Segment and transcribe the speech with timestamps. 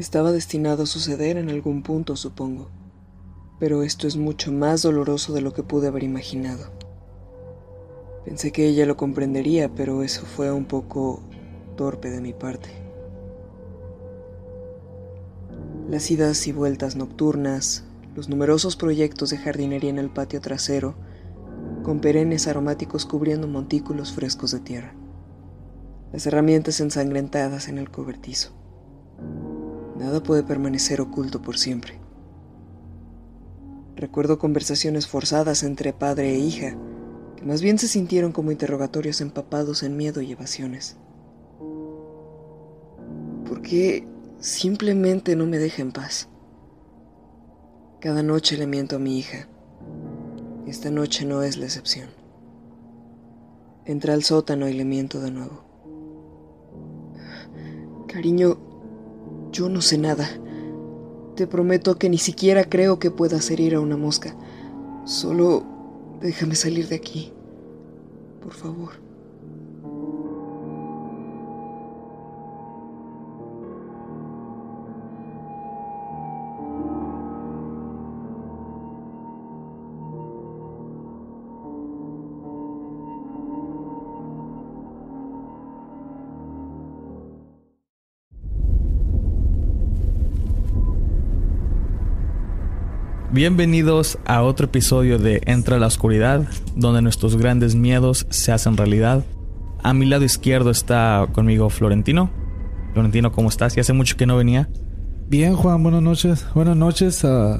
[0.00, 2.70] Estaba destinado a suceder en algún punto, supongo.
[3.58, 6.70] Pero esto es mucho más doloroso de lo que pude haber imaginado.
[8.24, 11.20] Pensé que ella lo comprendería, pero eso fue un poco
[11.76, 12.70] torpe de mi parte.
[15.90, 17.84] Las idas y vueltas nocturnas,
[18.16, 20.94] los numerosos proyectos de jardinería en el patio trasero,
[21.82, 24.94] con perennes aromáticos cubriendo montículos frescos de tierra,
[26.10, 28.59] las herramientas ensangrentadas en el cobertizo.
[30.00, 32.00] Nada puede permanecer oculto por siempre.
[33.96, 36.74] Recuerdo conversaciones forzadas entre padre e hija,
[37.36, 40.96] que más bien se sintieron como interrogatorios empapados en miedo y evasiones.
[43.46, 46.30] ¿Por qué simplemente no me deja en paz?
[48.00, 49.48] Cada noche le miento a mi hija.
[50.66, 52.08] Esta noche no es la excepción.
[53.84, 55.62] Entra al sótano y le miento de nuevo.
[58.08, 58.69] Cariño,
[59.52, 60.28] yo no sé nada.
[61.36, 64.34] Te prometo que ni siquiera creo que pueda hacer ir a una mosca.
[65.04, 65.64] Solo
[66.20, 67.32] déjame salir de aquí.
[68.42, 69.09] Por favor.
[93.32, 98.76] Bienvenidos a otro episodio de Entra a la Oscuridad, donde nuestros grandes miedos se hacen
[98.76, 99.24] realidad.
[99.84, 102.28] A mi lado izquierdo está conmigo Florentino.
[102.92, 103.76] Florentino, ¿cómo estás?
[103.76, 104.68] Y hace mucho que no venía.
[105.28, 106.44] Bien, Juan, buenas noches.
[106.56, 107.54] Buenas noches a,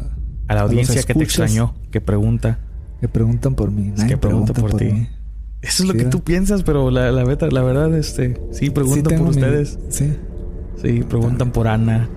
[0.48, 2.58] a la audiencia que te extrañó, que pregunta.
[3.00, 3.94] Que preguntan por mí.
[4.08, 5.06] que pregunta, por, ti.
[5.62, 9.28] Eso es lo que tú piensas, pero la, la, la verdad, este, sí, preguntan por
[9.28, 9.78] ustedes.
[9.88, 10.16] Sí.
[10.82, 12.08] Sí, preguntan por Ana,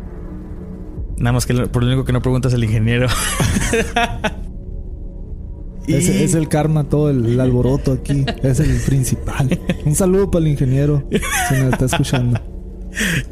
[1.18, 3.07] Nada más que por lo único que no preguntas es el ingeniero.
[5.88, 8.25] es, el karma, todo el, alboroto aquí.
[8.41, 9.59] Es el principal.
[9.85, 11.07] Un saludo para el ingeniero,
[11.50, 12.40] si me está escuchando.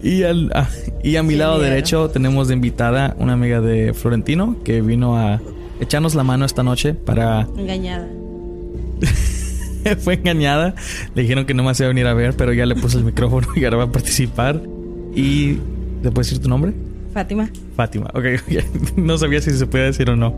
[0.02, 0.68] Y, al, ah,
[1.04, 5.40] y a mi lado derecho tenemos de invitada una amiga de Florentino que vino a
[5.80, 7.48] echarnos la mano esta noche para...
[7.58, 8.08] Engañada.
[10.00, 10.76] Fue engañada.
[11.16, 13.04] Le dijeron que no más iba a venir a ver, pero ya le puse el
[13.04, 14.62] micrófono y ahora va a participar.
[15.16, 15.56] ¿Y
[16.02, 16.74] te puedes decir tu nombre?
[17.14, 17.50] Fátima.
[17.76, 18.26] Fátima, ok.
[18.96, 20.34] no sabía si se puede decir o no.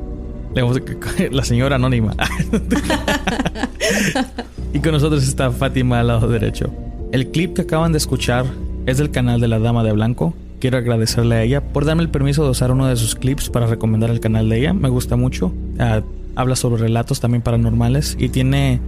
[1.32, 2.16] La señora anónima.
[4.74, 6.72] y con nosotros está Fátima al lado derecho.
[7.12, 8.46] El clip que acaban de escuchar
[8.86, 10.34] es del canal de la Dama de Blanco.
[10.60, 13.68] Quiero agradecerle a ella por darme el permiso de usar uno de sus clips para
[13.68, 14.74] recomendar el canal de ella.
[14.74, 15.52] Me gusta mucho.
[15.80, 16.02] Ah,
[16.36, 18.80] habla sobre relatos también paranormales y tiene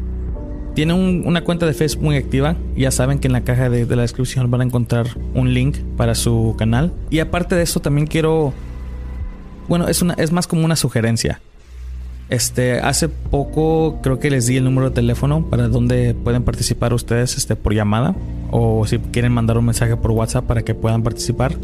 [0.75, 2.55] tiene una cuenta de Facebook muy activa.
[2.75, 6.13] Ya saben que en la caja de, la descripción van a encontrar un link para
[6.13, 6.91] su canal.
[7.09, 8.53] Y aparte de eso, también quiero.
[9.67, 11.41] Bueno, es, más como una sugerencia.
[12.29, 16.93] Este, hace poco creo que les di el número de teléfono para donde pueden participar
[16.93, 18.13] ustedes este, por llamada.
[18.51, 21.55] O si quieren mandar un mensaje por WhatsApp para que puedan participar.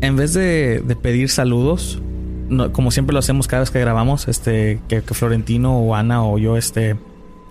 [0.00, 2.00] En vez de, pedir saludos,
[2.72, 6.38] como siempre lo hacemos cada vez que grabamos, este, que, que Florentino o Ana o
[6.38, 6.96] yo este,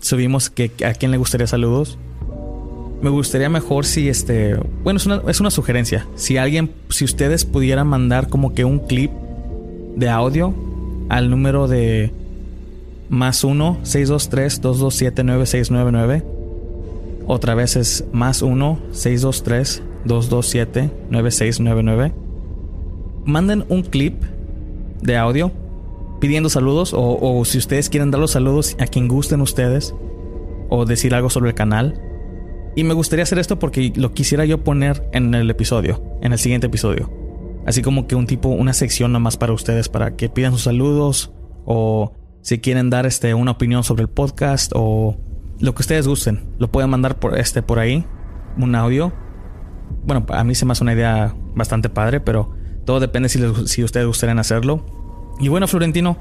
[0.05, 1.97] subimos que a quién le gustaría saludos.
[3.01, 6.05] Me gustaría mejor si este, bueno, es una, es una sugerencia.
[6.15, 9.11] Si alguien, si ustedes pudieran mandar como que un clip
[9.95, 10.53] de audio
[11.09, 12.11] al número de
[13.09, 16.23] más 1 623 227 9699.
[17.25, 22.13] Otra vez es más 1 623 227 9699.
[23.25, 24.21] Manden un clip
[25.01, 25.51] de audio
[26.25, 29.93] pidiendo saludos o, si ustedes quieren dar los saludos a quien gusten ustedes.
[30.67, 32.01] o decir algo sobre el canal.
[32.75, 36.39] Y me gustaría hacer esto porque lo quisiera yo poner en el episodio, en el
[36.39, 37.11] siguiente episodio.
[37.67, 41.31] Así como que un tipo, una sección nomás para ustedes, para que pidan sus saludos
[41.65, 45.17] o si quieren dar este, una opinión sobre el podcast o
[45.59, 46.55] lo que ustedes gusten.
[46.57, 48.03] Lo pueden mandar por, este, por ahí,
[48.57, 49.13] un audio.
[50.03, 52.49] Bueno, a mí se me hace una idea bastante padre, pero
[52.83, 55.04] todo depende si, si ustedes gustarían hacerlo.
[55.39, 56.17] Y bueno, Florentino,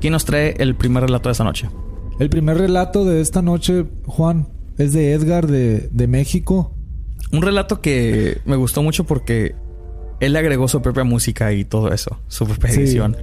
[0.00, 1.68] ¿quién nos trae el primer relato de esta noche?
[2.18, 4.48] El primer relato de esta noche, Juan,
[4.78, 6.72] es de Edgar de, de México.
[7.32, 9.54] Un relato que me gustó mucho porque
[10.20, 13.16] él le agregó su propia música y todo eso, su propia edición.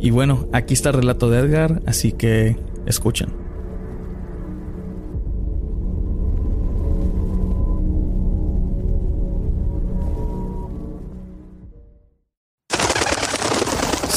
[0.00, 2.56] Y bueno, aquí está el relato de Edgar, así que
[2.86, 3.43] escuchen.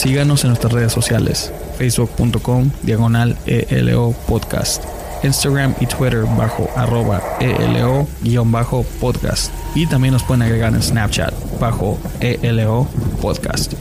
[0.08, 4.82] Síganos en nuestras redes sociales, facebook.com diagonal ELO podcast,
[5.22, 9.54] Instagram y Twitter bajo arroba ELO guion bajo podcast.
[9.76, 12.88] Y también nos pueden agregar en Snapchat bajo ELO
[13.22, 13.74] podcast.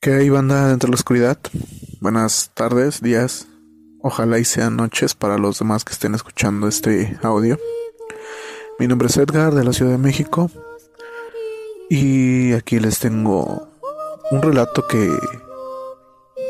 [0.00, 1.38] ¿Qué hay banda dentro de la oscuridad?
[2.00, 3.46] Buenas tardes, días,
[4.02, 7.58] ojalá y sean noches para los demás que estén escuchando este audio.
[8.78, 10.50] Mi nombre es Edgar de la Ciudad de México
[11.88, 13.68] y aquí les tengo
[14.30, 15.10] un relato que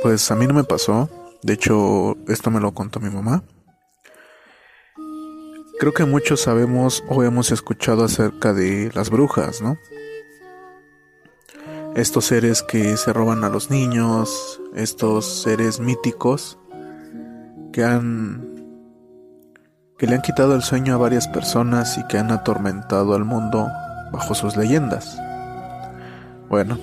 [0.02, 1.08] pues a mí no me pasó.
[1.42, 3.42] De hecho, esto me lo contó mi mamá.
[5.78, 9.78] Creo que muchos sabemos o hemos escuchado acerca de las brujas, ¿no?
[11.96, 16.59] Estos seres que se roban a los niños, estos seres míticos
[17.72, 18.50] que han
[19.98, 23.68] que le han quitado el sueño a varias personas y que han atormentado al mundo
[24.10, 25.20] bajo sus leyendas.
[26.48, 26.78] Bueno,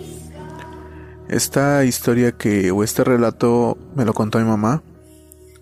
[1.27, 4.83] esta historia que o este relato me lo contó mi mamá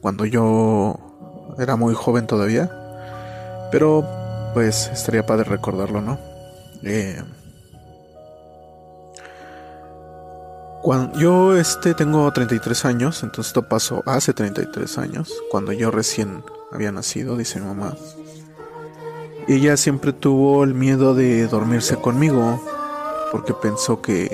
[0.02, 2.70] cuando yo era muy joven todavía,
[3.72, 4.06] pero
[4.54, 6.20] pues estaría padre recordarlo, ¿no?
[6.84, 7.24] Eh,
[11.16, 16.92] Yo este tengo 33 años, entonces esto pasó hace 33 años, cuando yo recién había
[16.92, 17.96] nacido, dice mi mamá.
[19.48, 22.62] Ella siempre tuvo el miedo de dormirse conmigo
[23.32, 24.30] porque pensó que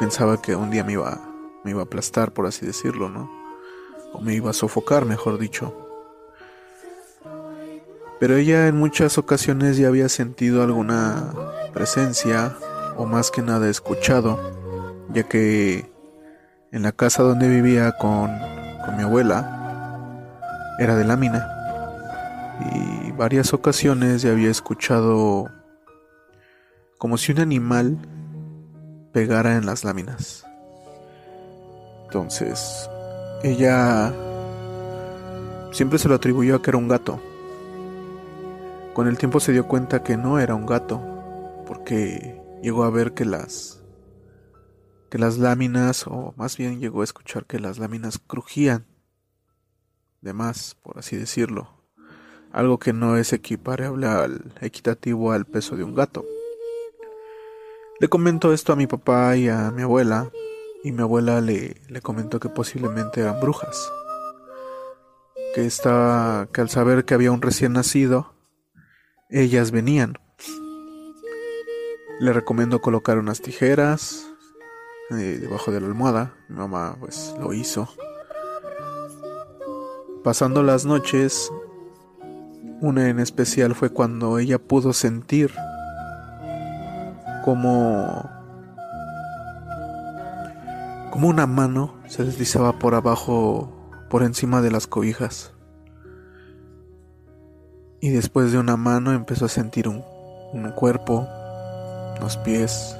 [0.00, 1.20] pensaba que un día me iba
[1.62, 3.30] me iba a aplastar, por así decirlo, ¿no?
[4.14, 5.74] O me iba a sofocar, mejor dicho.
[8.18, 11.34] Pero ella en muchas ocasiones ya había sentido alguna
[11.74, 12.56] presencia
[12.96, 14.63] o más que nada escuchado
[15.12, 15.90] ya que
[16.72, 18.30] en la casa donde vivía con,
[18.96, 20.20] mi abuela
[20.78, 21.48] era de lámina
[22.72, 25.50] y varias ocasiones ya había escuchado
[26.98, 27.98] como si un animal
[29.12, 30.44] pegara en las láminas.
[32.04, 32.88] Entonces,
[33.42, 34.12] ella
[35.70, 37.20] siempre se lo atribuyó a que era un gato.
[38.94, 41.00] Con el tiempo se dio cuenta que no era un gato,
[41.66, 43.83] porque llegó a ver que las
[45.14, 48.84] que las láminas, o más bien llegó a escuchar que las láminas crujían
[50.22, 51.68] de más, por así decirlo,
[52.50, 56.24] algo que no es equiparable al equitativo al peso de un gato.
[58.00, 60.32] Le comentó esto a mi papá y a mi abuela,
[60.82, 63.88] y mi abuela le, le comentó que posiblemente eran brujas,
[65.54, 68.34] que estaba, que al saber que había un recién nacido,
[69.30, 70.18] ellas venían.
[72.18, 74.33] Le recomiendo colocar unas tijeras,
[75.10, 76.34] eh, debajo de la almohada.
[76.48, 77.88] Mi mamá pues lo hizo.
[80.22, 81.52] Pasando las noches,
[82.80, 85.52] una en especial fue cuando ella pudo sentir
[87.44, 88.30] como
[91.10, 93.70] como una mano se deslizaba por abajo
[94.10, 95.52] por encima de las cobijas.
[98.00, 100.02] Y después de una mano empezó a sentir un,
[100.52, 101.28] un cuerpo,
[102.20, 102.96] los pies,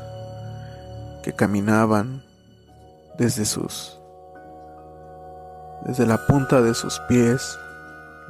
[1.24, 2.22] que caminaban
[3.16, 3.98] desde sus
[5.86, 7.58] desde la punta de sus pies,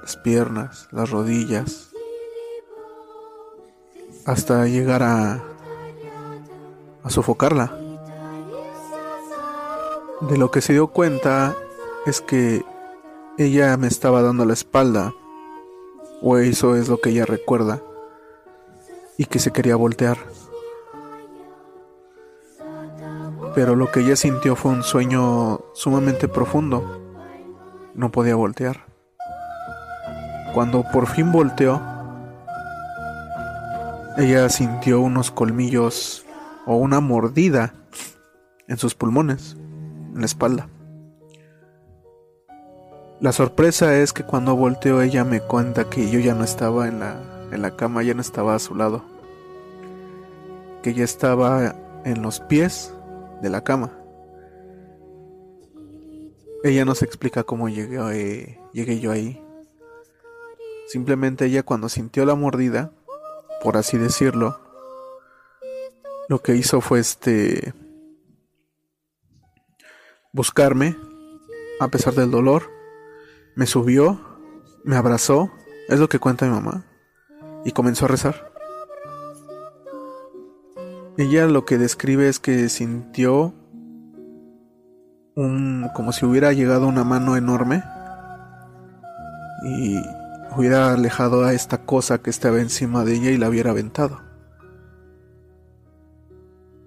[0.00, 1.90] las piernas, las rodillas,
[4.26, 5.42] hasta llegar a
[7.02, 7.76] a sofocarla.
[10.20, 11.54] De lo que se dio cuenta
[12.06, 12.64] es que
[13.38, 15.12] ella me estaba dando la espalda,
[16.22, 17.82] o eso es lo que ella recuerda,
[19.18, 20.33] y que se quería voltear.
[23.54, 27.00] Pero lo que ella sintió fue un sueño sumamente profundo.
[27.94, 28.86] No podía voltear.
[30.52, 31.80] Cuando por fin volteó,
[34.16, 36.24] ella sintió unos colmillos
[36.66, 37.74] o una mordida
[38.68, 39.56] en sus pulmones,
[40.14, 40.68] en la espalda.
[43.20, 47.00] La sorpresa es que cuando volteó ella me cuenta que yo ya no estaba en
[47.00, 47.16] la,
[47.52, 49.04] en la cama, ya no estaba a su lado.
[50.82, 52.94] Que ella estaba en los pies
[53.44, 53.96] de la cama.
[56.64, 59.40] Ella no se explica cómo llegué, eh, llegué yo ahí.
[60.88, 62.90] Simplemente ella cuando sintió la mordida,
[63.62, 64.60] por así decirlo,
[66.28, 67.72] lo que hizo fue este
[70.32, 70.96] buscarme
[71.80, 72.70] a pesar del dolor
[73.56, 74.20] me subió,
[74.84, 75.52] me abrazó,
[75.88, 76.84] es lo que cuenta mi mamá,
[77.64, 78.53] y comenzó a rezar.
[81.16, 83.54] Ella lo que describe es que sintió
[85.36, 87.84] un como si hubiera llegado una mano enorme
[89.62, 90.02] y
[90.56, 94.22] hubiera alejado a esta cosa que estaba encima de ella y la hubiera aventado.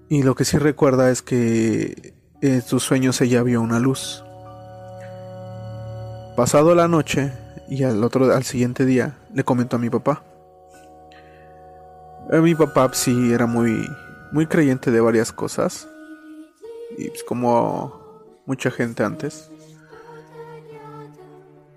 [0.10, 4.26] Y lo que sí recuerda es que en sus sueños ella vio una luz.
[6.36, 7.32] Pasado la noche
[7.70, 10.24] y al otro al siguiente día le comentó a mi papá.
[12.30, 13.88] Eh, mi papá sí era muy
[14.32, 15.88] muy creyente de varias cosas
[16.98, 19.50] y pues como mucha gente antes.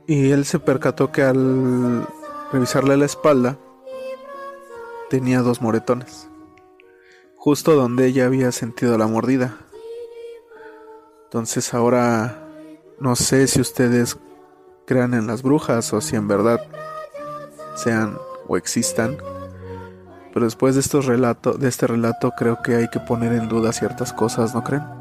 [0.06, 2.06] Y él se percató que al
[2.52, 3.56] revisarle la espalda
[5.08, 6.28] tenía dos moretones,
[7.36, 9.56] justo donde ella había sentido la mordida.
[11.24, 12.48] Entonces ahora
[12.98, 14.18] no sé si ustedes
[14.86, 16.60] crean en las brujas o si en verdad
[17.76, 19.16] sean o existan.
[20.32, 23.72] Pero después de estos relatos, de este relato, creo que hay que poner en duda
[23.72, 24.99] ciertas cosas, ¿no creen?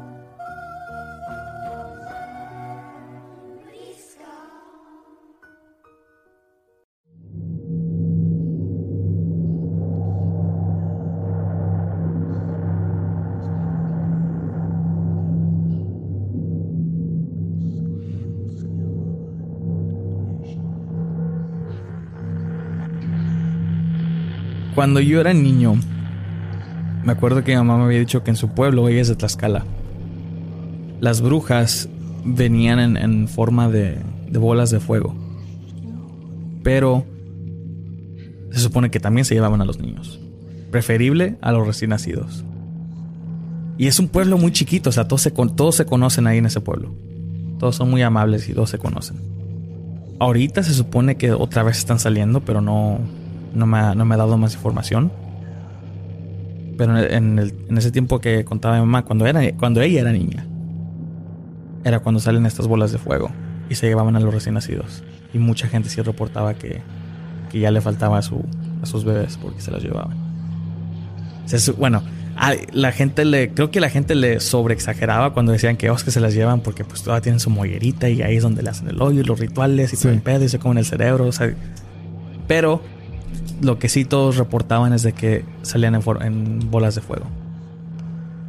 [24.80, 25.74] Cuando yo era niño,
[27.04, 29.14] me acuerdo que mi mamá me había dicho que en su pueblo, ella es de
[29.14, 29.66] Tlaxcala,
[31.00, 31.90] las brujas
[32.24, 33.98] venían en, forma de,
[34.32, 35.14] bolas de fuego.
[36.62, 37.04] Pero
[38.52, 40.18] se supone que también se llevaban a los niños.
[40.70, 42.42] Preferible a los recién nacidos.
[43.76, 46.46] Y es un pueblo muy chiquito, o sea, todos se, todos se conocen ahí en
[46.46, 46.94] ese pueblo.
[47.58, 49.18] Todos son muy amables y todos se conocen.
[50.18, 53.00] Ahorita se supone que otra vez están saliendo, pero no,
[53.54, 55.12] no me ha, no me ha dado más información.
[56.76, 60.46] Pero en, en, ese tiempo que contaba mi mamá, cuando, era, cuando ella era niña,
[61.84, 63.30] era cuando salen estas bolas de fuego
[63.68, 65.02] y se llevaban a los recién nacidos.
[65.34, 66.82] Y mucha gente sí reportaba que,
[67.50, 68.42] que ya le faltaba a, su,
[68.82, 70.16] a sus bebés porque se las llevaban.
[71.78, 72.02] bueno,
[72.72, 76.20] la gente le, creo que la gente le sobreexageraba cuando decían que, oh, que se
[76.20, 79.00] las llevan porque pues todavía tienen su mollerita y ahí es donde le hacen el
[79.02, 81.26] hoyo y los rituales y todo el pedo y se comen el cerebro.
[81.26, 81.52] O sea,
[82.48, 82.82] pero
[83.60, 87.26] lo que sí todos reportaban es de que salían en, bolas de fuego.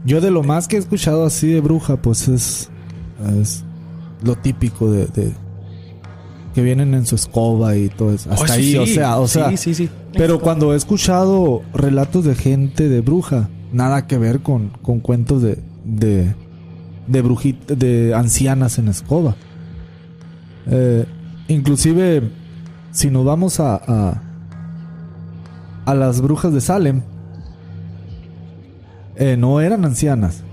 [0.06, 2.70] Yo de lo más que he escuchado así de bruja, pues es,
[3.40, 3.64] es
[4.24, 5.34] lo típico de,
[6.56, 8.32] que vienen en su escoba y todo eso.
[8.32, 9.56] Hasta oh, ahí, o sea, o sea.
[9.58, 14.70] Sí, sí, Pero cuando he escuchado relatos de gente de bruja, nada que ver con,
[14.82, 16.34] con cuentos de, de,
[17.08, 19.36] de brujitas, de ancianas en escoba.
[20.68, 21.06] Eh,
[21.48, 22.24] inclusive,
[22.92, 24.31] si nos vamos a a
[25.86, 27.02] las brujas de Salem,
[29.16, 30.44] eh, no eran ancianas.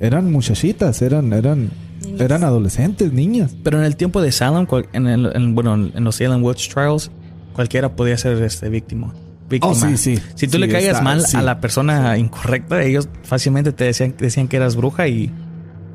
[0.00, 1.70] Eran muchachitas, eran, eran,
[2.18, 3.56] eran adolescentes, niñas.
[3.62, 7.10] Pero en el tiempo de Salem, en, el, bueno, en los Salem Witch Trials,
[7.52, 9.14] cualquiera podía ser este víctima.
[9.48, 9.72] víctima.
[9.72, 10.18] Oh, sí, sí.
[10.34, 14.56] Si tú le caías mal a la persona incorrecta, ellos fácilmente te decían, decían que
[14.56, 15.30] eras bruja y,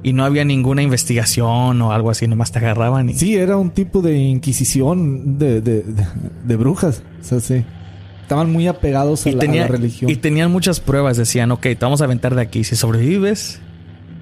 [0.02, 3.10] y no había ninguna investigación o algo así, nomás te agarraban.
[3.10, 3.14] Y...
[3.14, 5.84] Sí, era un tipo de inquisición de, de,
[6.46, 7.04] de brujas.
[7.22, 7.64] O sea, sí
[8.30, 10.12] estaban muy apegados a, la, religión.
[10.12, 11.18] Y tenían muchas pruebas.
[11.18, 12.64] Decían, ok, te vamos a aventar de aquí.
[12.64, 13.60] Si sobrevives,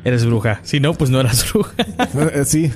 [0.06, 0.62] eres bruja.
[0.64, 1.74] Si no, pues no eras bruja.
[2.34, 2.72] Eh, sí.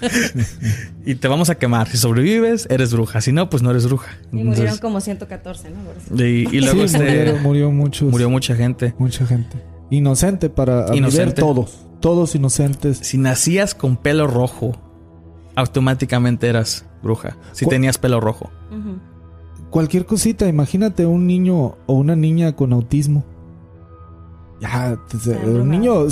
[1.06, 1.88] y te vamos a quemar.
[1.88, 3.22] Si sobrevives, eres bruja.
[3.22, 4.12] Si no, pues no eres bruja.
[4.34, 6.22] Y murieron como 114, ¿no?
[6.22, 8.94] Y, luego este, murió, muchos, murió mucha gente.
[8.98, 9.56] Mucha gente.
[9.90, 11.40] Inocente para Inocente.
[11.40, 11.86] todos.
[12.02, 12.98] Todos inocentes.
[12.98, 14.74] Si nacías con pelo rojo,
[15.56, 17.38] automáticamente eras bruja.
[17.54, 18.52] Si tenías pelo rojo
[19.72, 23.24] cualquier cosita, imagínate un niño o una niña con autismo.
[24.60, 24.96] Ya,
[25.44, 26.06] un niño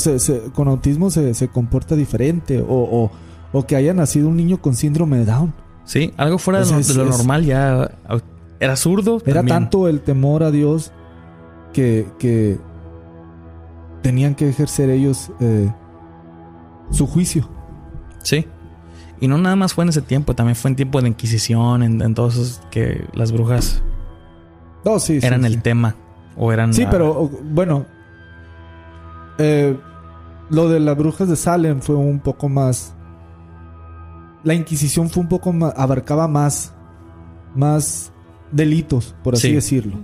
[0.56, 3.12] con autismo se, comporta diferente o,
[3.54, 5.54] o, que haya nacido un niño con síndrome de Down.
[5.86, 7.92] Sí, algo fuera de, lo, normal ya.
[8.60, 9.22] Era zurdo.
[9.26, 10.92] Era tanto el temor a Dios
[11.74, 12.58] que, que
[14.02, 15.72] tenían que ejercer ellos eh,
[16.90, 17.48] su juicio.
[18.24, 18.48] Sí.
[19.22, 22.02] Y no nada más fue en ese tiempo, también fue en tiempo de Inquisición, en,
[22.02, 23.82] entonces que las brujas
[24.86, 25.96] no, sí, eran el tema.
[26.38, 26.74] O eran.
[26.74, 27.86] Sí, pero bueno.
[29.38, 29.78] Eh,
[30.50, 32.94] lo de las brujas de Salem fue un poco más.
[34.44, 35.74] La Inquisición fue un poco más.
[35.76, 36.74] abarcaba más.
[37.56, 38.12] Más
[38.52, 39.98] delitos, por así decirlo.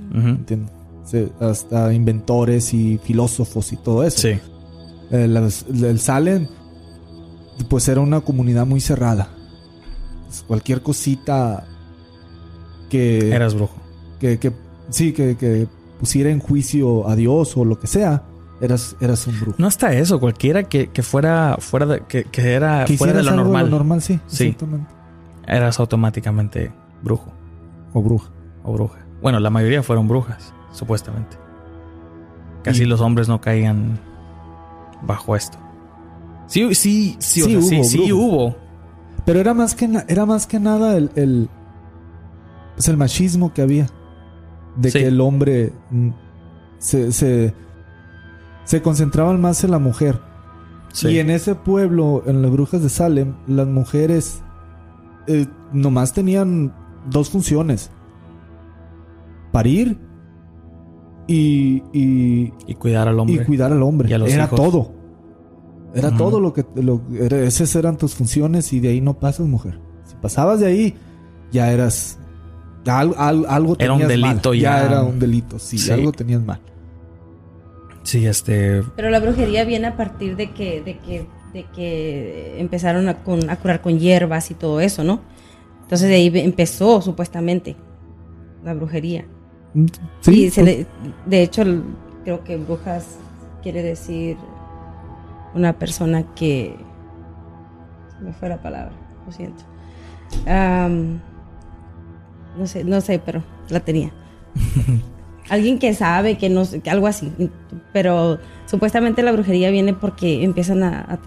[1.39, 4.19] hasta inventores y filósofos y todo eso.
[4.19, 4.39] Sí.
[5.11, 6.47] el Salem
[7.63, 9.29] pues era una comunidad muy cerrada.
[10.25, 11.65] Pues, cualquier cosita
[12.89, 13.33] que...
[13.33, 13.75] Eras brujo.
[14.19, 14.51] Que, que
[14.89, 15.67] sí, que,
[15.99, 18.23] pusiera en juicio a Dios o lo que sea,
[18.59, 19.55] eras, eras un brujo.
[19.57, 23.69] No está eso, cualquiera que, fuera fuera de, que, era fuera de lo normal.
[23.69, 24.55] normal, sí, sí.
[25.47, 26.71] Eras automáticamente
[27.01, 27.31] brujo.
[27.93, 28.29] O bruja.
[28.63, 28.99] O bruja.
[29.21, 31.37] Bueno, la mayoría fueron brujas, supuestamente.
[32.63, 33.99] Casi los hombres no caían
[35.03, 35.57] bajo esto.
[36.47, 38.55] Sí, sí, sí, sí, hubo, sí, hubo.
[39.25, 41.49] Pero era más que, era más que nada el, el,
[42.75, 43.87] pues el machismo que había.
[44.75, 45.71] De que el hombre
[46.79, 47.53] se, se,
[48.65, 50.19] se concentraba más en la mujer.
[51.03, 54.41] Y en ese pueblo, en las brujas de Salem, las mujeres
[55.27, 56.73] eh, nomás tenían
[57.09, 57.91] dos funciones.
[59.51, 59.97] Parir
[61.27, 63.35] y, y, y cuidar al hombre.
[63.35, 64.13] Y cuidar al hombre.
[64.13, 64.94] Era todo.
[65.95, 66.65] Era todo lo que...
[66.75, 69.79] Lo, esas eran tus funciones y de ahí no pasas, mujer.
[70.05, 70.95] Si pasabas de ahí,
[71.51, 72.19] ya eras...
[72.85, 74.61] algo tenías Era un delito ya.
[74.61, 76.59] Ya era un delito, sí, algo tenías mal.
[78.03, 78.83] Sí, este...
[78.95, 83.81] Pero la brujería viene a partir de que, de que, de que empezaron a, curar
[83.81, 85.21] con hierbas y todo eso, ¿no?
[85.83, 87.75] Entonces de ahí empezó supuestamente
[88.63, 89.25] la brujería.
[89.73, 89.85] Mm,
[90.19, 90.51] sí.
[90.53, 90.85] Pues
[91.25, 91.63] de hecho,
[92.23, 93.17] creo que brujas
[93.63, 94.37] quiere decir
[95.55, 96.75] una persona que...
[98.21, 98.93] me fue la palabra,
[99.25, 99.63] lo siento.
[102.57, 104.11] no sé, no sé, pero la tenía.
[105.49, 107.31] Alguien que sabe, que no sé, que algo así.
[107.93, 111.19] Pero supuestamente la brujería viene porque empiezan a,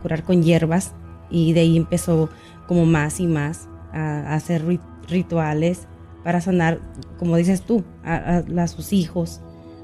[0.00, 0.92] curar con hierbas
[1.30, 2.30] y de ahí empezó
[2.66, 4.64] como más y más a, hacer
[5.08, 5.86] rituales
[6.24, 6.80] para sanar,
[7.18, 9.40] como dices tú, a, sus hijos,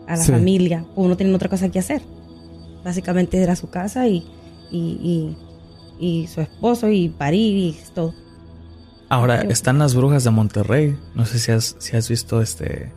[0.07, 2.03] a la familia, o no tienen otra cosa que hacer.
[2.89, 4.25] Básicamente era su casa y,
[4.71, 8.15] y, su esposo y parir y todo.
[9.11, 10.97] Ahora, están las brujas de Monterrey.
[11.15, 12.91] No sé si has, si has visto este...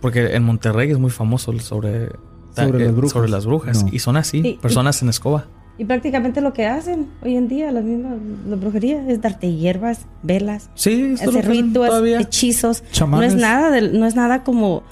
[0.00, 2.08] Porque en Monterrey es muy famoso sobre,
[2.56, 2.92] sobre, eh,
[3.28, 3.86] las, brujas.
[3.92, 5.46] Y son así, personas en escoba.
[5.78, 8.14] Y prácticamente lo que hacen hoy en día, las mismas
[8.48, 12.82] la brujería, es darte hierbas, velas, sí, hacer rituales, hechizos.
[13.06, 14.82] No es nada no es nada como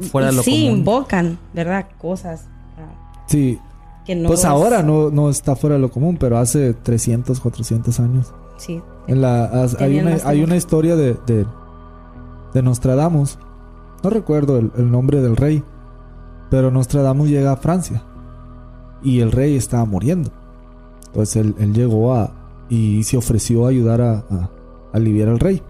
[0.00, 1.88] fuera de lo sí, invocan, ¿verdad?
[1.98, 2.48] Cosas
[3.26, 3.58] Sí.
[4.26, 8.34] pues ahora no, no está fuera de lo común, pero hace 300, 400 años.
[8.56, 8.82] Sí.
[9.06, 13.38] En la, hay, una, hay una historia de, de, Nostradamus.
[14.02, 15.62] No recuerdo el, nombre del rey,
[16.50, 18.02] pero Nostradamus llega a Francia
[19.02, 20.30] y el rey estaba muriendo.
[21.06, 22.32] Entonces él, llegó a
[22.68, 24.50] y se ofreció a ayudar a, a,
[24.92, 25.62] aliviar al rey.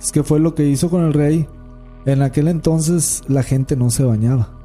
[0.00, 1.48] Es que fue lo que hizo con el rey.
[2.04, 4.61] En aquel entonces la gente no se bañaba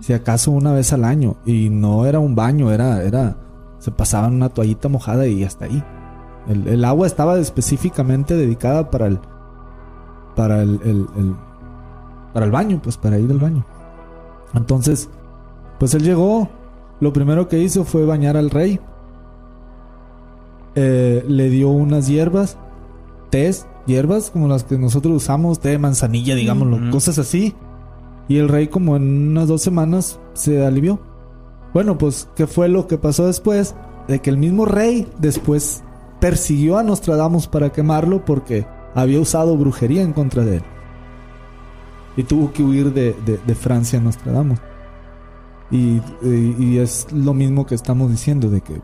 [0.00, 1.36] si acaso una vez al año.
[1.44, 3.36] Y no era un baño, era, era,
[3.78, 5.82] se pasaban una toallita mojada y hasta ahí.
[6.48, 9.20] El, agua estaba específicamente dedicada para el,
[10.34, 11.06] para el, el,
[12.32, 13.66] para el baño, pues para ir al baño.
[14.54, 15.10] Entonces,
[15.78, 16.48] pues él llegó,
[17.00, 18.80] lo primero que hizo fue bañar al rey.
[20.74, 22.56] Eh, le dio unas hierbas,
[23.30, 27.54] tés, hierbas como las que nosotros usamos, té de manzanilla, digámoslo, cosas así.
[28.28, 31.00] Y el rey como en unas dos semanas se alivió.
[31.72, 33.74] Bueno, pues, ¿qué fue lo que pasó después?
[34.06, 35.82] De que el mismo rey después
[36.20, 40.62] persiguió a Nostradamus para quemarlo porque había usado brujería en contra de él.
[42.16, 44.58] Y tuvo que huir de, de, Francia Nostradamus.
[45.70, 48.80] Y, y, es lo mismo que estamos diciendo, de que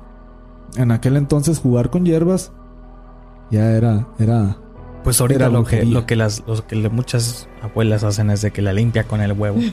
[0.77, 2.53] en aquel entonces jugar con hierbas
[3.51, 4.57] ya era, era
[5.05, 8.63] pues ahorita lo que, lo que las lo que muchas abuelas hacen es de que
[8.63, 9.61] la limpia con el huevo.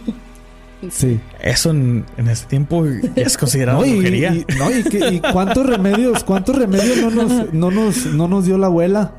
[0.90, 1.20] Sí.
[1.40, 2.84] Eso en, ese tiempo
[3.16, 4.34] es considerado no, brujería.
[4.34, 8.66] Y, no, y, cuántos remedios, cuántos remedios no nos, no nos, no nos dio la
[8.66, 9.14] abuela.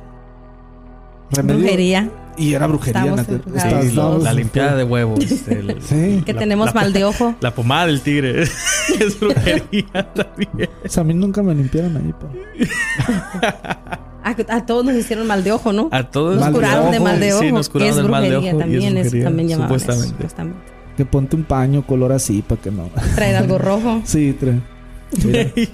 [1.31, 2.11] Remedios, brujería.
[2.37, 3.14] Y era brujería.
[4.23, 5.25] la limpiada de huevos.
[5.25, 6.23] sí.
[6.25, 7.35] Que tenemos mal de ojo.
[7.40, 8.42] La pomada del tigre.
[9.01, 10.71] es brujería también.
[10.85, 12.14] O sea, a mí nunca me limpiaron ahí.
[14.25, 15.88] A, todos nos hicieron mal de ojo, ¿no?
[15.90, 17.42] A todos nos curaron de, mal de ojo.
[17.42, 18.59] Sí, nos curaron de mal de ojo.
[18.59, 20.27] También, es eso también supuestamente.
[20.97, 22.88] Que ponte un paño color así para que no.
[23.14, 24.03] Traer algo rojo.
[24.05, 24.61] sí, trae.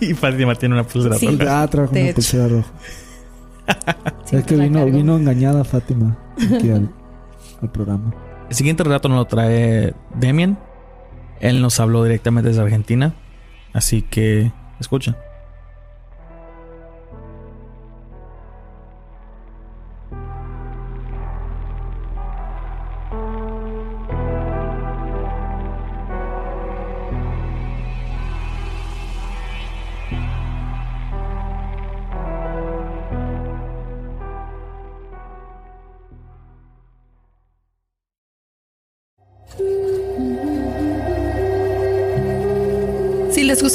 [0.01, 1.27] y Fátima tiene una pulsera sí.
[1.27, 1.63] roja.
[1.63, 2.71] Ah, trajo una pulsera roja.
[4.33, 6.91] Es que vino, vino engañada Fátima aquí al,
[7.63, 8.15] al, programa.
[8.49, 10.59] El siguiente relato nos lo trae Demian.
[11.41, 13.15] Él nos habló directamente desde Argentina.
[13.73, 15.17] Así que escucha.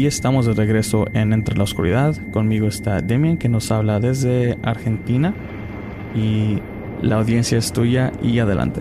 [0.00, 2.16] Y estamos de regreso en Entre la Oscuridad.
[2.32, 5.34] Conmigo está Demian que nos habla desde Argentina.
[6.14, 6.56] Y
[7.02, 8.80] la audiencia es tuya y adelante.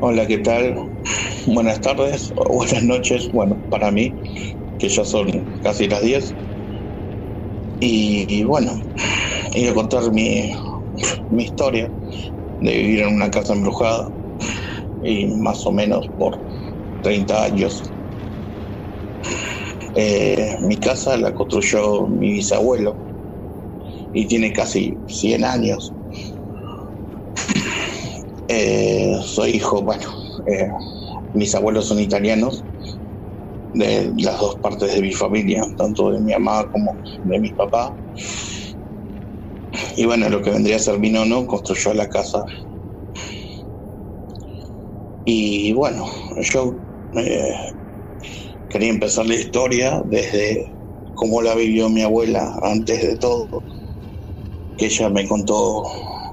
[0.00, 0.76] Hola, ¿qué tal?
[1.48, 3.28] Buenas tardes o buenas noches.
[3.32, 4.14] Bueno, para mí,
[4.78, 5.26] que ya son
[5.64, 6.32] casi las 10.
[7.80, 8.80] Y, bueno,
[9.56, 10.52] iba a contar mi,
[11.32, 11.90] mi historia
[12.60, 14.08] de vivir en una casa embrujada.
[15.02, 16.38] Y más o menos por
[17.02, 17.92] 30 años
[19.96, 23.00] eh, mi casa la construyó mi bisabuelo
[24.12, 25.94] y tiene casi 100 años.
[28.48, 30.04] Eh, soy hijo, bueno,
[30.46, 30.68] eh,
[31.32, 32.66] mis abuelos son italianos,
[33.72, 37.96] de las dos partes de mi familia, tanto de mi mamá como de mi papá.
[39.96, 42.44] Y bueno, lo que vendría a ser mi nono construyó la casa.
[45.24, 46.06] Y bueno,
[46.52, 46.80] yo
[48.76, 50.76] quería empezar la historia desde
[51.14, 53.64] cómo la vivió mi abuela antes de todo,
[54.76, 55.82] que ella me contó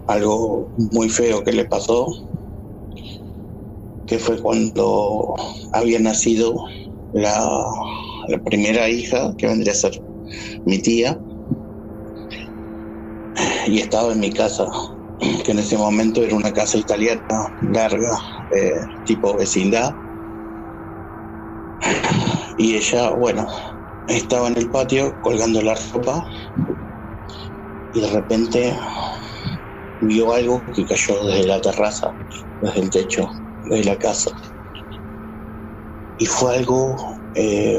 [0.08, 2.06] algo muy feo que le pasó,
[4.06, 5.34] que fue cuando
[5.72, 6.54] había nacido
[7.14, 7.66] la,
[8.44, 9.94] primera hija, que vendría a ser
[10.66, 11.18] mi tía,
[13.68, 14.68] y estaba en mi casa,
[15.46, 17.22] que en ese momento era una casa italiana
[17.62, 18.12] larga,
[18.54, 19.94] eh, tipo vecindad
[22.58, 23.48] y ella, bueno,
[24.08, 26.26] estaba en el patio colgando la ropa
[27.92, 28.78] y de repente
[30.00, 32.16] vio algo que cayó desde la terraza,
[32.60, 33.32] desde el techo
[33.64, 34.32] de la casa.
[36.18, 37.78] Y fue algo eh,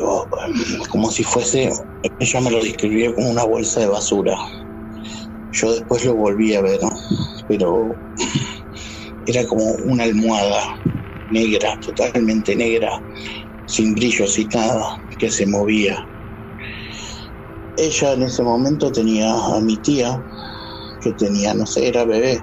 [0.90, 1.70] como si fuese,
[2.18, 4.37] ella me lo describió como una bolsa de basura.
[5.52, 6.80] Yo después lo volví a ver,
[7.46, 7.96] pero
[9.26, 10.62] era como una almohada
[11.28, 12.90] negra, totalmente negra,
[13.74, 14.87] sin brillos y nada,
[15.18, 15.98] que se movía.
[17.76, 20.22] Ella en ese momento tenía a mi tía,
[21.00, 22.40] que tenía, no sé, era bebé.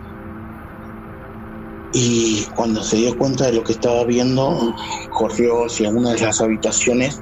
[1.94, 4.76] Y cuando se dio cuenta de lo que estaba viendo,
[5.12, 7.22] corrió hacia una de las habitaciones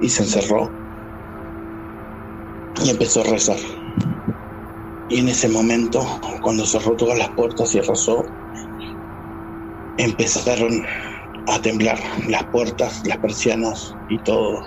[0.00, 0.70] y se encerró.
[2.84, 3.58] Y empezó a rezar.
[5.08, 6.06] Y en ese momento,
[6.42, 8.22] cuando cerró todas las puertas y rezó,
[9.96, 10.84] empezaron
[11.46, 14.62] a temblar las puertas, las persianas y todo.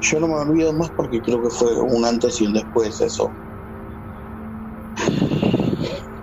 [0.00, 3.36] Yo no me olvido más porque creo que fue un antes y un después eso.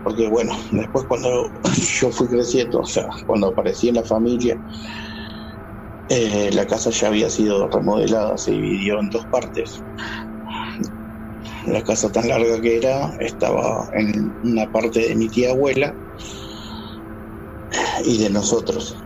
[0.03, 1.51] Porque bueno, después cuando
[1.99, 4.59] yo fui creciendo, o sea, cuando aparecí en la familia,
[6.07, 9.85] eh, la casa ya había sido remodelada, se dividió en dos partes.
[11.65, 15.95] La casa tan larga que era estaba en una parte de mi tía abuela
[18.03, 19.05] y de nosotros.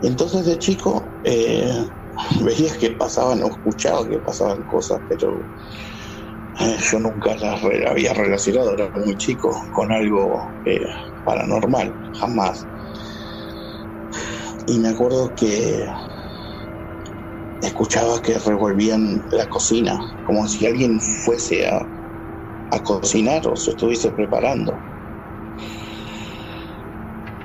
[0.00, 1.72] Entonces de chico eh,
[2.42, 5.48] veías que pasaban o escuchaba que pasaban cosas, pero
[6.60, 10.86] eh, yo nunca las había relacionado, era muy chico, con algo eh,
[11.22, 12.68] paranormal, jamás.
[14.66, 15.86] Y me acuerdo que
[17.60, 21.88] escuchaba que revolvían la cocina, como si alguien fuese a,
[22.70, 24.84] a cocinar o se estuviese preparando.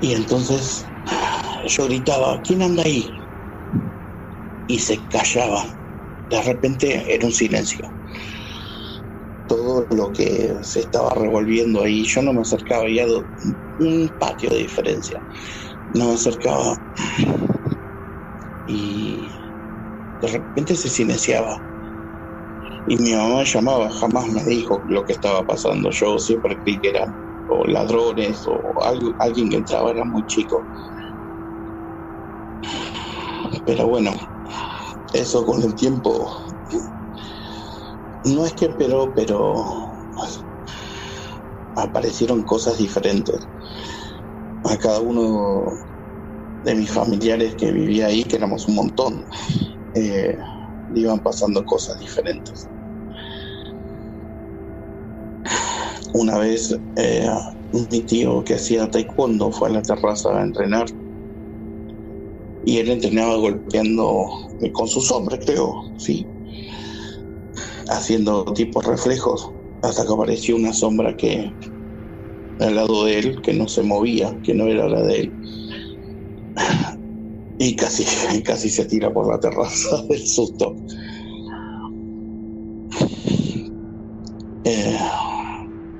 [0.02, 0.84] Y entonces
[1.66, 3.14] yo gritaba, ¿quién anda ahí?
[4.66, 5.66] Y se callaba.
[6.30, 7.88] De repente era un silencio.
[9.46, 13.06] Todo lo que se estaba revolviendo ahí, yo no me acercaba, ya
[13.78, 15.22] un patio de diferencia.
[15.88, 16.78] No me acercaba.
[18.66, 19.32] Y
[20.20, 21.60] de repente se silenciaba.
[22.86, 25.90] Y mi mamá llamaba, jamás me dijo lo que estaba pasando.
[25.92, 27.16] Yo siempre creí que eran
[27.52, 28.74] o ladrones o
[29.18, 30.68] alguien que entraba, era muy chico.
[33.64, 34.12] Pero bueno,
[35.12, 36.32] eso con el tiempo
[38.24, 39.54] no es que empeoró, pero
[41.76, 43.50] aparecieron cosas diferentes.
[44.64, 45.66] A cada uno
[46.62, 49.26] de mis familiares que vivía ahí, que éramos un montón,
[49.94, 50.38] eh,
[50.90, 52.71] iban pasando cosas diferentes.
[56.14, 57.28] Una vez eh,
[57.72, 60.86] mi tío que hacía taekwondo fue a la terraza a entrenar
[62.64, 64.28] y él entrenaba golpeando
[64.72, 66.32] con sus hombres, creo, sí,
[67.88, 71.56] haciendo tipos reflejos hasta que apareció una sombra que
[72.60, 75.36] al lado de él, que no se movía, que no era la de él.
[77.58, 78.04] Y casi,
[78.44, 80.76] casi se tira por la terraza del susto.
[84.64, 84.98] Eh,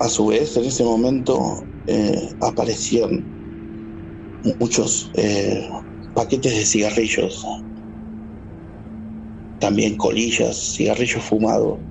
[0.04, 3.34] a su vez, en ese momento eh, aparecieron
[4.60, 5.68] muchos eh,
[6.12, 7.44] paquetes de cigarrillos,
[9.58, 11.82] también colillas, cigarrillos fumados.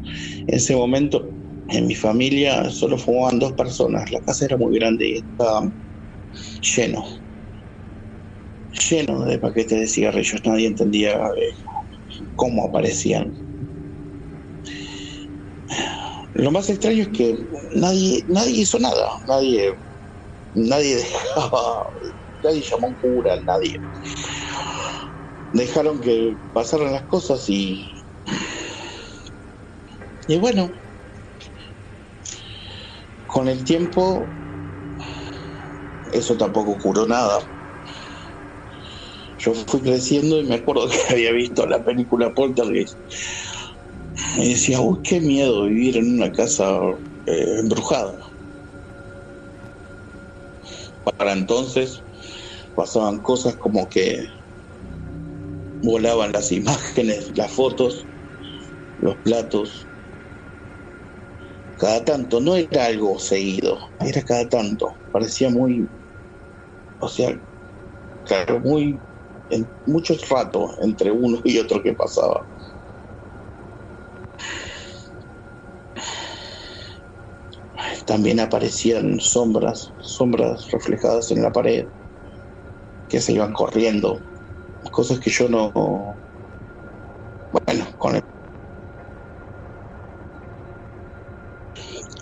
[0.47, 1.35] En ese momento,
[1.67, 5.73] en mi familia solo fumaban dos personas, la casa era muy grande y estaba
[6.75, 7.05] lleno,
[8.89, 11.53] lleno de paquetes de cigarrillos, nadie entendía eh,
[12.35, 13.33] cómo aparecían.
[16.41, 17.37] Lo más extraño es que
[17.75, 19.71] nadie, nadie hizo nada, nadie,
[20.53, 21.83] nadie dejaba
[22.43, 23.77] nadie llamó a un cura, nadie.
[25.51, 27.85] Dejaron que pasaran las cosas y.
[30.27, 30.71] Y bueno,
[33.27, 34.35] con el tiempo,
[36.11, 37.39] eso tampoco curó nada.
[39.37, 42.99] Yo fui creciendo y me acuerdo que había visto la película Poltergeist.
[44.37, 46.79] Y decía, uy, qué miedo vivir en una casa
[47.25, 48.17] eh, embrujada.
[51.17, 52.03] Para entonces
[52.75, 54.25] pasaban cosas como que
[55.83, 58.09] volaban las imágenes, las fotos,
[58.97, 59.89] los platos.
[61.75, 64.99] Cada tanto, no era algo seguido, era cada tanto.
[65.11, 65.89] Parecía muy,
[66.99, 67.37] o sea,
[68.23, 69.05] claro, muy,
[69.49, 72.50] en muchos ratos entre uno y otro que pasaba.
[78.05, 81.87] También aparecían sombras, sombras reflejadas en la pared
[83.07, 84.25] que se iban corriendo,
[84.91, 85.71] cosas que yo no,
[87.51, 88.21] bueno, con el,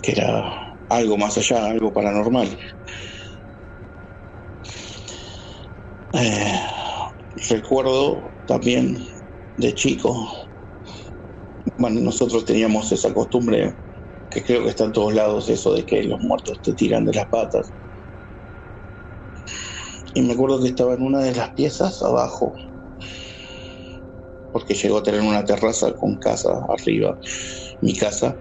[0.02, 0.52] que era
[0.88, 2.58] algo más allá, algo paranormal.
[6.12, 6.60] Eh,
[7.48, 8.96] recuerdo también
[9.56, 10.32] de chico,
[11.76, 13.80] bueno, nosotros teníamos esa costumbre
[14.30, 17.14] que creo que está en todos lados, eso de que los muertos te tiran de
[17.14, 17.72] las patas.
[20.14, 22.54] Y me acuerdo que estaba en una de las piezas abajo,
[24.52, 27.18] porque llegó a tener una terraza con casa arriba,
[27.80, 28.36] mi casa.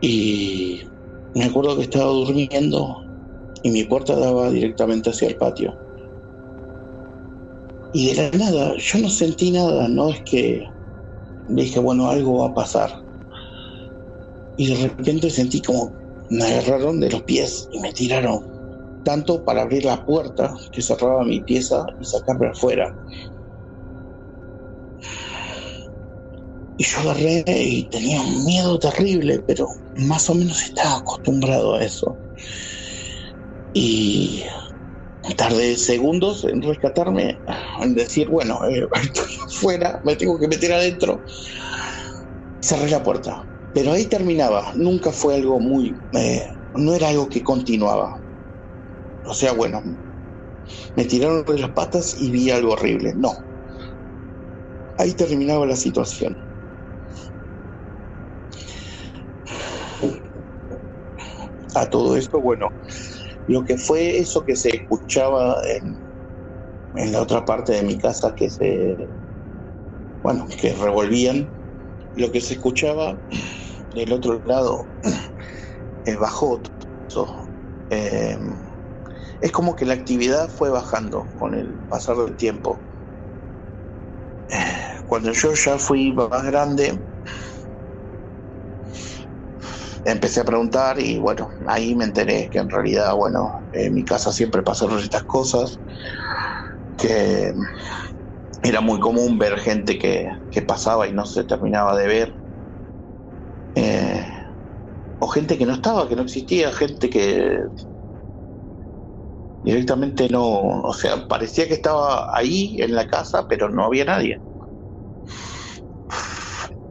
[0.00, 0.82] Y
[1.34, 2.96] me acuerdo que estaba durmiendo
[3.62, 5.74] y mi puerta daba directamente hacia el patio.
[7.92, 10.64] Y de la nada, yo no sentí nada, no es que
[11.46, 12.92] dije, bueno, algo va a pasar.
[14.56, 15.96] Y de repente sentí como
[16.30, 18.40] me agarraron de los pies y me tiraron
[19.02, 22.96] tanto para abrir la puerta que cerraba mi pieza y sacarme afuera.
[26.76, 31.84] Y yo agarré y tenía un miedo terrible, pero más o menos estaba acostumbrado a
[31.84, 32.20] eso.
[33.72, 34.44] Y
[35.36, 37.40] tardé segundos en rescatarme,
[37.80, 41.24] en decir, bueno, eh, estoy afuera, me tengo que meter adentro.
[42.60, 43.48] Cerré la puerta.
[43.72, 46.02] Pero ahí terminaba, nunca fue algo muy...
[46.12, 48.10] Eh, no era algo que continuaba.
[49.24, 49.82] O sea, bueno,
[50.96, 53.12] me tiraron de las patas y vi algo horrible.
[53.16, 53.32] No.
[54.96, 56.34] Ahí terminaba la situación.
[61.74, 62.68] A todo esto, bueno,
[63.46, 66.02] lo que fue eso que se escuchaba en,
[67.12, 69.10] la otra parte de mi casa que se,
[70.22, 71.52] bueno, que revolvían.
[72.14, 73.20] Lo que se escuchaba
[73.92, 74.92] del otro lado
[76.20, 76.62] bajó.
[77.90, 78.38] Eh,
[79.40, 82.86] es como que la actividad fue bajando con el pasar del tiempo.
[84.48, 87.04] Eh, cuando yo ya fui más grande,
[90.04, 94.32] empecé a preguntar y bueno, ahí me enteré que en realidad, bueno, en mi casa
[94.32, 95.80] siempre pasaron estas cosas,
[96.96, 97.52] que
[98.62, 100.28] era muy común ver gente que,
[100.66, 102.34] pasaba y no se terminaba de ver,
[103.74, 104.26] eh,
[105.18, 107.60] o gente que no estaba, que no existía, gente que
[109.62, 114.42] directamente no, o sea, parecía que estaba ahí en la casa, pero no había nadie.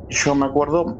[0.09, 0.99] Yo me acuerdo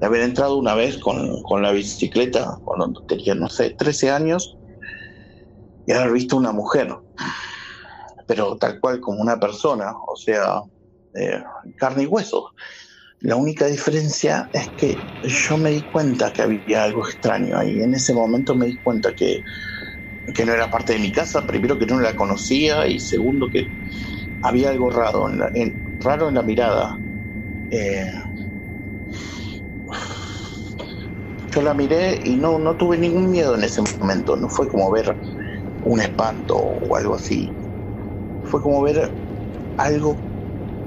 [0.00, 4.58] de haber entrado una vez con, la bicicleta cuando tenía, no sé, 13 años
[5.84, 6.96] y haber visto una mujer,
[8.26, 10.62] pero tal cual como una persona, o sea,
[11.14, 11.42] eh,
[11.76, 12.52] carne y hueso.
[13.20, 17.82] La única diferencia es que yo me di cuenta que había algo extraño ahí.
[17.82, 19.42] En ese momento me di cuenta que,
[20.34, 21.46] que no era parte de mi casa.
[21.46, 23.68] Primero que no la conocía y segundo que
[24.40, 25.52] había algo raro en la,
[25.98, 26.98] raro en la mirada.
[27.68, 28.10] Eh,
[31.54, 34.36] yo la miré y no, no tuve ningún miedo en ese momento.
[34.36, 35.16] No fue como ver
[35.82, 37.56] un espanto o algo así.
[38.42, 39.18] Fue como ver
[39.76, 40.22] algo,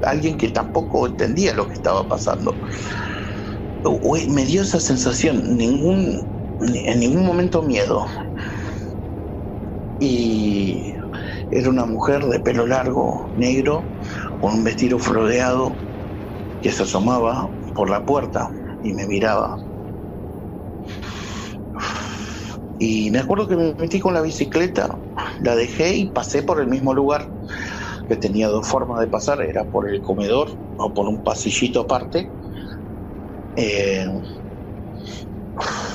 [0.01, 2.59] alguien que tampoco entendía lo que estaba pasando.
[4.29, 6.21] Me dio esa sensación, ningún,
[6.59, 8.05] en ningún momento miedo.
[9.99, 10.93] Y
[11.49, 13.89] era una mujer de pelo largo, negro,
[14.39, 15.77] con un vestido floreado,
[16.61, 19.57] que se asomaba por la puerta y me miraba.
[22.77, 25.01] Y me acuerdo que me metí con la bicicleta,
[25.39, 27.33] la dejé y pasé por el mismo lugar,
[28.07, 32.33] que tenía dos formas de pasar, era por el comedor o por un pasillito aparte.
[33.55, 34.05] Eh,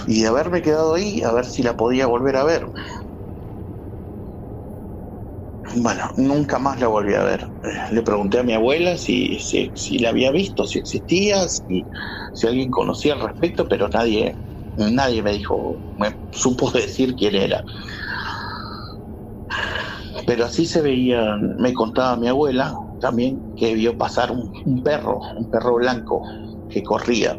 [0.06, 2.70] y de haberme quedado ahí, a ver si la podía volver a ver.
[5.74, 7.46] Bueno, nunca más la volví a ver.
[7.90, 11.88] Le pregunté a mi abuela si, si, la había visto, si existía, si,
[12.32, 14.40] si alguien conocía al respecto, pero nadie,
[14.78, 17.64] nadie me dijo, me supo decir quién era.
[20.26, 25.48] Pero así se veía, me contaba mi abuela también que vio pasar un, perro, un
[25.48, 26.22] perro blanco
[26.68, 27.38] que corría,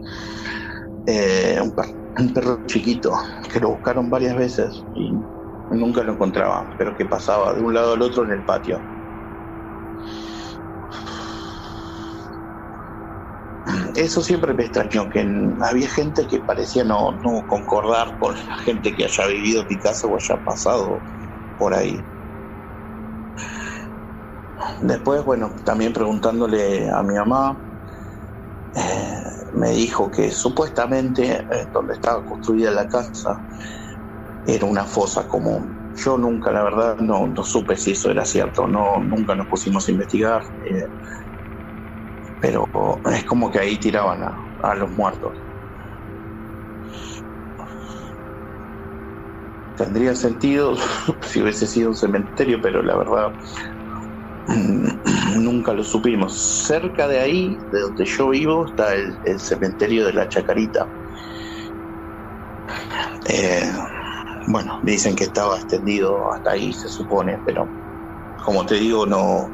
[1.05, 1.73] eh, un,
[2.17, 3.13] un, perro chiquito,
[3.51, 5.11] que lo buscaron varias veces y
[5.69, 8.83] nunca lo encontraba, pero que pasaba de un lado al otro en el patio.
[13.95, 15.25] Eso siempre me extrañó, que
[15.61, 20.17] había gente que parecía no, no concordar con la gente que haya vivido casa o
[20.17, 21.03] haya pasado
[21.57, 22.09] por ahí.
[24.81, 27.61] Después, bueno, también preguntándole a mi mamá,
[28.75, 29.23] eh,
[29.53, 33.41] me dijo que supuestamente eh, donde estaba construida la casa
[34.43, 35.77] era una fosa común.
[36.03, 39.87] Yo nunca, la verdad, no, no supe si eso era cierto, no, nunca nos pusimos
[39.87, 40.41] a investigar.
[40.69, 40.89] Eh,
[42.39, 42.65] pero
[43.11, 45.37] es como que ahí tiraban a, los muertos.
[49.75, 50.75] Tendría sentido
[51.21, 53.33] si hubiese sido un cementerio, pero la verdad
[55.39, 56.63] nunca lo supimos.
[56.65, 60.89] Cerca de ahí, de donde yo vivo, está el, cementerio de la Chacarita.
[63.27, 63.71] Eh,
[64.47, 67.69] bueno, dicen que estaba extendido hasta ahí, se supone, pero
[68.43, 69.53] como te digo, no,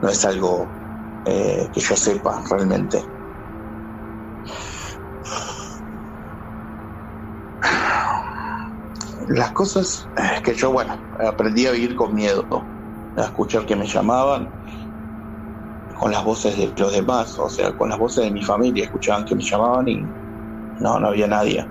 [0.00, 0.85] no es algo
[1.26, 3.04] eh, que yo sepa realmente.
[9.28, 10.10] Las cosas
[10.44, 12.46] que yo, bueno, aprendí a vivir con miedo,
[13.16, 14.54] a escuchar que me llamaban,
[15.98, 19.24] con las voces de los demás, o sea, con las voces de mi familia, escuchaban
[19.24, 20.14] que me llamaban y
[20.80, 21.66] no, no había nadie.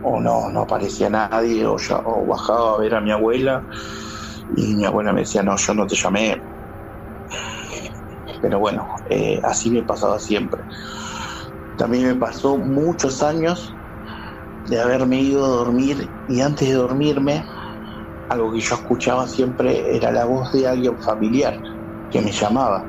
[0.00, 3.66] O no, no aparecía nadie, o, ya, o bajaba a ver a mi abuela
[4.48, 6.42] y mi abuela me decía, no, yo no te llamé.
[8.40, 10.62] Pero bueno, eh, así me pasaba siempre.
[11.76, 13.78] También me pasó muchos años
[14.66, 17.46] de haberme ido a dormir y antes de dormirme,
[18.28, 21.58] algo que yo escuchaba siempre era la voz de alguien familiar
[22.10, 22.88] que me llamaba.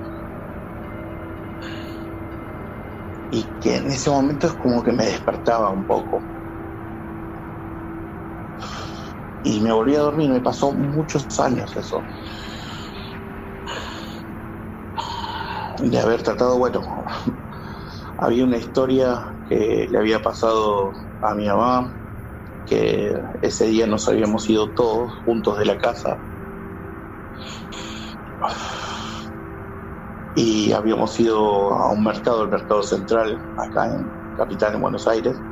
[3.30, 6.26] Y que en ese momento es como que me despertaba un poco.
[9.46, 10.30] Y me volví a dormir.
[10.32, 12.08] Me pasó muchos años eso.
[15.80, 16.82] De haber tratado, bueno,
[18.18, 21.98] había una historia que le había pasado a mi mamá
[22.66, 26.22] que ese día nos habíamos ido todos juntos de la casa
[30.34, 35.44] y habíamos ido a un mercado, el mercado central, acá en Capital, en Buenos Aires,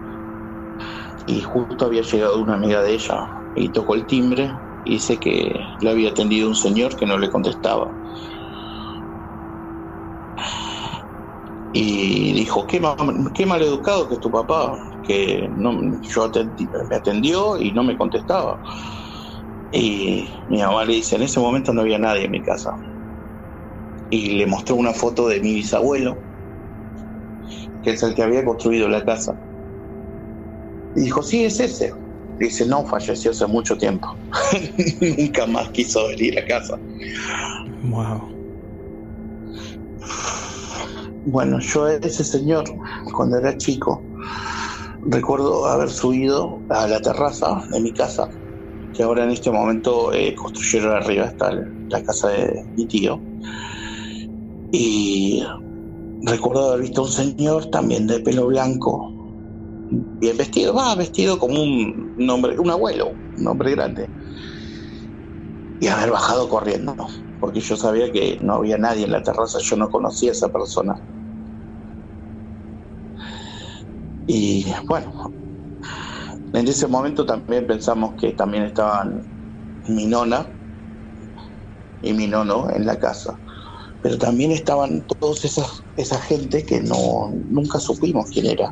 [1.25, 4.51] y justo había llegado una amiga de ella y tocó el timbre
[4.83, 7.95] y dice que le había atendido un señor que no le contestaba.
[11.71, 12.79] Y dijo, qué,
[13.33, 16.31] qué mal educado que es tu papá, que no, yo
[16.89, 18.59] me atendió y no me contestaba.
[19.71, 22.71] Y mi mamá le dice, en ese momento no había nadie en mi casa.
[24.09, 26.23] Y le mostró una foto de mi bisabuelo,
[27.81, 29.39] que es el que había construido la casa.
[30.95, 32.02] Y dijo, sí, es ese.
[32.39, 34.07] Dice, no, falleció hace mucho tiempo.
[35.17, 36.77] Nunca más quiso venir a casa.
[37.83, 38.33] Wow.
[41.25, 42.65] Bueno, yo ese señor,
[43.15, 44.03] cuando era chico,
[45.05, 48.29] recuerdo haber subido a la terraza de mi casa,
[48.93, 51.51] que ahora en este momento eh, construyeron arriba, está
[51.89, 53.21] la casa de mi tío.
[54.71, 55.43] Y
[56.23, 59.12] recuerdo haber visto a un señor también de pelo blanco,
[60.19, 64.11] bien vestido, va vestido como un, hombre, un abuelo, un hombre grande.
[65.79, 66.95] Y haber bajado corriendo,
[67.39, 70.49] porque yo sabía que no había nadie en la terraza, yo no conocía a esa
[70.49, 70.95] persona.
[74.25, 75.13] Y bueno,
[76.53, 79.21] en ese momento también pensamos que también estaban
[79.87, 80.53] mi nona
[82.01, 83.39] y mi nono en la casa.
[84.01, 88.69] Pero también estaban todos esas, esa gente que no, nunca supimos quién era.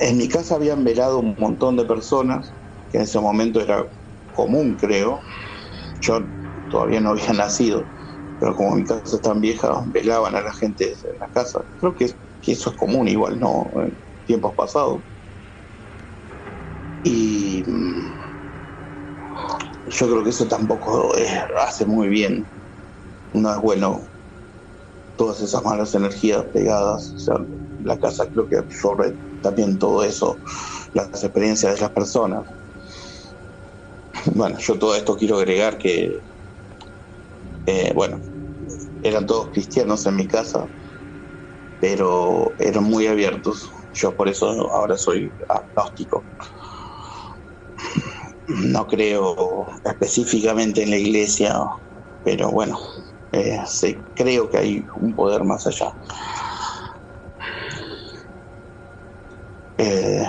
[0.00, 2.56] En mi casa habían velado un montón de personas,
[2.88, 3.86] que en ese momento era
[4.32, 5.20] común, creo.
[6.00, 6.32] Yo
[6.68, 7.90] todavía no había nacido,
[8.38, 11.60] pero como mi casa es tan vieja, velaban a la gente en la casa.
[11.78, 12.06] Creo que,
[12.46, 13.70] eso es común igual, ¿no?
[13.84, 15.04] En tiempos pasados.
[17.02, 18.14] Y mm,
[19.86, 21.12] yo creo que eso tampoco
[21.58, 22.48] hace muy bien.
[23.32, 24.08] No es bueno
[25.16, 27.12] todas esas malas energías pegadas.
[27.16, 27.34] O sea,
[27.78, 30.40] la casa creo que absorbe también todo eso,
[30.92, 32.44] las experiencias de las personas.
[34.34, 36.24] Bueno, yo todo esto quiero agregar que,
[37.66, 38.20] eh, bueno,
[39.02, 40.68] eran todos cristianos en mi casa,
[41.78, 43.68] pero eran muy abiertos.
[43.92, 46.26] Yo por eso ahora soy agnóstico.
[48.48, 51.54] No creo específicamente en la iglesia,
[52.22, 52.78] pero bueno,
[53.32, 53.58] eh,
[54.14, 55.92] creo que hay un poder más allá.
[59.82, 60.22] Eh,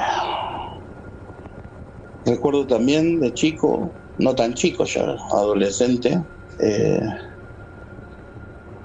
[2.25, 6.17] recuerdo también de chico, no tan chico ya, adolescente,
[6.59, 6.99] eh,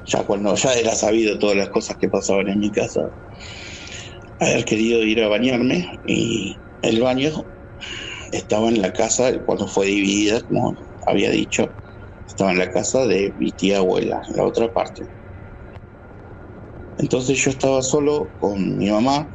[0.04, 3.00] ya cuando ya era sabido todas las cosas que pasaban en mi casa,
[4.38, 7.32] haber querido ir a bañarme y el baño
[8.32, 11.76] estaba en la casa cuando fue dividida, como había dicho,
[12.26, 15.04] estaba en la casa de mi tía abuela, en la otra parte.
[16.98, 19.30] Entonces yo estaba solo con mi mamá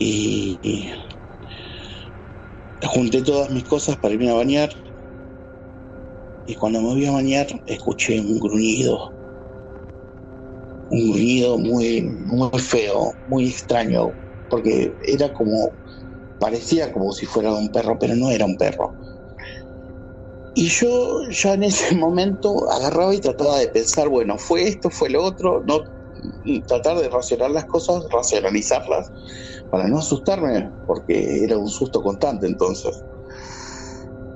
[0.00, 0.90] y,
[2.82, 4.70] junté todas mis cosas para irme a bañar.
[6.46, 9.12] Y cuando me voy a bañar escuché un gruñido.
[10.88, 14.14] Un gruñido muy muy feo muy extraño
[14.48, 15.76] porque era como
[16.38, 18.96] parecía como si fuera un perro pero no era un perro.
[20.54, 25.10] Y yo ya en ese momento agarraba y trataba de pensar bueno fue esto fue
[25.10, 25.84] lo otro no
[26.66, 29.10] tratar de racionar las cosas racionalizarlas
[29.70, 33.04] para no asustarme, porque era un susto constante entonces.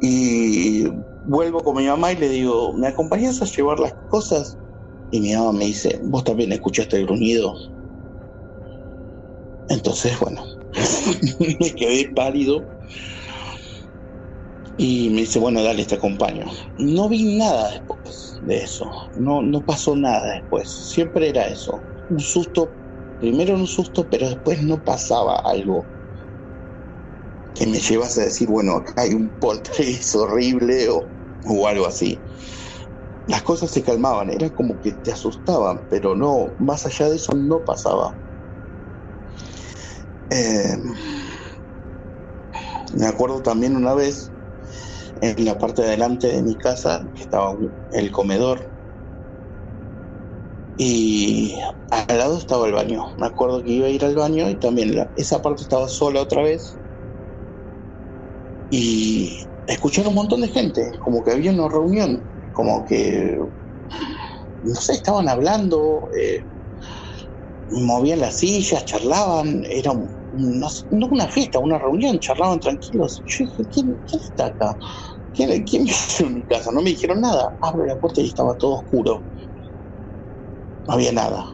[0.00, 0.84] Y
[1.24, 4.58] vuelvo con mi mamá y le digo, ¿me acompañas a llevar las cosas?
[5.10, 7.54] Y mi mamá me dice, ¿vos también escuchaste el gruñido?
[9.68, 10.44] Entonces, bueno,
[11.60, 12.73] me quedé pálido
[14.76, 16.46] y me dice, bueno, dale, te acompaño.
[16.76, 22.20] No vi nada después de eso, no, no pasó nada después, siempre era eso, un
[22.20, 22.76] susto
[23.18, 25.90] primero un susto, pero después no pasaba algo
[27.54, 31.12] que me llevase a decir, bueno, acá hay un poltergeist horrible o,
[31.44, 32.24] o algo así.
[33.26, 37.32] Las cosas se calmaban, era como que te asustaban, pero no, más allá de eso
[37.34, 38.18] no pasaba.
[40.30, 40.76] Eh,
[42.92, 44.33] me acuerdo también una vez
[45.24, 47.54] en la parte de adelante de mi casa, estaba
[47.90, 48.74] el comedor,
[50.76, 51.56] y
[51.90, 53.04] al lado estaba el baño.
[53.16, 56.42] Me acuerdo que iba a ir al baño y también esa parte estaba sola otra
[56.42, 56.80] vez.
[58.68, 63.38] Y escuché un montón de gente, como que había una reunión, como que,
[64.62, 66.40] no sé, estaban hablando, eh,
[67.68, 73.22] movían las sillas, charlaban, era no, una fiesta, una reunión, charlaban tranquilos.
[73.26, 74.76] Yo dije, ¿quién, está acá?
[75.34, 75.86] ¿Quién, ¿Quién
[76.20, 76.70] en mi casa?
[76.72, 77.50] No me dijeron nada.
[77.60, 79.26] Abro la puerta y estaba todo oscuro.
[80.86, 81.46] No había nada.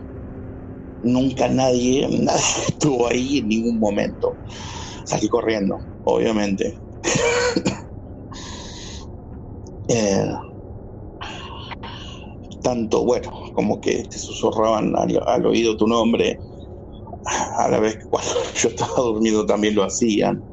[1.03, 4.39] Nunca nadie, nadie estuvo ahí en ningún momento.
[5.07, 6.81] Salí corriendo, obviamente.
[9.89, 10.31] Eh,
[12.63, 16.39] tanto, bueno, como que te susurraban al, oído tu nombre,
[17.59, 20.50] a la vez que cuando yo estaba durmiendo también lo hacían.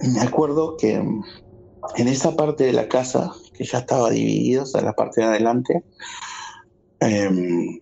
[0.00, 4.80] Me acuerdo que en esa parte de la casa, que ya estaba dividida, o sea,
[4.80, 5.84] la parte de adelante,
[7.00, 7.80] em,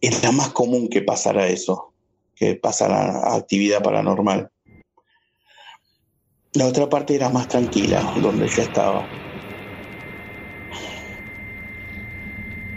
[0.00, 1.94] era más común que pasara eso,
[2.34, 4.50] que pasara actividad paranormal.
[6.54, 9.10] La otra parte era más tranquila, donde yo estaba.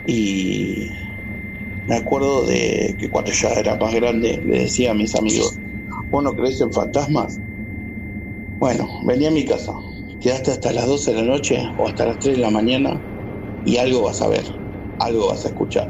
[0.06, 0.92] Y
[1.86, 5.62] me acuerdo de que cuando ya era más grande le decía a mis amigos,
[6.10, 7.40] ¿vos no crees en fantasmas?
[8.62, 9.74] Bueno, venía a mi casa,
[10.20, 13.04] quedaste hasta las 12 de la noche o hasta las 3 de la mañana
[13.64, 14.46] y algo vas a ver,
[15.00, 15.88] algo vas a escuchar.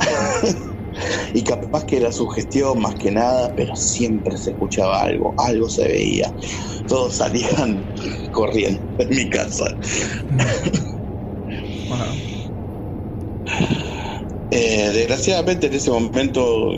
[1.34, 5.86] y capaz que era sugestión más que nada, pero siempre se escuchaba algo, algo se
[5.86, 6.34] veía.
[6.88, 7.88] Todos salían
[8.32, 9.66] corriendo en mi casa.
[14.50, 16.72] Eh, desgraciadamente en ese momento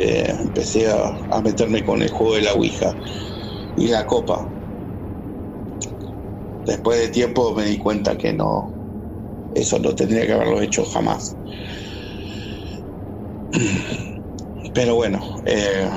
[0.00, 2.92] eh, empecé a, a, meterme con el juego de la Ouija
[3.76, 4.52] y la copa.
[6.66, 8.76] Después de tiempo me di cuenta que no,
[9.52, 11.38] eso no tendría que haberlo hecho jamás.
[14.74, 15.88] Pero bueno, eh,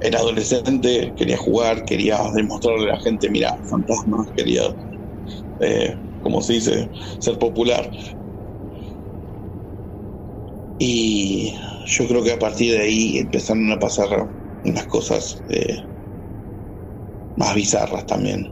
[0.00, 4.64] era adolescente, quería jugar, quería demostrarle a la gente, mira, fantasmas, quería,
[5.60, 6.90] eh, como se dice,
[7.20, 7.90] ser popular.
[10.78, 11.54] Y
[11.86, 14.08] yo creo que a partir de ahí empezaron a pasar
[14.62, 15.78] unas cosas eh,
[17.36, 18.50] más bizarras también.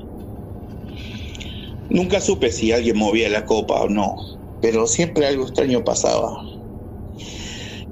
[1.91, 4.14] Nunca supe si alguien movía la copa o no,
[4.61, 6.37] pero siempre algo extraño pasaba.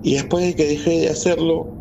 [0.02, 1.74] Y después de que dejé de hacerlo,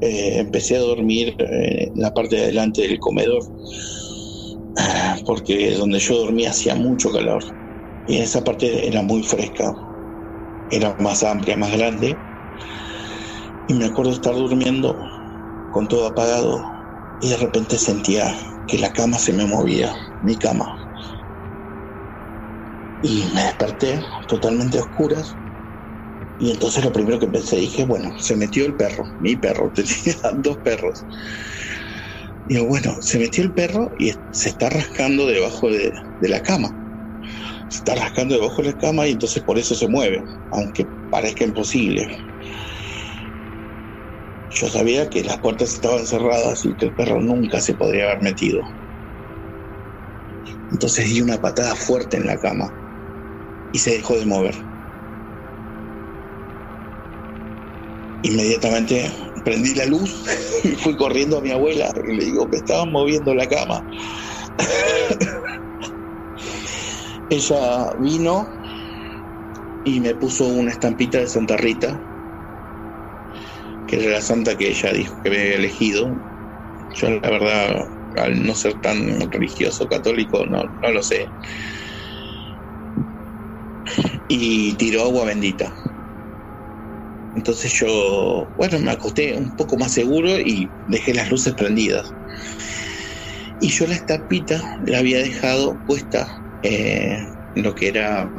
[0.00, 3.42] eh, empecé a dormir en la parte de adelante del comedor,
[5.26, 7.42] porque donde yo dormía hacía mucho calor.
[8.06, 9.72] Y esa parte era muy fresca,
[10.70, 12.20] era más amplia, más grande.
[13.66, 14.98] Y me acuerdo estar durmiendo
[15.70, 16.79] con todo apagado
[17.20, 20.66] y de repente sentía que la cama se me movía, mi cama.
[23.02, 25.38] Y me desperté totalmente a oscuras
[26.40, 30.16] y entonces lo primero que pensé, dije, bueno, se metió el perro, mi perro, tenía
[30.38, 31.06] dos perros.
[32.46, 36.74] Digo, bueno, se metió el perro y se está rascando debajo de, la cama.
[37.68, 41.44] Se está rascando debajo de la cama y entonces por eso se mueve, aunque parezca
[41.44, 42.08] imposible.
[44.50, 48.20] Yo sabía que las puertas estaban cerradas y que el perro nunca se podría haber
[48.22, 48.60] metido.
[50.70, 52.74] Entonces di una patada fuerte en la cama
[53.72, 54.56] y se dejó de mover.
[58.22, 59.10] Inmediatamente
[59.44, 60.24] prendí la luz
[60.64, 63.84] y fui corriendo a mi abuela y le digo que estaban moviendo la cama.
[67.28, 68.60] Ella vino
[69.84, 72.09] y me puso una estampita de Santa Rita,
[73.90, 76.16] que era la santa que ella dijo que había elegido.
[76.94, 81.34] Yo la verdad, al no ser tan religioso católico, no, no lo sé.
[84.28, 85.74] Y tiró agua bendita.
[87.34, 92.16] Entonces yo, bueno, me acosté un poco más seguro y dejé las luces prendidas.
[93.58, 96.32] Y yo la estampita la había dejado puesta
[96.62, 97.18] eh,
[97.54, 98.30] lo que era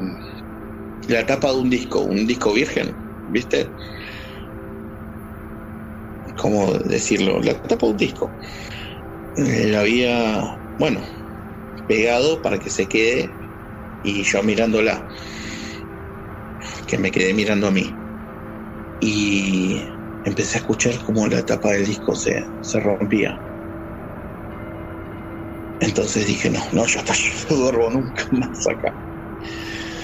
[1.08, 3.76] la tapa de un disco, un disco virgen, ¿viste?
[6.38, 7.40] ¿Cómo decirlo?
[7.42, 8.38] La tapa de un disco.
[9.36, 10.44] La había,
[10.78, 11.08] bueno,
[11.88, 13.38] pegado para que se quede
[14.02, 15.08] y yo mirándola,
[16.88, 18.00] que me quedé mirando a mí
[19.00, 19.86] y
[20.24, 23.44] empecé a escuchar como la tapa del disco se, se rompía.
[25.80, 27.14] Entonces dije, no, no, ya está,
[27.50, 28.98] yo no duermo nunca más acá.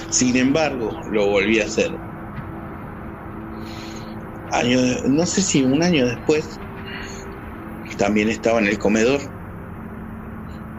[0.09, 2.01] Sin embargo, lo volví a hacer.
[4.49, 6.61] Año, no sé si un año después,
[7.97, 9.21] también estaba en el comedor.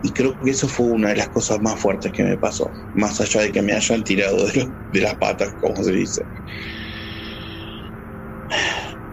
[0.01, 3.21] Y creo que eso fue una de las cosas más fuertes que me pasó, más
[3.21, 6.23] allá de que me hayan tirado de, de las patas, como se dice.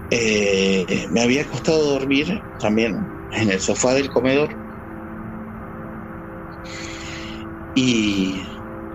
[0.09, 4.59] Eh, me había costado dormir también en el sofá del comedor
[7.73, 8.43] y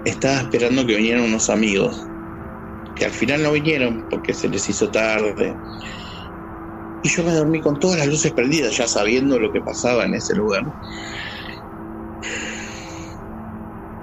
[0.05, 2.10] estaba esperando que vinieran unos amigos
[3.01, 5.59] que al final no vinieron porque se les hizo tarde.
[7.01, 10.15] Y yo me dormí con todas las luces prendidas, ya sabiendo lo que pasaba en
[10.15, 10.65] ese lugar.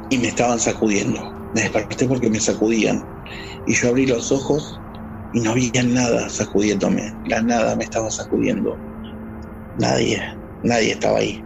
[0.10, 1.36] Y me estaban sacudiendo.
[1.54, 3.08] Me desperté porque me sacudían.
[3.66, 4.82] Y yo abrí los ojos
[5.32, 7.14] y no había nada sacudiéndome.
[7.24, 8.82] La nada me estaba sacudiendo.
[9.76, 10.24] Nadie,
[10.64, 11.46] nadie estaba ahí.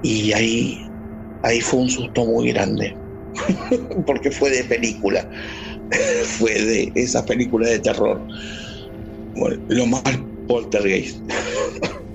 [0.00, 0.80] Y ahí,
[1.42, 2.98] ahí fue un susto muy grande.
[4.06, 5.28] porque fue de película.
[6.38, 8.24] fue de esa película de terror.
[9.68, 10.02] lo más
[10.46, 11.18] poltergeist.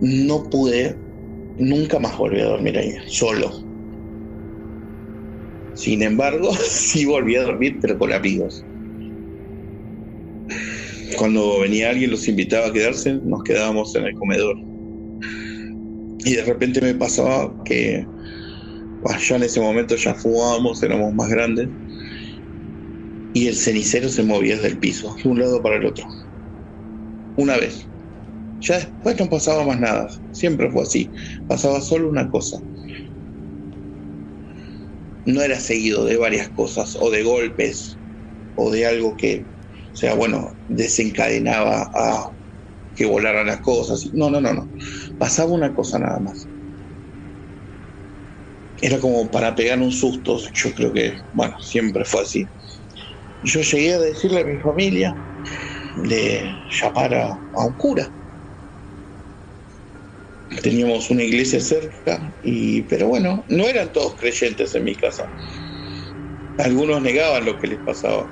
[0.00, 0.96] no pude,
[1.58, 3.50] nunca más volví a dormir ahí, solo.
[5.74, 8.64] Sin embargo, sí volví a dormir, pero con amigos.
[11.18, 14.56] Cuando venía alguien, los invitaba a quedarse, nos quedábamos en el comedor.
[16.24, 18.06] Y de repente me pasaba que
[19.28, 21.70] ya en ese momento ya fumábamos, éramos más grandes,
[23.32, 26.04] y el cenicero se movía desde el piso, de un lado para el otro.
[27.36, 27.90] Una vez.
[28.60, 31.12] Ya después no pasaba más nada, siempre fue así,
[31.46, 32.58] pasaba solo una cosa.
[35.24, 38.00] No era seguido de varias cosas, o de golpes,
[38.54, 42.32] o de algo que, o sea, bueno, desencadenaba a
[42.94, 44.10] que volaran las cosas.
[44.14, 44.72] No, no, no, no.
[45.18, 46.50] Pasaba una cosa nada más.
[48.80, 52.46] Era como para pegar un susto, yo creo que, bueno, siempre fue así.
[53.42, 55.18] Yo llegué a decirle a mi familia
[55.96, 58.12] de llamar a un cura
[60.62, 65.32] teníamos una iglesia cerca, y, pero bueno, no eran todos creyentes en mi casa.
[66.58, 68.30] Algunos negaban lo que les pasaba.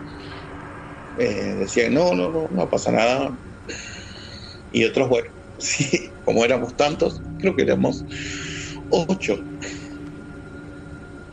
[1.17, 3.39] Eh, decían, no, no, no, no pasa nada.
[4.71, 5.29] Y otros, bueno,
[5.59, 8.05] sí, como éramos tantos, creo que éramos
[8.89, 9.39] ocho.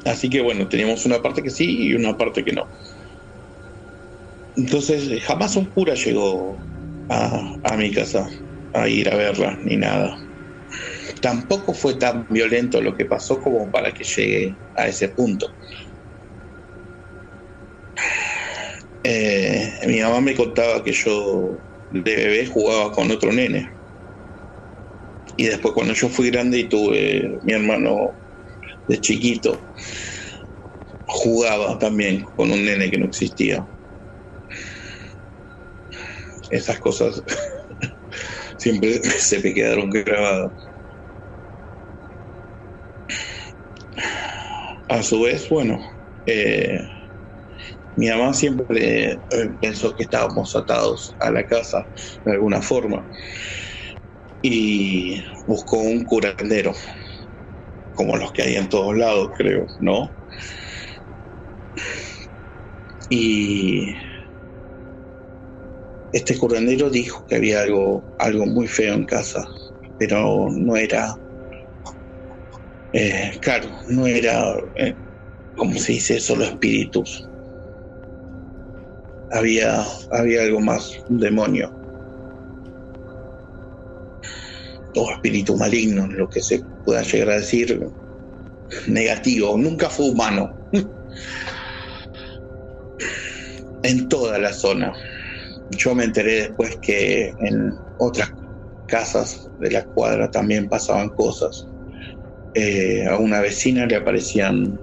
[0.05, 2.69] Así que bueno, teníamos una parte que sí y una parte que no.
[4.55, 6.65] Entonces, jamás un cura llegó
[7.09, 8.29] a, a mi casa
[8.73, 10.17] a ir a verla, ni nada
[11.21, 15.55] tampoco fue tan violento lo que pasó como para que llegue a ese punto.
[19.03, 23.69] Eh, mi mamá me contaba que yo de bebé jugaba con otro nene.
[25.37, 28.19] Y después cuando yo fui grande y tuve mi hermano
[28.87, 29.67] de chiquito,
[31.05, 33.65] jugaba también con un nene que no existía.
[36.49, 37.21] Esas cosas
[38.57, 40.51] siempre se me quedaron grabadas.
[44.87, 45.79] a su vez, bueno,
[46.25, 46.79] eh,
[47.95, 49.19] mi mamá siempre eh,
[49.59, 51.89] pensó que estábamos atados a la casa
[52.23, 53.07] de alguna forma
[54.41, 56.73] y buscó un curandero,
[57.95, 60.15] como los que hay en todos lados, creo, ¿no?
[63.09, 63.95] Y
[66.11, 69.47] este curandero dijo que había algo, algo muy feo en casa,
[69.97, 71.15] pero no era
[72.91, 74.97] eh, claro, no era, eh,
[75.55, 77.31] como se dice, solo espíritus.
[79.29, 81.75] Había, había algo más, un demonio.
[84.95, 87.79] O espíritu maligno, lo que se pueda llegar a decir
[88.87, 89.57] negativo.
[89.57, 90.57] Nunca fue humano.
[93.83, 94.93] en toda la zona.
[95.69, 98.29] Yo me enteré después que en otras
[98.87, 101.69] casas de la cuadra también pasaban cosas.
[102.53, 104.79] Eh, a una vecina le aparecían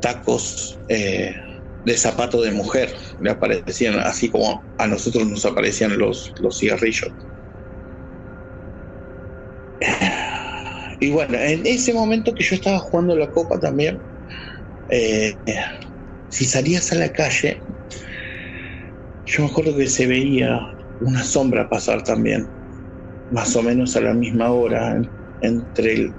[0.00, 1.34] tacos eh,
[1.84, 7.12] de zapato de mujer, le aparecían así como a nosotros nos aparecían los, los cigarrillos.
[11.00, 14.02] Y bueno, en ese momento que yo estaba jugando la copa también,
[14.88, 15.36] eh,
[16.28, 17.64] si salías a la calle,
[19.24, 20.60] yo me acuerdo que se veía
[20.98, 22.54] una sombra pasar también,
[23.28, 25.00] más o menos a la misma hora,
[25.40, 26.14] entre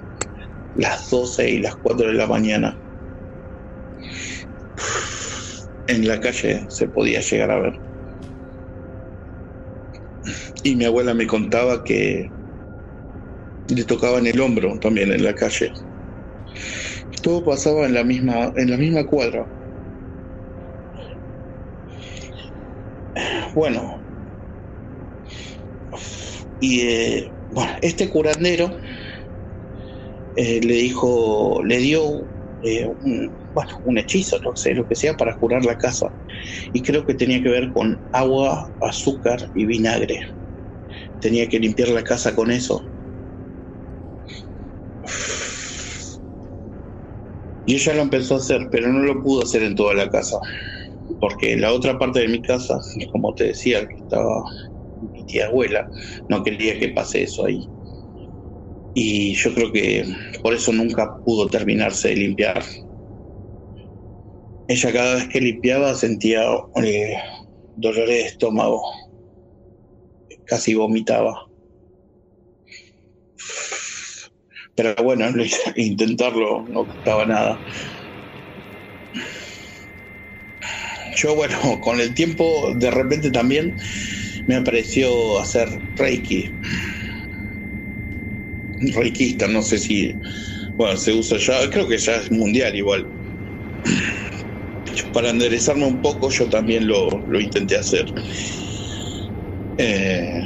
[0.74, 2.78] las 12 y las 4 de la mañana.
[5.86, 7.72] En la calle se podía llegar a ver.
[10.62, 12.32] Y mi abuela me contaba que
[13.68, 15.72] le tocaba en el hombro también en la calle.
[17.22, 19.48] Todo pasaba en la misma, en la misma cuadra.
[23.54, 24.04] Bueno.
[26.58, 28.76] Y eh, bueno, este curandero
[30.34, 35.14] eh, le dijo, le dio eh, un, bueno, un hechizo, no sé, lo que sea,
[35.14, 36.14] para curar la casa.
[36.72, 40.20] Y creo que tenía que ver con agua, azúcar y vinagre.
[41.20, 42.90] Tenía que limpiar la casa con eso.
[47.64, 50.38] Y ella lo empezó a hacer, pero no lo pudo hacer en toda la casa.
[51.20, 52.80] Porque la otra parte de mi casa,
[53.12, 54.42] como te decía, que estaba
[55.00, 55.86] mi tía abuela,
[56.28, 57.70] no quería que pase eso ahí.
[58.94, 60.04] Y yo creo que
[60.42, 62.64] por eso nunca pudo terminarse de limpiar.
[64.68, 66.42] Ella cada vez que limpiaba sentía
[66.82, 67.16] eh,
[67.74, 68.82] dolores de estómago.
[70.44, 71.47] Casi vomitaba.
[74.78, 75.26] Pero bueno,
[75.76, 77.60] intentarlo no costaba nada.
[81.16, 83.74] Yo, bueno, con el tiempo, de repente también
[84.46, 86.54] me apareció hacer Reiki.
[88.94, 90.16] Reikista, no sé si.
[90.76, 93.10] Bueno, se usa ya, creo que ya es mundial igual.
[95.12, 98.06] Para enderezarme un poco, yo también lo, lo intenté hacer.
[99.76, 100.40] Eh,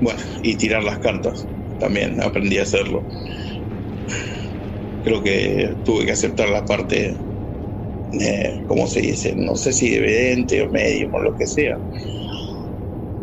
[0.00, 1.46] bueno, y tirar las cartas
[1.84, 3.06] también aprendí a hacerlo.
[5.02, 7.18] Creo que tuve que aceptar la parte,
[8.12, 9.34] de, ¿cómo se dice?
[9.36, 11.78] No sé si evidente o medio o lo que sea.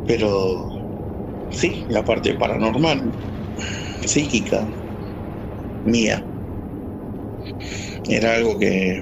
[0.05, 0.69] Pero
[1.49, 3.13] sí, la parte paranormal,
[4.05, 4.67] psíquica,
[5.83, 6.27] mía.
[8.07, 9.01] Era algo que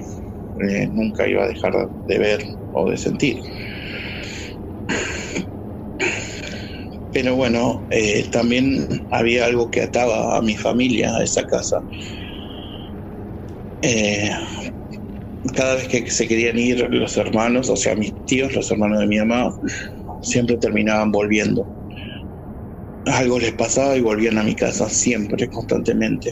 [0.55, 1.73] eh, nunca iba a dejar
[2.07, 3.41] de ver o de sentir.
[7.11, 11.83] Pero bueno, eh, también había algo que ataba a mi familia a esa casa.
[13.81, 14.29] Eh,
[15.55, 19.07] cada vez que se querían ir los hermanos, o sea, mis tíos, los hermanos de
[19.07, 19.53] mi mamá,
[20.21, 21.69] siempre terminaban volviendo.
[23.05, 26.31] Algo les pasaba y volvían a mi casa, siempre, constantemente.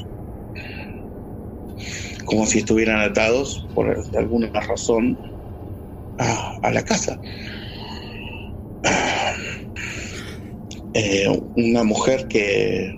[2.26, 5.18] Como si estuvieran atados, por alguna razón,
[6.18, 7.20] a la casa.
[10.94, 12.92] Eh, una mujer que,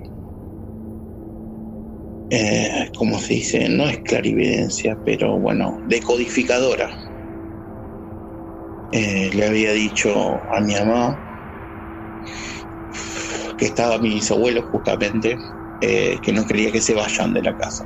[2.30, 6.90] eh, como se dice, no es clarividencia, pero bueno, decodificadora.
[8.92, 11.24] Eh, le había dicho a mi mamá
[13.58, 15.38] que estaba mi bisabuelo justamente,
[15.80, 17.86] que no quería que se vayan de la casa.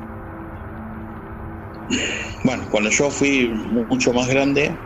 [2.43, 3.49] Bueno, cuando yo fui
[3.89, 4.83] mucho más grande,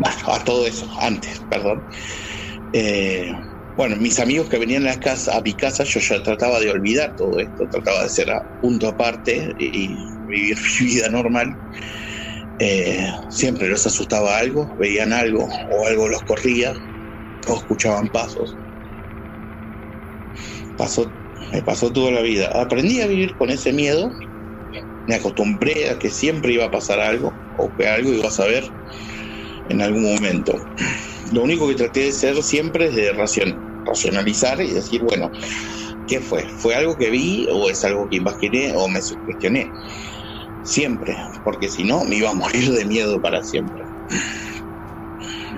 [0.00, 1.86] bueno, a todo eso, antes, perdón,
[2.72, 3.30] eh,
[3.76, 6.70] bueno, mis amigos que venían a, la casa, a mi casa, yo ya trataba de
[6.70, 11.48] olvidar todo esto, trataba de ser a punto aparte y vivir mi vida normal.
[12.58, 16.74] Eh, siempre los asustaba algo, veían algo o algo los corría
[17.46, 18.58] o escuchaban pasos.
[20.76, 21.14] Pasó,
[21.52, 22.50] me pasó toda la vida.
[22.54, 24.10] Aprendí a vivir con ese miedo,
[25.06, 28.70] me acostumbré a que siempre iba a pasar algo o que algo iba a saber
[29.70, 30.60] en algún momento
[31.30, 33.12] lo único que traté de hacer siempre es de
[33.84, 35.30] racionalizar y decir, bueno,
[36.06, 36.48] ¿qué fue?
[36.58, 39.72] ¿Fue algo que vi o es algo que imaginé o me sugestioné?
[40.62, 43.84] Siempre, porque si no me iba a morir de miedo para siempre.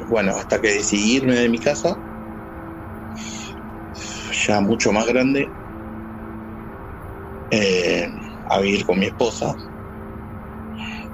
[0.06, 1.96] Bueno, hasta que decidí irme de mi casa,
[4.46, 5.54] ya mucho más grande,
[7.50, 8.08] eh,
[8.50, 9.54] a vivir con mi esposa.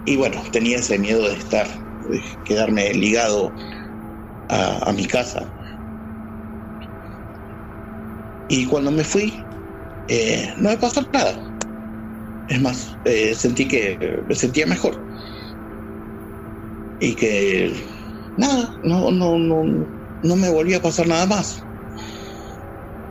[0.05, 1.69] Y bueno, tenía ese miedo de estar,
[2.45, 3.55] quedarme ligado
[4.49, 5.53] a, mi casa.
[8.49, 9.47] Y cuando me fui,
[10.07, 11.39] eh, no me pasó nada.
[12.47, 15.07] Es más, eh, sentí que me sentía mejor.
[16.99, 17.87] Y que
[18.37, 19.89] nada, no, no, no,
[20.23, 21.69] no me volvía a pasar nada más.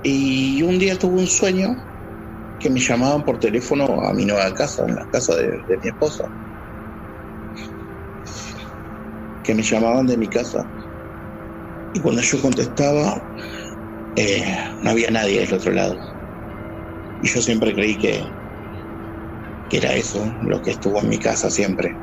[0.02, 1.76] Y un día tuve un sueño
[2.60, 5.90] que me llamaban por teléfono a mi nueva casa, en la casa de, de mi
[5.90, 6.24] esposa.
[9.48, 10.70] Que me llamaban de mi casa
[11.94, 13.28] y cuando yo contestaba,
[14.16, 15.98] eh, no había nadie del otro lado.
[17.20, 18.38] Y yo siempre creí que,
[19.70, 22.02] que era eso lo que estuvo en mi casa siempre.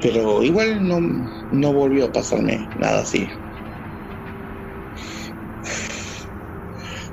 [0.00, 1.00] Pero igual no,
[1.50, 3.28] no volvió a pasarme nada así.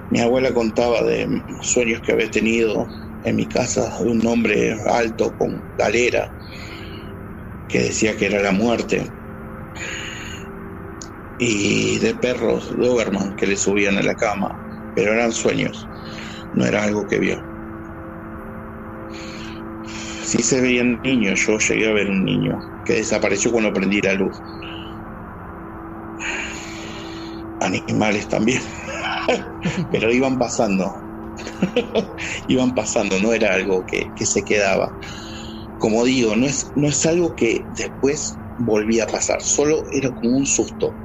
[0.10, 2.90] Mi abuela contaba de sueños que había tenido
[3.24, 6.34] en mi casa de un hombre alto con galera
[7.72, 9.14] que decía que era la muerte
[11.38, 14.50] y de perros Doberman que le subían a la cama,
[14.94, 15.90] pero eran sueños,
[16.54, 17.44] no era algo que vio.
[20.24, 24.14] Sí se veían niños, yo llegué a ver un niño que desapareció cuando prendí la
[24.14, 24.42] luz.
[27.60, 28.62] Animales también,
[29.92, 30.92] pero iban pasando,
[32.48, 34.96] iban pasando, no era algo que, que se quedaba.
[35.82, 40.38] Como digo, no es, no es algo que después volvía a pasar, solo era como
[40.38, 41.00] un susto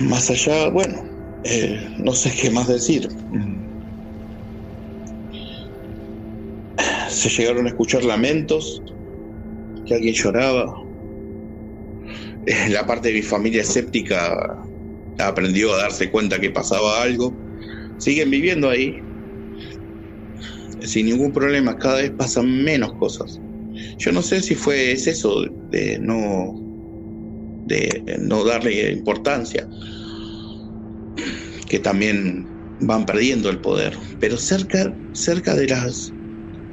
[0.00, 1.02] más allá, bueno,
[1.42, 3.08] eh, no sé qué más decir.
[7.10, 8.82] Se llegaron a escuchar lamentos,
[9.86, 10.74] que alguien lloraba.
[12.46, 14.65] Eh, la parte de mi familia escéptica
[15.18, 17.38] aprendió a darse cuenta que pasaba algo.
[17.98, 19.00] Siguen viviendo ahí,
[20.82, 23.40] sin ningún problema, cada vez pasan menos cosas.
[23.98, 26.54] Yo no sé si fue es eso de no
[27.66, 29.66] de no darle importancia,
[31.68, 32.48] que también
[32.80, 36.14] van perdiendo el poder, pero cerca cerca de las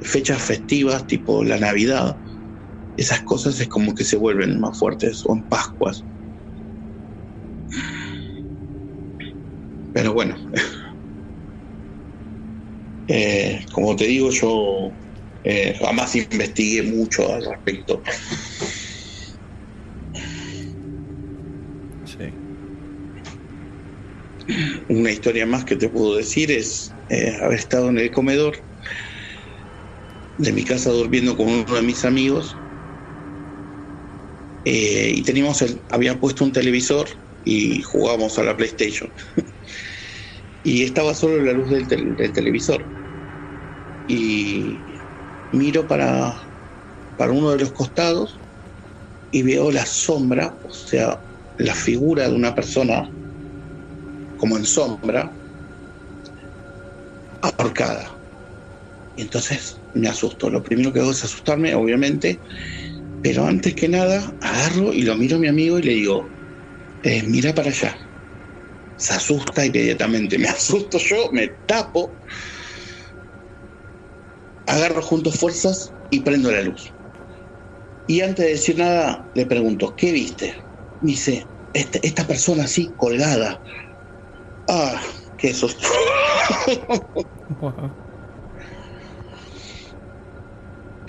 [0.02, 2.16] fechas festivas tipo la Navidad,
[2.96, 6.04] esas cosas es como que se vuelven más fuertes o en Pascuas.
[9.94, 10.36] Pero bueno,
[13.06, 14.98] eh, como te digo, yo
[15.44, 18.02] eh, jamás investigué mucho al respecto.
[24.88, 28.66] Una historia más que te puedo decir es eh, haber estado en el comedor
[30.36, 32.60] de mi casa durmiendo con uno de mis amigos
[34.64, 37.08] y teníamos el, había puesto un televisor
[37.44, 39.12] y jugábamos a la PlayStation
[40.64, 41.88] y estaba solo la luz del
[42.34, 42.90] televisor
[44.06, 44.84] y
[45.50, 46.34] miro para,
[47.16, 48.44] para uno de los costados
[49.30, 51.22] y veo la sombra, o sea,
[51.56, 53.14] la figura de una persona
[54.36, 55.36] como en sombra,
[57.42, 58.20] ahorcada.
[59.14, 60.50] Y entonces me asusto.
[60.50, 62.42] Lo primero que hago es asustarme, obviamente,
[63.20, 66.34] pero antes que nada agarro y lo miro a mi amigo y le digo,
[67.02, 67.98] eh, mira para allá.
[68.96, 72.18] Se asusta inmediatamente, me asusto yo, me tapo
[74.66, 76.94] agarro juntos fuerzas y prendo la luz.
[78.06, 80.54] Y antes de decir nada, le pregunto, ¿qué viste?
[81.00, 83.62] Me dice, este, esta persona así, colgada.
[84.68, 85.02] Ah,
[85.36, 85.88] qué susto.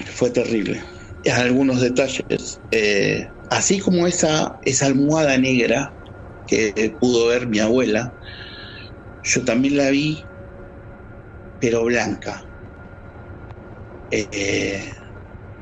[0.05, 0.83] Fue terrible.
[1.25, 2.61] Algunos detalles.
[2.71, 5.97] Eh, así como esa, esa almohada negra
[6.45, 8.15] que pudo ver mi abuela,
[9.23, 10.29] yo también la vi,
[11.59, 12.45] pero blanca
[14.09, 14.91] eh,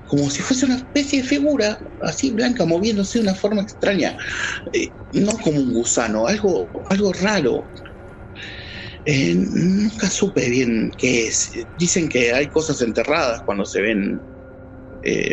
[0.05, 4.15] como si fuese una especie de figura así blanca moviéndose de una forma extraña,
[4.71, 7.71] eh, no como un gusano, algo, algo raro.
[9.05, 11.51] Eh, nunca supe bien qué es.
[11.75, 14.21] Dicen que hay cosas enterradas cuando se ven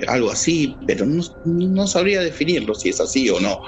[0.09, 3.61] algo así, pero no, no, sabría definirlo si es así o no.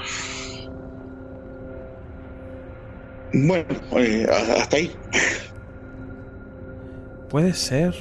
[3.32, 3.66] Bueno,
[4.30, 4.92] hasta ahí.
[7.30, 7.94] Puede ser.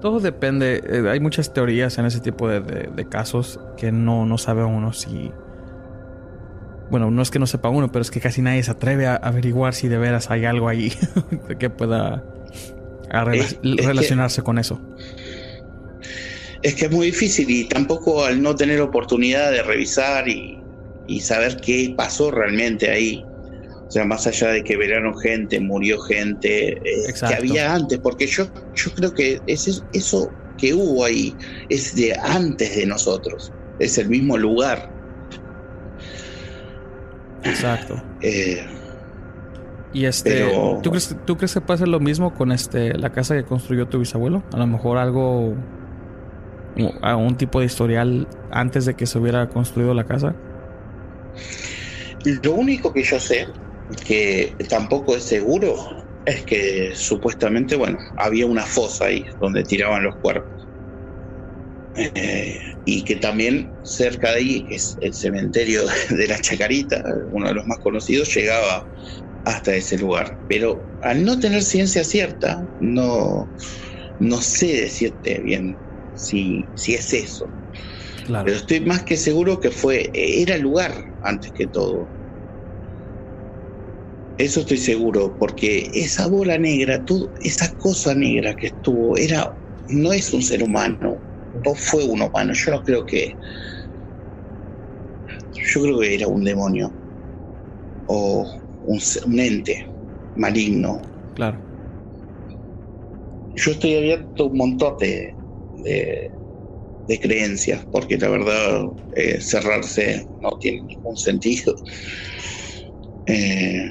[0.00, 0.82] Todo depende.
[0.84, 5.30] Eh, hay muchas teorías en ese tipo de, casos que no, no sabe uno si.
[6.90, 9.16] Bueno, no es que no sepa uno, pero es que casi nadie se atreve a
[9.16, 10.92] averiguar si de veras hay algo ahí
[11.58, 12.22] que pueda
[13.10, 14.80] relacionarse con eso.
[16.62, 20.60] Es que es muy difícil y tampoco al no tener oportunidad de revisar y,
[21.06, 23.24] y saber qué pasó realmente ahí
[23.92, 28.26] o sea, más allá de que veraron gente, murió gente eh, que había antes, porque
[28.26, 31.36] yo, yo creo que ese, eso que hubo ahí
[31.68, 34.90] es de antes de nosotros, es el mismo lugar.
[37.44, 38.02] Exacto.
[38.22, 38.64] Eh,
[39.92, 40.50] y este,
[40.82, 43.98] ¿tú, crees, ¿tú crees que pasa lo mismo con este la casa que construyó tu
[43.98, 44.42] bisabuelo?
[44.52, 45.54] A lo mejor algo,
[46.76, 50.34] un tipo de historial antes de que se hubiera construido la casa.
[52.44, 53.48] Lo único que yo sé
[54.04, 55.76] que tampoco es seguro
[56.24, 60.68] es que supuestamente, bueno, había una fosa ahí donde tiraban los cuerpos.
[61.94, 67.48] Eh, y que también cerca de ahí, que es el cementerio de la Chacarita, uno
[67.48, 68.88] de los más conocidos, llegaba
[69.44, 70.38] hasta ese lugar.
[70.46, 73.52] Pero al no tener ciencia cierta, no,
[74.18, 75.80] no sé decirte bien
[76.14, 77.54] si, si es eso.
[78.42, 82.14] Pero estoy más que seguro que fue, era el lugar antes que todo.
[84.36, 87.04] Eso estoy seguro, porque esa bola negra,
[87.40, 89.54] esa cosa negra que estuvo, era,
[89.88, 91.22] no es un ser humano,
[91.52, 92.52] no fue un humano.
[92.54, 93.36] Yo no creo que.
[95.74, 96.96] Yo creo que era un demonio
[98.06, 99.00] o un,
[99.38, 99.84] ente
[100.34, 101.02] maligno.
[101.34, 101.64] Claro.
[103.54, 105.36] Yo estoy abierto a un montón de,
[105.72, 111.74] de, creencias, porque la verdad eh, cerrarse no tiene ningún sentido.
[113.26, 113.90] Eh,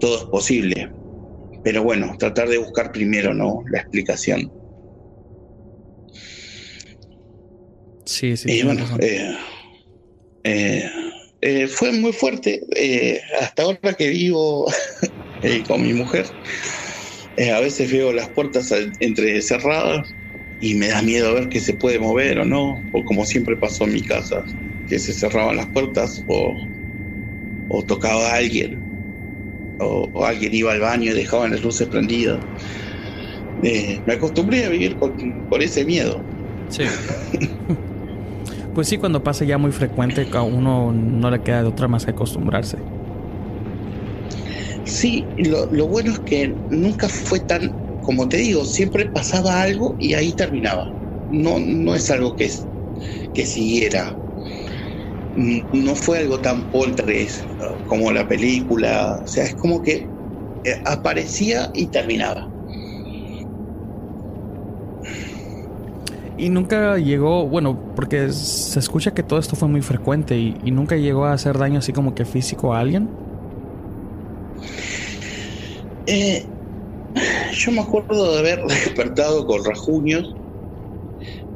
[0.00, 0.92] todo es posible.
[1.62, 3.62] Pero bueno, tratar de buscar primero, ¿no?
[3.70, 4.52] La explicación.
[8.04, 8.50] Sí, sí.
[8.50, 9.36] Y bueno, eh,
[10.44, 10.90] eh,
[11.40, 12.60] eh, fue muy fuerte.
[12.76, 14.66] Eh, hasta ahora que vivo
[15.68, 16.26] con mi mujer,
[17.54, 20.16] a veces veo las puertas entre cerradas
[20.58, 23.84] y me da miedo ver que se puede mover o no, o como siempre pasó
[23.84, 24.44] en mi casa,
[24.86, 26.56] que se cerraban las puertas o,
[27.68, 28.84] o tocaba a alguien,
[29.80, 32.38] o, alguien iba al baño y dejaba las luces prendidas.
[33.62, 35.12] me acostumbré a vivir con,
[35.48, 36.20] con ese miedo.
[36.68, 36.84] Sí.
[38.74, 42.04] Pues sí, cuando pasa ya muy frecuente, a uno no le queda de otra más
[42.04, 42.78] que acostumbrarse.
[44.84, 47.72] Sí, lo, bueno es que nunca fue tan,
[48.02, 50.90] como te digo, siempre pasaba algo y ahí terminaba.
[51.30, 52.48] No, no es algo que,
[53.34, 54.16] que siguiera.
[55.36, 57.44] No fue algo tan poltergeist
[57.86, 59.20] como la película.
[59.22, 60.06] O sea, es como que
[60.64, 62.48] eh, aparecía y terminaba.
[66.40, 70.96] Y nunca llegó, bueno, porque se escucha que todo esto fue muy frecuente y, nunca
[70.96, 73.10] llegó a hacer daño así como que físico a alguien.
[76.06, 76.46] Eh,
[77.52, 80.34] yo me acuerdo de haber despertado con rajuños,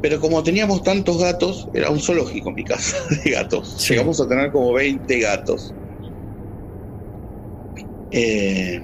[0.05, 2.95] pero como teníamos tantos gatos, era un zoológico en mi casa
[3.25, 3.89] de gatos.
[3.89, 5.73] Llegamos a tener como 20 gatos.
[8.11, 8.83] Eh,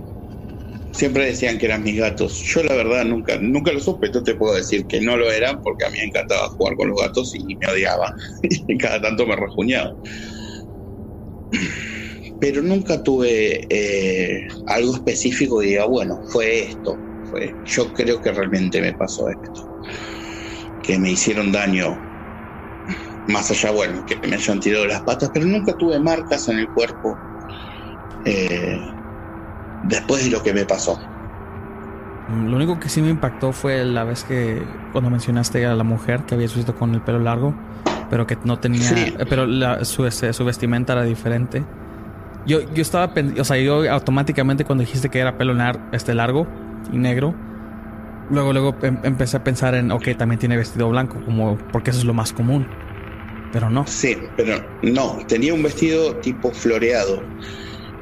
[0.92, 2.42] Siempre decían que eran mis gatos.
[2.42, 4.10] Yo la verdad nunca, nunca lo supe.
[4.10, 6.88] Yo te puedo decir que no lo eran porque a mí me encantaba jugar con
[6.88, 8.14] los gatos y me odiaba.
[8.42, 9.94] y cada tanto me rajuñaba.
[12.40, 16.96] Pero nunca tuve eh, algo específico y diga, bueno, fue esto.
[17.30, 19.69] Fue, yo creo que realmente me pasó esto.
[20.82, 21.98] Que me hicieron daño.
[23.28, 26.68] Más allá, bueno, que me hayan tirado las patas, pero nunca tuve marcas en el
[26.68, 27.16] cuerpo.
[28.24, 28.80] Eh,
[29.84, 31.00] después de lo que me pasó.
[32.28, 34.62] Mm, lo único que sí me impactó fue la vez que
[34.92, 37.54] cuando mencionaste a la mujer que había visto con el pelo largo,
[38.08, 38.90] pero que no tenía,
[39.28, 41.64] pero su, este, su, vestimenta era diferente.
[42.46, 45.54] Yo, yo estaba, o sea, yo automáticamente cuando dijiste que era pelo
[45.92, 46.46] este largo
[46.92, 47.34] y negro,
[48.30, 52.00] luego luego em, empecé a pensar en, ok, también tiene vestido blanco, como porque eso
[52.00, 52.74] es lo más común.
[53.50, 53.86] Pero no.
[53.86, 57.32] Sí, pero no, tenía un vestido tipo floreado.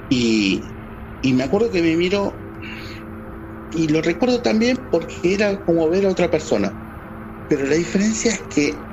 [0.08, 0.76] Y
[1.22, 2.46] y me acuerdo que me miró
[3.70, 6.78] y lo recuerdo también porque era como ver a otra persona.
[7.48, 8.88] Pero la diferencia es que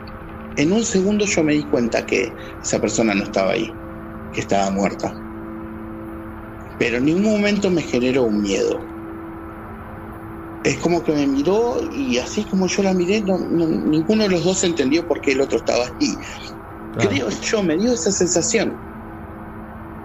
[0.55, 3.79] en un segundo yo me di cuenta que esa persona no estaba ahí,
[4.31, 5.21] que estaba muerta.
[6.77, 8.94] Pero en ningún momento me generó un miedo.
[10.65, 14.63] Es como que me miró y así como yo la miré, ninguno de los dos
[14.63, 16.17] entendió por qué el otro estaba ahí.
[16.97, 18.75] Creo yo, me dio esa sensación.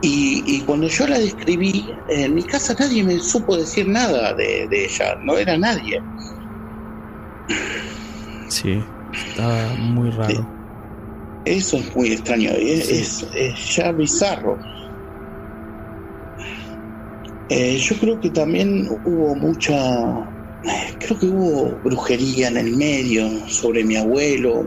[0.02, 5.16] Y, cuando yo la describí, en mi casa nadie me supo decir nada de, ella,
[5.22, 6.00] no era nadie.
[8.48, 8.82] Sí,
[9.12, 10.46] estaba muy raro.
[11.46, 13.26] Eso es muy extraño, es,
[13.74, 14.58] ya bizarro.
[17.48, 20.30] Eh, yo creo que también hubo mucha,
[20.98, 24.64] creo que hubo brujería en el medio sobre mi abuelo,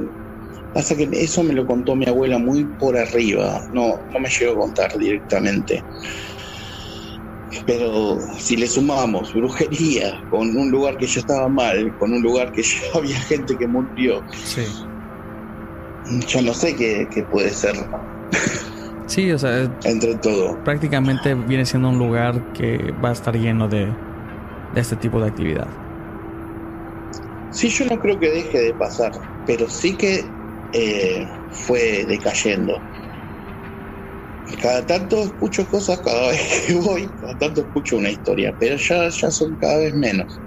[0.74, 4.54] Pasa que eso me lo contó mi abuela muy por arriba, no, no me llegó
[4.54, 5.84] a contar directamente.
[7.68, 12.52] Pero si le sumamos brujería con un lugar que ya estaba mal, con un lugar
[12.52, 14.64] que ya había gente que murió, sí.
[16.28, 17.76] yo no sé qué, puede ser.
[19.06, 20.58] Sí, o sea, entre todo.
[20.64, 23.86] Prácticamente viene siendo un lugar que va a estar lleno de,
[24.74, 25.68] de este tipo de actividad.
[27.54, 29.12] Sí, yo no creo que deje de pasar,
[29.46, 30.36] pero sí que
[30.72, 32.88] eh, fue decayendo.
[34.62, 39.10] Cada tanto escucho cosas, cada vez que voy, cada tanto escucho una historia, pero ya,
[39.10, 40.42] ya son cada vez menos.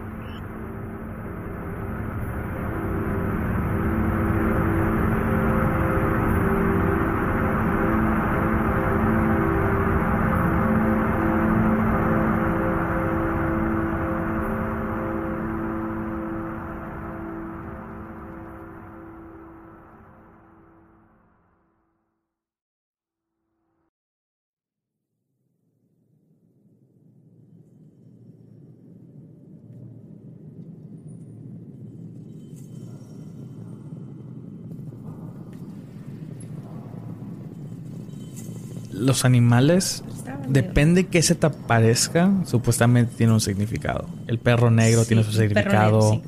[39.06, 40.02] Los animales,
[40.48, 44.06] depende que se te aparezca, supuestamente tiene un significado.
[44.26, 46.22] El perro negro tiene su significado.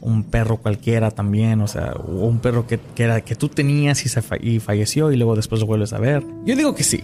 [0.00, 4.22] Un perro cualquiera también, o sea, un perro que, era, que tú tenías y, se
[4.40, 6.22] y falleció y luego después lo vuelves a ver.
[6.44, 7.02] Yo digo que sí.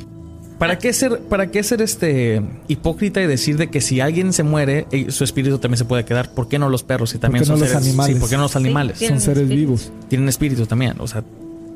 [0.58, 4.44] ¿Para qué ser, para qué ser este hipócrita y decir de que si alguien se
[4.44, 6.32] muere, eh, su espíritu también se puede quedar?
[6.32, 7.12] ¿Por qué no los perros?
[7.16, 8.18] Y también son los animales?
[8.18, 8.98] ¿por qué no los animales?
[8.98, 9.90] son seres vivos.
[10.08, 11.24] Tienen espíritu también, o sea,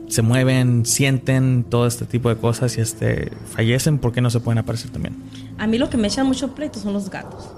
[0.09, 4.41] se mueven, sienten todo este tipo de cosas y este fallecen, ¿por qué no se
[4.41, 5.17] pueden aparecer también?
[5.59, 7.49] A mí lo que me echan mucho pleito son los gatos.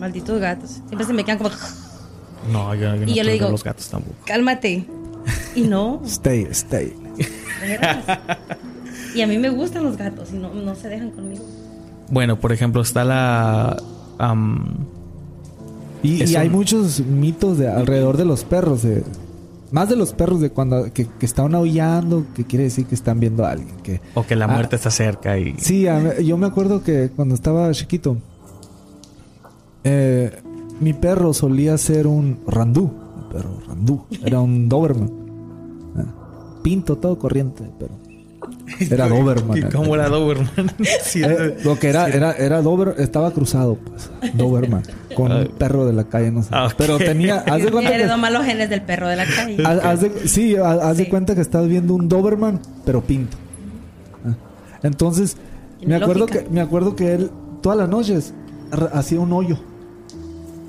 [0.00, 0.70] Malditos gatos.
[0.88, 1.50] Siempre se me quedan como.
[2.52, 4.14] No, yo, yo Y no yo le digo- los gatos tampoco.
[4.24, 4.86] Cálmate.
[5.56, 6.00] Y no.
[6.06, 6.92] Stay, stay.
[9.14, 11.42] Y a mí me gustan los gatos y no, no se dejan conmigo.
[12.10, 13.76] Bueno, por ejemplo, está la.
[14.18, 14.84] am,
[16.02, 18.82] Y, y hay un- muchos mitos de alrededor de los perros.
[18.82, 19.02] de-
[19.72, 23.18] más de los perros de cuando que, que están aullando, que quiere decir que están
[23.20, 23.76] viendo a alguien.
[23.82, 24.48] Que, o que la Ah.
[24.48, 25.54] muerte está cerca y.
[25.58, 28.16] Sí, a yo me acuerdo que cuando estaba chiquito,
[29.84, 30.30] eh,
[30.80, 32.82] mi perro solía ser un randú.
[33.16, 34.04] Un perro randú.
[34.24, 35.10] Era un Doberman.
[36.62, 37.92] Pinto todo corriente, pero
[38.90, 39.58] era Doberman.
[39.58, 40.50] ¿Y cómo era Doberman?
[41.02, 44.82] Sí, Eh, lo que era, era, era Dober, estaba cruzado, pues, Doberman,
[45.14, 46.48] con un perro de la calle, no sé.
[46.52, 46.68] Ah.
[46.76, 49.56] Pero tenía, haz de cuenta que, Heredó malos genes del perro de la calle.
[49.64, 53.36] haz- haz de- sí, haz, haz de cuenta que estás viendo un Doberman, pero pinto.
[54.26, 54.34] Ah.
[54.82, 55.36] Entonces,
[55.84, 56.44] me acuerdo lógica.
[56.44, 57.30] que, me acuerdo que él
[57.62, 58.34] todas las noches
[58.92, 59.58] hacía un hoyo.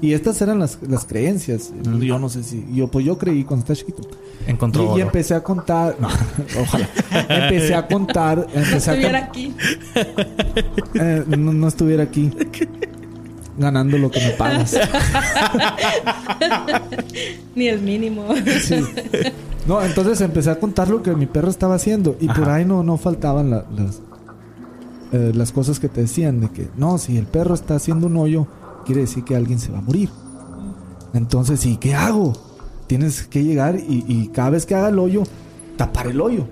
[0.02, 1.74] Y estas eran las, las creencias.
[2.00, 4.08] Yo no sé si, yo pues yo creí cuando estaba chiquito.
[4.46, 6.08] Encontró Y, empecé a contar, no,
[6.62, 6.88] ojalá.
[7.28, 9.54] Empecé a contar, No empecé a estuviera aquí.
[10.94, 12.32] eh, no, no estuviera aquí
[13.58, 14.76] ganando lo que me pagas.
[17.56, 18.28] Ni el mínimo.
[18.62, 18.76] Sí.
[19.68, 22.84] No, entonces empecé a contar lo que mi perro estaba haciendo y por ahí no,
[22.84, 24.02] no faltaban la- las,
[25.12, 28.18] eh, las cosas que te decían de que no, si el perro está haciendo un
[28.18, 28.48] hoyo,
[28.88, 30.10] quiere decir que alguien se va a morir.
[31.14, 32.34] Entonces, ¿y qué hago?
[32.88, 35.24] Tienes que llegar y, y cada vez que haga el hoyo,
[35.76, 36.48] tapar el hoyo.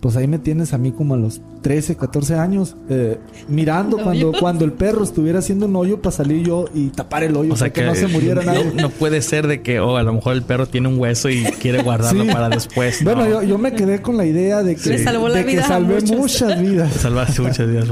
[0.00, 4.32] Pues ahí me tienes a mí como a los 13, 14 años, eh, mirando cuando,
[4.40, 7.56] cuando el perro estuviera haciendo un hoyo para salir yo y tapar el hoyo, O
[7.56, 8.72] sea para que, no se muriera no, nadie.
[8.74, 11.44] no puede ser de que, oh, a lo mejor el perro tiene un hueso y
[11.44, 12.30] quiere guardarlo Sí.
[12.32, 13.04] para después.
[13.04, 13.30] Bueno, No.
[13.30, 15.64] yo, yo me quedé con la idea de que, Le salvó la de que vida
[15.64, 16.92] a salvé muchas vidas.
[16.94, 17.88] Salvaste muchas vidas.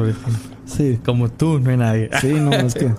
[0.76, 2.10] Sí, Como tú, no hay nadie.
[2.20, 2.92] sí, no, es que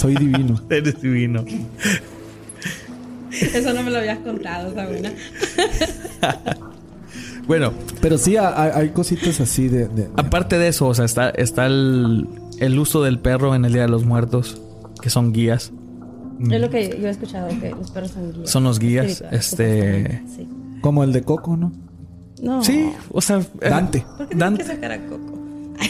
[0.00, 0.60] soy divino.
[0.70, 1.44] Eres divino.
[3.30, 5.10] Eso no me lo habías contado, Sabrina.
[7.46, 9.88] Bueno, Pero sí, hay, hay cositas así de...
[9.88, 12.26] de- de- aparte de eso, o sea, está, está el,
[12.58, 14.62] el uso del perro en el Día de los Muertos,
[15.02, 15.72] que son guías.
[16.50, 18.50] Es lo que yo he escuchado, que los perros son guías.
[18.50, 20.48] Son los guías, este- Sí.
[20.80, 21.72] como el de Coco, ¿no?
[22.42, 22.64] No.
[22.64, 23.38] Sí, o sea...
[23.60, 24.00] eh, Dante.
[24.00, 24.62] ¿Por qué tienes Dante.
[24.62, 25.33] que sacar a Coco?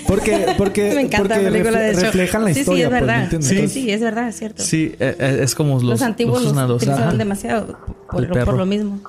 [0.07, 2.85] Porque, porque, Me encanta porque la película, de reflejan la Sí, sí, historia.
[2.85, 3.29] es pues, ¿me verdad.
[3.29, 4.63] sí, Entonces, sí, es verdad, es cierto.
[4.63, 5.83] Sí, eh, eh, es como los...
[5.85, 6.77] los, antiguos los sonados.
[6.83, 7.17] utilizaban Ajá.
[7.19, 7.79] demasiado
[8.11, 9.01] por, lo mismo.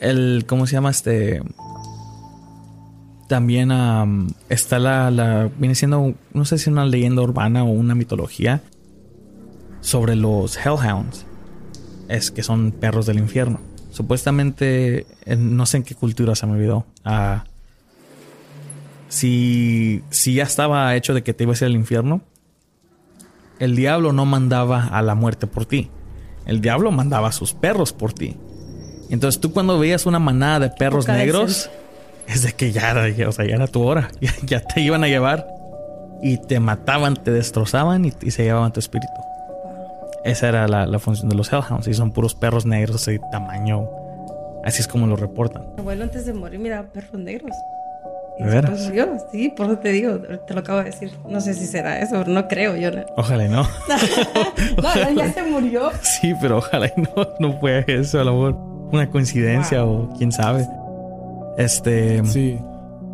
[0.00, 1.42] el cómo se llama este
[3.28, 7.94] también am, está la, la viene siendo no sé si una leyenda urbana o una
[7.96, 8.62] mitología
[9.80, 11.26] sobre los hellhounds
[12.08, 13.58] es que son perros del infierno
[13.90, 17.44] supuestamente en- no sé en qué cultura se me olvidó ah,
[19.08, 22.22] si si ya estaba hecho de que te ibas a ir al infierno
[23.58, 25.90] el diablo no mandaba a la muerte por ti
[26.46, 28.36] el diablo mandaba a sus perros por ti
[29.10, 31.70] entonces tú cuando veías una manada de perros negros,
[32.26, 34.08] es de que ya, era- ya- o sea, ya era tu hora.
[34.20, 35.46] Ya, ya te iban a llevar.
[36.24, 39.12] Y te mataban, te destrozaban y, y se llevaban tu espíritu.
[40.24, 41.86] Esa era la, la función de los Hellhounds.
[41.86, 43.88] Y son puros perros negros de tamaño.
[44.64, 45.62] Así es como lo reportan.
[45.76, 47.54] Mi abuelo antes de morir miraba perros negros.
[48.38, 48.70] Y ¿De veras?
[48.72, 49.18] después murió.
[49.32, 51.10] Sí, por eso te digo, te lo acabo de decir.
[51.28, 52.90] No sé si será eso, no creo yo.
[52.90, 53.62] No, Ojalá y no.
[54.82, 55.90] no ya se murió.
[56.02, 57.10] sí, pero ojalá y no.
[57.40, 58.20] No fue eso.
[58.20, 58.56] A lo mejor
[58.92, 60.66] una coincidencia o quién sabe.
[61.56, 62.22] Este.
[62.26, 62.58] Sí.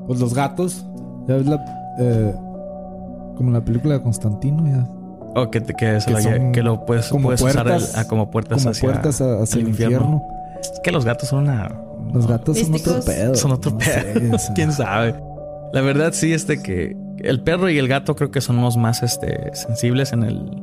[0.07, 0.85] Pues los gatos.
[1.29, 1.65] Ya ves la...
[2.01, 2.35] eh,
[3.37, 4.85] como la película de Constantino, ya.
[5.41, 8.05] O que, te- que, Que lo, son que lo puedes, como puedes usar el- ah,
[8.07, 10.23] como puertas Como hacia, puertas a- hacia el infierno.
[10.61, 11.73] Es que los gatos son una.
[12.13, 12.99] Los gatos son Místicos.
[13.01, 13.35] otro pedo.
[13.35, 14.39] Son otro no pedo.
[14.39, 14.53] sé.
[14.55, 15.15] ¿Quién sabe?
[15.73, 18.77] La verdad sí es de que el perro y el gato creo que son los
[18.77, 20.63] más este, sensibles en el...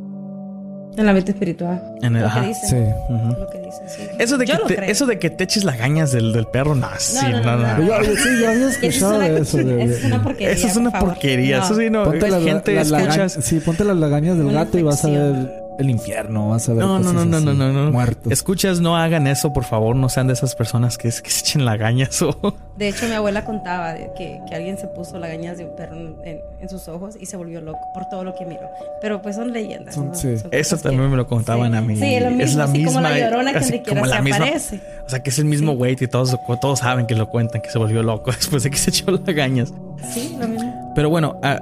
[0.98, 1.82] En la mente espiritual.
[2.02, 2.42] En el Lo ajá.
[2.42, 2.70] que dicen.
[2.70, 3.14] Sí.
[3.14, 3.28] Ujú.
[3.40, 4.02] Lo que dicen, sí.
[4.20, 6.76] Eso de, Yo que te, eso de que te eches las gañas del, del perro,
[6.76, 7.78] no, sí, no, no, no.
[7.78, 7.86] no.
[7.86, 9.60] Yo, yo- sí, yo había Eso es escuchado una eso.
[9.60, 10.52] es una porquería.
[10.52, 11.58] Eso es una por porquería.
[11.60, 11.64] No.
[11.66, 12.04] Eso sí, no.
[12.04, 13.46] Ponte las gente, las lagañas- escuchas...
[13.46, 16.74] sí, ponte las lagañas del Una gato y vas a ver el infierno, vas a
[16.74, 17.92] ver No, no, cosas no, no, así, no, no, no.
[17.92, 18.32] muertos.
[18.32, 19.96] Escuchas, no hagan eso, por favor.
[19.96, 22.36] No sean de esas personas que, que se echen lagañas o...
[22.78, 25.96] De hecho, mi abuela contaba de que, que alguien se puso lagañas de un perro
[26.24, 28.62] en, sus ojos y se volvió loco por todo lo que miró.
[29.02, 29.96] Pero pues son leyendas.
[29.96, 30.16] Son- ¿no?
[30.16, 30.38] sí.
[30.38, 31.78] Son Eso también que- me lo contaban sí.
[31.78, 31.96] a mí.
[31.98, 32.88] Sí, es lo mismo, es la así misma.
[32.94, 34.80] como la llorona que así como se la misma- aparece.
[35.06, 37.70] O sea, que es el mismo güey y todos, todos saben que lo cuentan, que
[37.70, 39.74] se volvió loco después de que se echó lagañas.
[40.14, 40.94] Sí, lo mismo.
[40.96, 41.62] Pero bueno, a,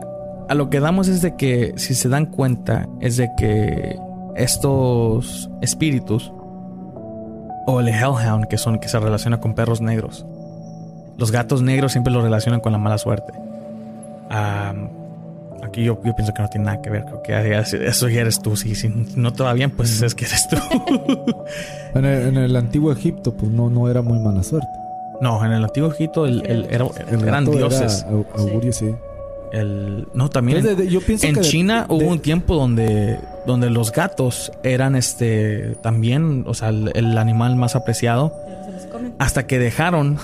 [0.49, 3.97] a lo que damos es de que, si se dan cuenta, es de que
[4.37, 6.31] estos espíritus
[7.65, 10.25] O el Hellhound, que, son, que se relaciona con perros negros.
[11.17, 13.33] Los gatos negros siempre los relacionan con la mala suerte.
[14.29, 17.03] aquí yo, pienso que no tiene nada que ver.
[17.03, 18.55] Creo que eso ya eres tú.
[18.55, 18.73] Si,
[19.15, 20.57] no te va bien, pues es que eres tú.
[21.95, 24.69] en, el, antiguo Egipto, pues no, no era muy mala suerte.
[25.19, 28.05] No, en el antiguo Egipto el, era, eran dioses.
[28.35, 28.95] augurio, sí.
[29.57, 36.43] El, no, también en China hubo un tiempo donde, donde los gatos eran este también,
[36.47, 38.33] o sea, el, animal más apreciado.
[39.17, 40.19] Hasta que dejaron.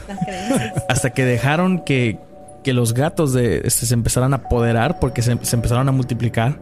[0.88, 2.18] hasta que dejaron que,
[2.64, 6.58] que los gatos de, este, se empezaran a apoderar porque se, empezaron a multiplicar.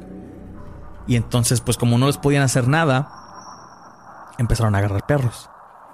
[1.06, 3.08] Y entonces, pues como no les podían hacer nada,
[4.38, 5.48] empezaron a agarrar perros.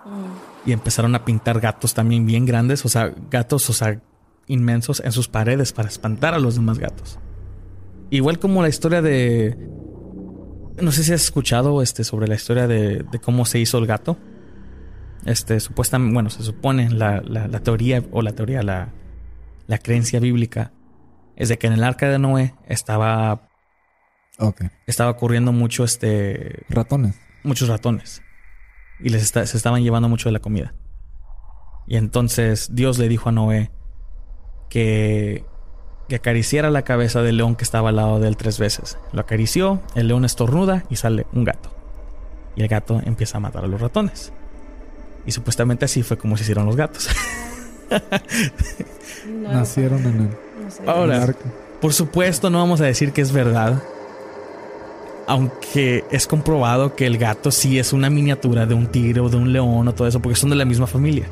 [0.07, 0.69] Mm.
[0.69, 4.01] Y empezaron a pintar gatos también bien grandes, o sea, gatos, o sea,
[4.47, 7.19] inmensos en sus paredes para espantar a los demás gatos.
[8.11, 9.57] Igual como la historia de...
[10.81, 14.19] No sé si has escuchado este, sobre la historia de, cómo se hizo el gato.
[15.25, 18.93] Este, supuestamente, bueno, se supone la, la, teoría, o la teoría, la,
[19.67, 20.73] la creencia bíblica,
[21.37, 23.49] es de que en el arca de Noé estaba...
[24.87, 26.65] Estaba ocurriendo mucho este...
[26.69, 27.15] Ratones.
[27.45, 28.23] Muchos ratones.
[28.99, 30.75] Y les se estaban llevando mucho de la comida.
[31.87, 33.71] Y entonces Dios le dijo a Noé,
[34.75, 35.45] que,
[36.13, 38.99] acariciara la cabeza del león que estaba al lado de él tres veces.
[39.13, 41.71] Lo acarició, el león estornuda y sale un gato.
[42.57, 44.33] Y el gato empieza a matar a los ratones.
[45.27, 47.09] Y supuestamente así fue como se hicieron los gatos.
[49.43, 50.89] Nacieron en el.
[50.89, 51.35] Ahora,
[51.81, 53.83] por supuesto, no vamos a decir que es verdad.
[55.27, 59.37] Aunque es comprobado que el gato sí es una miniatura de un tigre o de
[59.37, 61.27] un león o todo eso, porque son de la misma familia.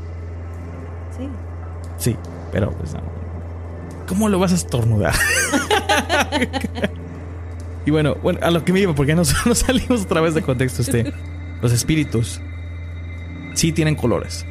[1.17, 1.29] Sí.
[1.99, 2.17] Sí,
[2.51, 3.22] pero pues no.
[4.07, 5.15] ¿Cómo lo vas a estornudar?
[7.87, 10.83] y bueno, bueno, a lo que me iba, porque nos, salimos otra vez de contexto
[10.83, 11.13] este.
[11.61, 12.41] Los espíritus
[13.55, 14.47] sí tienen colores.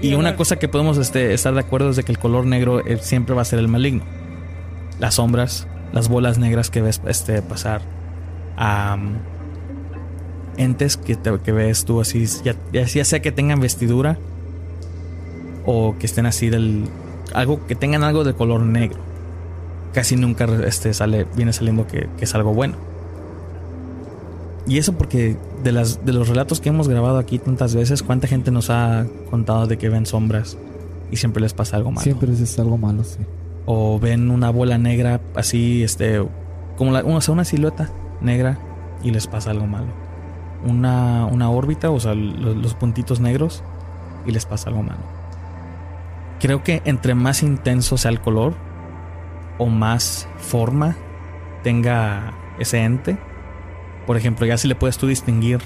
[0.00, 2.84] y, una cosa que podemos este, estar de acuerdo es de que el color negro
[2.86, 4.04] eh, siempre va a ser el maligno.
[5.00, 7.82] Las sombras, las bolas negras que ves este, pasar.
[10.56, 14.16] entes que, que ves tú así, ya, ya sea que tengan vestidura
[15.66, 16.84] o que estén así del,
[17.34, 18.98] algo que tengan algo de color negro.
[19.92, 22.76] Casi nunca este, sale, viene saliendo que, es algo bueno.
[24.66, 28.26] Y eso porque de, las, de los relatos que hemos grabado aquí tantas veces, ¿cuánta
[28.26, 30.56] gente nos ha contado de que ven sombras
[31.10, 32.02] y siempre les pasa algo malo?
[32.02, 33.18] Siempre es algo malo, sí.
[33.66, 36.24] O ven una bola negra así, este,
[36.76, 37.90] como la, o sea, una silueta
[38.20, 38.58] negra
[39.02, 39.88] y les pasa algo malo.
[40.66, 43.62] Una, una órbita, o sea, los puntitos negros
[44.24, 45.13] y les pasa algo malo
[46.40, 48.54] creo que entre más intenso sea el color
[49.58, 50.96] o más forma
[51.62, 53.16] tenga ese ente,
[54.06, 55.60] por ejemplo, ya si le puedes tú distinguir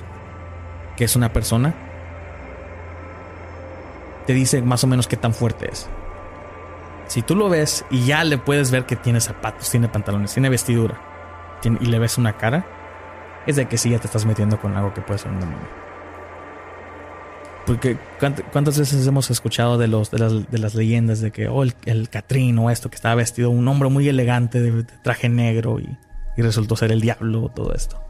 [0.96, 1.74] que es una persona,
[4.26, 5.88] te dice más o menos qué tan fuerte es.
[7.06, 10.50] Si tú lo ves y ya le puedes ver que tiene zapatos, tiene pantalones, tiene
[10.50, 11.00] vestidura
[11.62, 12.66] y le ves una cara,
[13.46, 15.87] es de que sí ya te estás metiendo con algo que puede ser un demonio.
[17.68, 20.18] Porque cuántas veces hemos escuchado de los de
[20.58, 23.90] las, leyendas de que oh, el, el Catrín o esto que estaba vestido un hombre
[23.90, 25.96] muy elegante de, traje negro y,
[26.38, 28.00] resultó ser el diablo todo esto.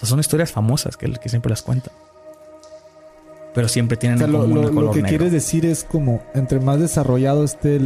[0.00, 1.92] son historias famosas que, que siempre las cuentan.
[3.52, 7.80] Pero siempre tienen lo, lo, que quieres decir es como entre más desarrollado esté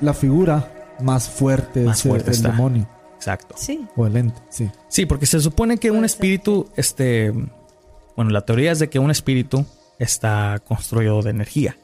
[0.00, 2.88] la figura, más fuerte es el, demonio.
[3.16, 3.56] Exacto.
[3.58, 3.86] Sí.
[3.96, 4.70] O el ente, sí.
[4.88, 7.32] Sí, porque se supone que un espíritu, este,
[8.16, 9.66] bueno, la teoría es de que un espíritu
[10.00, 11.76] está construido de energía.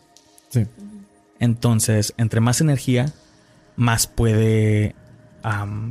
[0.49, 0.67] Sí.
[1.39, 3.13] Entonces, entre más energía,
[3.77, 4.97] más puede,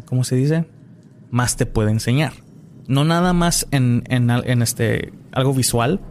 [0.06, 0.66] ¿cómo se dice?
[1.30, 2.34] Más te puede enseñar.
[2.88, 6.02] No nada más en, en, este, algo visual,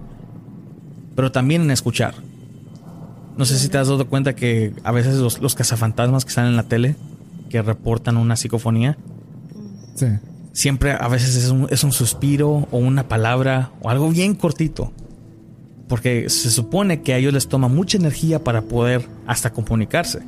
[1.15, 2.15] pero también en escuchar.
[3.37, 6.47] No sé si te has dado cuenta que a veces los, los cazafantasmas que están
[6.47, 6.95] en la tele,
[7.51, 8.97] que reportan una psicofonía,
[9.97, 10.07] sí.
[10.53, 14.93] siempre a veces es un, es un suspiro o una palabra o algo bien cortito
[15.89, 20.21] porque se supone que a ellos les toma mucha energía para poder hasta comunicarse.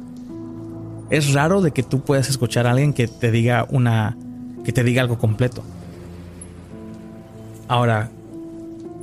[1.10, 4.16] Es raro de que tú puedas escuchar a alguien que te diga una
[4.64, 5.62] que te diga algo completo.
[7.68, 8.10] Ahora,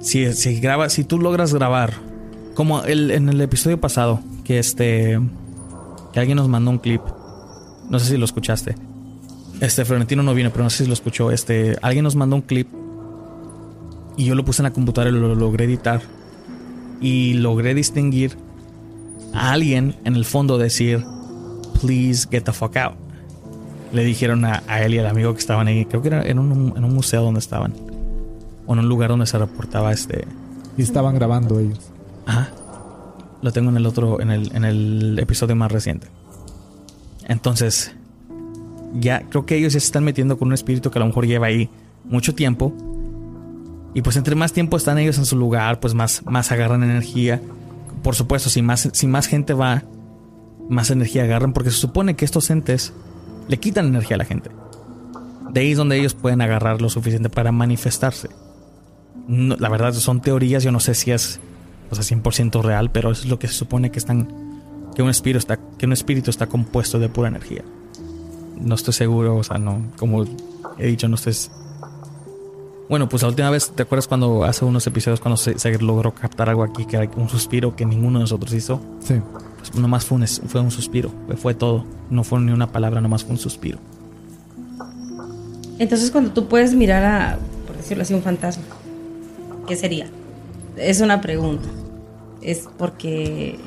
[0.02, 1.94] si, si si tú logras grabar,
[2.54, 5.20] como en el episodio pasado, que este
[6.12, 7.02] que alguien nos mandó un clip,
[7.90, 8.76] no sé si lo escuchaste.
[9.62, 11.32] Este Florentino no viene, pero no sé si lo escuchó.
[11.32, 12.68] Este, alguien nos mandó un clip
[14.18, 16.02] y yo lo puse en la computadora y lo logré editar
[17.02, 18.38] y logré distinguir
[19.34, 21.04] a alguien en el fondo decir,
[21.82, 22.96] please get the fuck out.
[23.92, 26.94] Le dijeron a, él y al amigo que estaban ahí, creo que era en un,
[26.94, 27.74] museo donde estaban,
[28.66, 30.26] o en un lugar donde se reportaba este,
[30.78, 31.80] Y estaban grabando ellos.
[32.26, 32.50] Ajá.
[33.42, 36.08] Lo tengo en el otro, en el, en el episodio más reciente.
[37.28, 37.94] Entonces,
[39.00, 41.28] ya creo que ellos ya se están metiendo con un espíritu que a lo mejor
[41.28, 41.70] lleva ahí
[42.06, 42.74] mucho tiempo.
[43.94, 47.42] Y pues entre más tiempo están ellos en su lugar, pues más, más agarran energía.
[48.02, 49.84] Por supuesto, si más, si más gente va,
[50.70, 52.94] más energía agarran, porque se supone que estos entes
[53.48, 54.50] le quitan energía a la gente.
[55.52, 58.30] De ahí es donde ellos pueden agarrar lo suficiente para manifestarse.
[59.28, 61.40] la verdad son teorías, yo no sé si es
[61.92, 64.28] o sea, 100% real, pero es lo que se supone que están
[64.96, 67.64] que un espíritu está que un espíritu está compuesto de pura energía.
[68.60, 70.26] No estoy seguro, o sea, no, como
[70.78, 71.36] he dicho, no estoy
[72.90, 76.50] bueno, pues la última vez, ¿te acuerdas cuando hace unos episodios cuando se, logró captar
[76.50, 78.82] algo aquí que era un suspiro que ninguno de nosotros hizo?
[79.00, 79.16] Sí.
[79.58, 81.86] Pues nomás fue un, fue un suspiro, fue todo.
[82.10, 83.80] No fue ni una palabra, nomás fue un suspiro.
[85.80, 88.64] Entonces cuando tú puedes mirar a, por decirlo así, un fantasma,
[89.68, 90.08] ¿qué sería?
[90.76, 91.68] Es una pregunta.
[92.42, 93.58] Es porque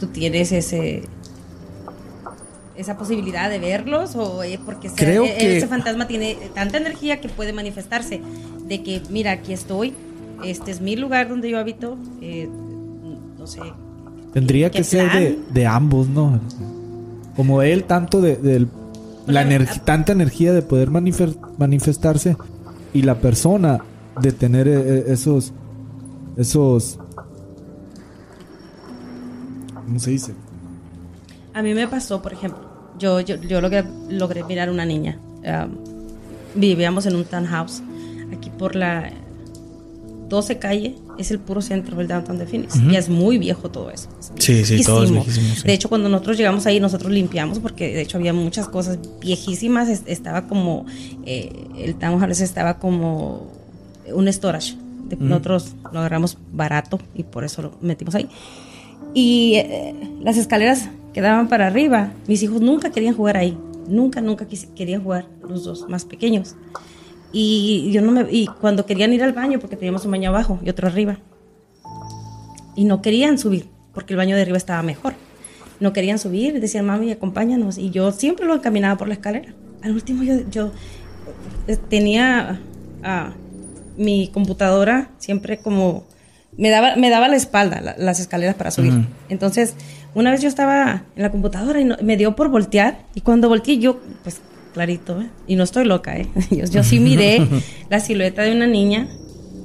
[0.00, 1.08] tú tienes ese
[2.76, 7.28] esa posibilidad de verlos o es porque Creo e-, ese fantasma tiene tanta energía que
[7.28, 8.20] puede manifestarse
[8.66, 9.94] de que mira aquí estoy
[10.44, 12.48] este es mi lugar donde yo habito eh,
[13.38, 13.60] no sé
[14.32, 16.40] tendría que ser de, ambos no
[17.36, 18.66] como él tanto de,
[19.26, 22.36] la energía tanta energía de poder manifestarse
[22.92, 23.80] y la persona
[24.20, 25.52] de tener eh, eh, esos
[26.36, 26.98] esos
[29.84, 30.34] ¿cómo se dice?
[31.52, 32.60] A mí me pasó, por ejemplo,
[32.98, 35.20] yo, yo, yo logré, logré mirar una niña.
[36.54, 37.82] vivíamos en un townhouse
[38.34, 39.10] aquí por la
[40.28, 42.76] 12 calle, es el puro centro del downtown de Phoenix.
[42.76, 44.08] Y es muy viejo todo eso.
[44.38, 45.46] Sí, sí, todo es viejísimo.
[45.64, 49.88] De hecho, cuando nosotros llegamos ahí, nosotros limpiamos porque de hecho había muchas cosas viejísimas.
[49.88, 50.86] Estaba como,
[51.24, 53.52] eh, el townhouse estaba como
[54.12, 54.76] un storage.
[55.18, 58.28] Nosotros lo agarramos barato y por eso lo metimos ahí.
[59.12, 62.12] Y eh, las escaleras quedaban para arriba.
[62.26, 63.56] Mis hijos nunca querían jugar ahí.
[63.88, 66.56] Nunca, nunca querían jugar los dos más pequeños.
[67.36, 70.60] Y yo no me y cuando querían ir al baño porque teníamos un baño abajo
[70.64, 71.18] y otro arriba.
[72.76, 75.14] Y no querían subir porque el baño de arriba estaba mejor.
[75.80, 79.52] No querían subir, decían, "Mami, acompáñanos." Y yo siempre lo encaminaba por la escalera.
[79.82, 80.70] Al último yo yo
[81.66, 82.60] eh, tenía
[83.02, 83.32] ah,
[83.96, 86.04] mi computadora siempre como
[86.56, 88.92] me daba, me daba la espalda las escaleras para subir.
[89.28, 89.74] Entonces,
[90.14, 92.98] una vez yo estaba en la computadora y me dio por voltear.
[93.16, 94.40] Y cuando volteé, yo, pues
[94.74, 95.30] clarito, ¿eh?
[95.46, 96.28] y no estoy loca, ¿eh?
[96.50, 97.46] yo, sí miré
[97.88, 99.08] la silueta de una niña.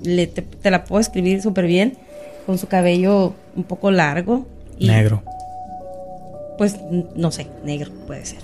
[0.04, 1.98] Le, te, la puedo escribir súper bien,
[2.46, 4.48] con su cabello un poco largo.
[4.78, 5.24] Y, negro.
[6.58, 6.78] Pues
[7.16, 8.40] no sé, negro puede ser.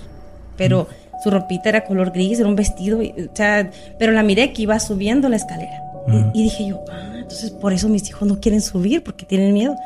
[0.58, 0.88] Pero
[1.22, 3.00] su ropita era color gris, era un vestido.
[3.00, 5.82] o sea, pero la miré que iba subiendo la escalera.
[6.34, 9.76] y, dije yo, ah, entonces por eso mis hijos no quieren subir porque tienen miedo.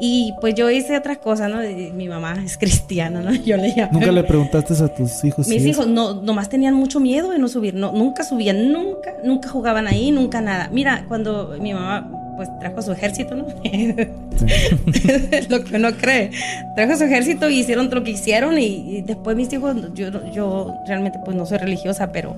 [0.00, 1.58] Y pues yo hice otras cosas, ¿no?
[1.94, 3.34] Mi mamá es cristiana, ¿no?
[3.34, 5.48] Yo le ¿Nunca le preguntaste a tus hijos?
[5.48, 9.48] Mis hijos no, nomás tenían mucho miedo de no subir, no, nunca subían, nunca, nunca
[9.48, 10.68] jugaban ahí, nunca nada.
[10.72, 13.46] Mira, cuando mi mamá pues trajo su ejército, ¿no?
[15.48, 16.30] lo que uno cree.
[16.76, 21.18] Trajo su ejército y hicieron lo que hicieron y, después mis hijos, yo, yo realmente
[21.24, 22.36] pues no soy religiosa, pero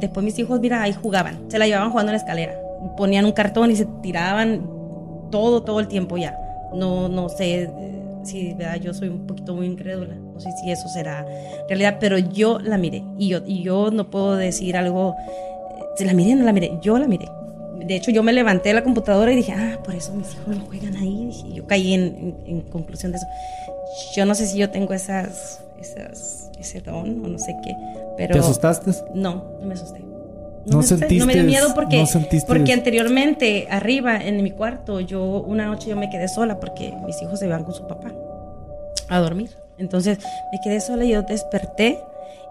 [0.00, 2.52] después mis hijos, mira, ahí jugaban, se la llevaban jugando en la escalera
[2.96, 4.66] ponían un cartón y se tiraban
[5.30, 6.36] todo, todo el tiempo ya.
[6.74, 8.76] No, no sé eh, si ¿verdad?
[8.76, 11.26] yo soy un poquito muy incrédula, no sé si eso será
[11.68, 16.04] realidad, pero yo la miré y yo, y yo no puedo decir algo, eh, si
[16.04, 17.28] la miré o no la miré, yo la miré.
[17.84, 20.56] De hecho, yo me levanté de la computadora y dije, ah, por eso mis hijos
[20.56, 21.30] no juegan ahí.
[21.46, 23.26] Y yo caí en, en, conclusión de eso.
[24.14, 27.74] Yo no sé si yo tengo esas, esas, ese don o no sé qué,
[28.16, 28.34] pero...
[28.34, 28.92] ¿Te asustaste?
[29.14, 30.11] No, no me asusté.
[30.66, 32.04] No, me, sentiste, no me dio miedo porque,
[32.46, 37.20] porque anteriormente, arriba en mi cuarto, yo una noche yo me quedé sola porque mis
[37.20, 38.12] hijos se iban con su papá
[39.08, 39.50] a dormir.
[39.78, 40.18] Entonces
[40.52, 41.98] me quedé sola y yo desperté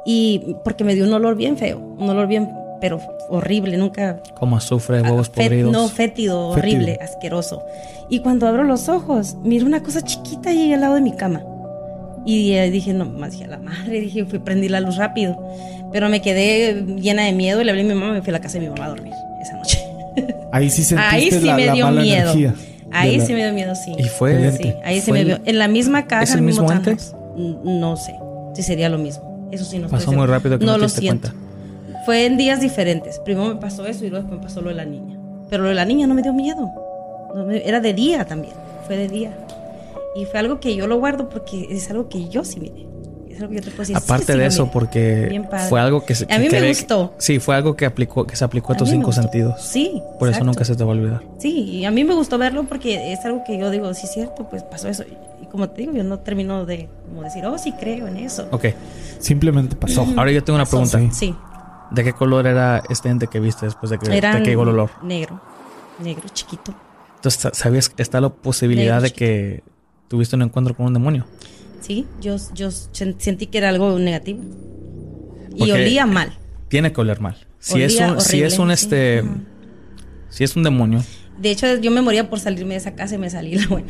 [0.06, 4.22] y porque me dio un olor bien feo, un olor bien, pero horrible, nunca...
[4.36, 5.72] Como azufre, huevos podridos.
[5.72, 7.64] No, fétido, horrible, asqueroso.
[8.10, 11.44] Y cuando abro los ojos, miro una cosa chiquita ahí al lado de mi cama.
[12.26, 15.38] Y dije, no, más dije a la madre, dije, fui, prendí la luz rápido.
[15.91, 18.30] Pero me quedé llena de miedo y le hablé a mi mamá y me fui
[18.30, 19.80] a la casa de mi mamá a dormir esa noche.
[20.52, 22.34] Ahí sí sentiste Ahí sí la, me dio miedo.
[22.91, 23.93] Ahí sí me dio miedo, sí.
[23.98, 24.52] ¿Y fue?
[24.52, 25.39] Sí, ahí se me dio.
[25.45, 28.14] En la misma casa, ¿Es el mismo, mismo No sé
[28.53, 29.49] si sería lo mismo.
[29.52, 31.30] Eso sí no Pasó muy rápido que no, lo siento.
[32.06, 33.19] Fue en días diferentes.
[33.19, 35.18] Primero me pasó eso y luego después me pasó lo de la niña.
[35.49, 36.72] Pero lo de la niña no me dio miedo.
[37.64, 38.53] era de día también.
[38.88, 39.31] Fue de día.
[40.16, 42.92] Y fue algo que yo lo guardo porque es algo que yo sí miré.
[43.32, 46.32] Es Aparte de eso, porque fue algo que se.
[46.32, 47.14] A mí me gustó.
[47.18, 49.62] Sí, fue algo que aplicó, que se aplicó a, tus cinco sentidos.
[49.62, 50.02] Sí.
[50.20, 51.24] Por eso nunca se te va a olvidar.
[51.40, 54.48] Sí, y a mí me gustó verlo porque es algo que yo digo, sí, cierto,
[54.50, 55.04] pues pasó eso.
[55.42, 58.48] Y como te digo, yo no termino de como decir, oh, sí creo en eso.
[58.52, 58.66] Ok.
[59.20, 60.06] Simplemente pasó.
[60.18, 61.00] Ahora yo tengo una pregunta.
[61.12, 61.34] Sí.
[61.92, 64.70] ¿De qué color era este ente que viste después de que, de que llegó el
[64.70, 64.92] olor?
[65.04, 65.42] Negro.
[66.00, 66.74] Negro, chiquito.
[67.16, 69.64] Entonces, ¿sabías que está la posibilidad de que
[70.12, 71.26] tuviste un encuentro con un demonio?
[71.80, 74.44] Sí, yo, yo sentí que era algo negativo.
[75.56, 76.38] y olía mal.
[76.68, 77.38] Tiene que oler mal.
[77.60, 79.24] Si es un, si es un este.
[80.30, 81.02] Si es un demonio.
[81.40, 83.58] De hecho, yo me moría por salirme de esa casa y me salí.
[83.70, 83.88] Bueno,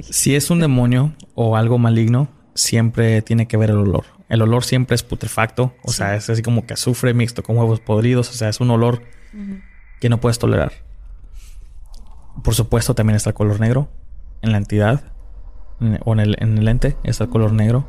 [0.00, 4.06] Si es un demonio o algo maligno, siempre tiene que ver el olor.
[4.28, 5.72] El olor siempre es putrefacto.
[5.84, 8.28] O sea, es así como que azufre mixto con huevos podridos.
[8.30, 9.02] O sea, es un olor
[10.00, 10.72] que no puedes tolerar.
[12.42, 13.88] Por supuesto, también está el color negro
[14.42, 15.02] en la entidad
[16.04, 17.84] o en el, en el ente, está el color negro.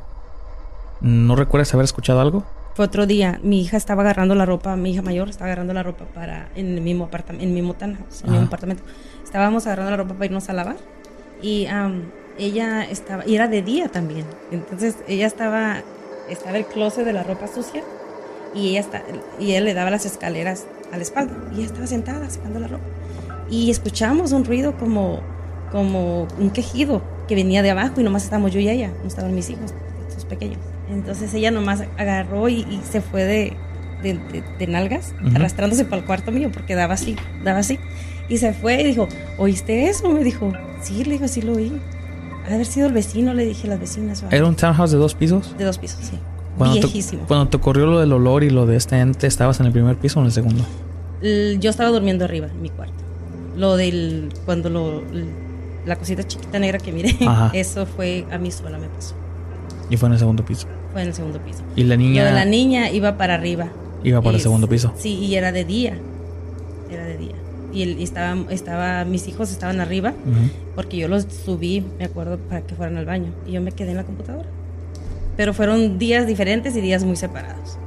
[1.02, 2.44] ¿No recuerdas haber escuchado algo?
[2.76, 5.84] Fue otro día, mi hija estaba agarrando la ropa, mi hija mayor estaba agarrando la
[5.84, 7.92] ropa para en el mismo apartamento, en el mismo en
[8.26, 8.84] el mismo apartamento.
[9.24, 10.78] Estábamos agarrando la ropa para irnos a lavar
[11.42, 11.68] y
[12.38, 14.26] ella estaba y era de día también.
[14.52, 15.82] Entonces, ella estaba
[16.30, 17.84] estaba el closet de la ropa sucia
[18.54, 19.04] y ella está
[19.40, 22.68] y él le daba las escaleras a la espalda y ella estaba sentada secando la
[22.68, 22.86] ropa.
[23.50, 25.22] Y escuchamos un ruido como
[25.72, 29.36] como un quejido que venía de abajo y nomás estábamos yo y ella, no estaban
[29.36, 29.72] mis hijos,
[30.08, 30.58] estos pequeños.
[30.90, 33.56] Entonces ella nomás agarró y, se fue de,
[34.02, 37.78] de, nalgas, arrastrándose para el cuarto mío, porque daba así, daba así.
[38.30, 39.08] Y se fue y dijo,
[39.38, 40.10] ¿oíste eso?
[40.10, 40.52] Me dijo,
[40.82, 41.80] sí, le digo, sí lo oí.
[42.46, 44.26] Ha haber sido el vecino, le dije a las vecinas.
[44.32, 45.56] ¿Era un townhouse de dos pisos?
[45.56, 46.18] De dos pisos, sí.
[46.58, 47.26] Viejísimo.
[47.28, 49.98] cuando te ocurrió lo del olor y lo de este ente, ¿estabas en el primer
[49.98, 50.66] piso o en el segundo?
[51.22, 53.04] yo estaba durmiendo arriba, en mi cuarto.
[53.56, 55.04] Lo del, cuando lo,
[55.90, 57.18] la cosita chiquita negra que miré,
[57.54, 59.16] eso fue a mí sola me pasó.
[59.90, 60.68] ¿Y fue en el segundo piso?
[60.92, 61.60] Fue en el segundo piso.
[61.76, 62.24] ¿Y la niña?
[62.24, 63.70] de la niña iba para arriba.
[64.04, 64.94] Iba para el segundo piso.
[64.98, 65.98] Sí, y era de día.
[66.90, 67.36] Era de día.
[67.74, 70.14] Y, él, estaba, estaba, mis hijos estaban arriba,
[70.76, 73.32] porque yo los subí, me acuerdo, para que fueran al baño.
[73.48, 74.48] Y yo me quedé en la computadora.
[75.38, 77.78] Pero fueron días diferentes y días muy separados.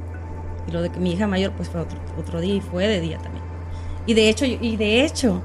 [0.67, 3.01] Y lo de que mi hija mayor, pues fue otro, otro día y fue de
[3.01, 3.43] día también.
[4.05, 5.41] Y de hecho, y de hecho,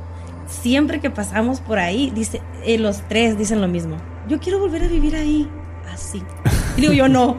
[0.48, 3.96] siempre que pasamos por ahí, dice, eh, los tres dicen lo mismo.
[4.26, 5.48] Yo quiero volver a vivir ahí,
[5.92, 6.22] así.
[6.76, 7.36] Y digo, yo no.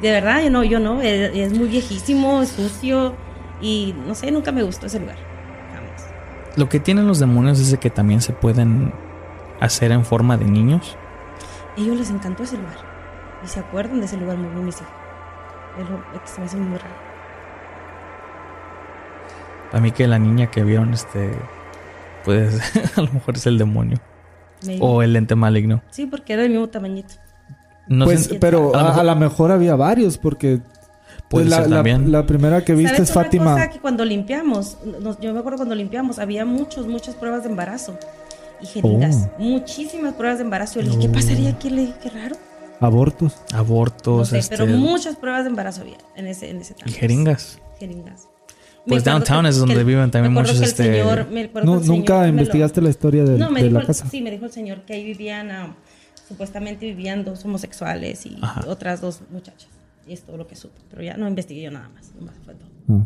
[0.00, 1.00] De verdad, yo no, yo no.
[1.02, 3.16] Es, muy viejísimo, es sucio.
[3.60, 5.16] Y no sé, nunca me gustó ese lugar.
[6.54, 8.92] Lo que tienen los demonios es de que también se pueden
[9.60, 10.96] hacer en forma de niños.
[11.76, 12.76] A ellos les encantó ese lugar.
[13.44, 14.92] Y se acuerdan de ese lugar muy mis hijos.
[15.76, 16.94] Es lo que se me hace muy raro.
[19.72, 21.32] A mí que la niña que vieron este
[22.24, 22.54] pues
[22.96, 23.98] a lo mejor es el demonio.
[24.80, 25.82] O el ente maligno.
[25.90, 27.14] Sí, porque era del mismo tamañito.
[28.04, 30.60] pues, pero a lo, mejor, había varios, porque
[31.28, 33.52] pues la, la, primera que viste es Fátima.
[33.52, 34.78] Cosa que cuando limpiamos,
[35.20, 37.96] yo me acuerdo cuando limpiamos, había muchos, muchas pruebas de embarazo
[38.60, 39.28] y jeringas.
[39.38, 39.42] Oh.
[39.42, 40.80] Muchísimas pruebas de embarazo.
[40.80, 41.70] Yo le dije, ¿qué pasaría aquí?
[41.70, 42.36] Le dije, qué raro.
[42.80, 43.36] Abortos.
[43.52, 44.32] Abortos.
[44.32, 47.60] No sé, pero este, muchas pruebas de embarazo había en ese, en ese Y jeringas.
[47.78, 48.28] Jeringas.
[48.88, 51.04] Pues downtown es donde viven también muchos este...
[51.64, 53.38] nunca investigaste la historia de,
[53.70, 54.08] la casa.
[54.08, 55.76] Sí, me dijo el señor que ahí vivían, ah,
[56.26, 59.68] supuestamente vivían dos homosexuales y otras dos muchachas.
[60.06, 60.80] Y es todo lo que supe.
[60.90, 62.12] Pero ya no investigué yo nada más.
[62.88, 63.04] Ah.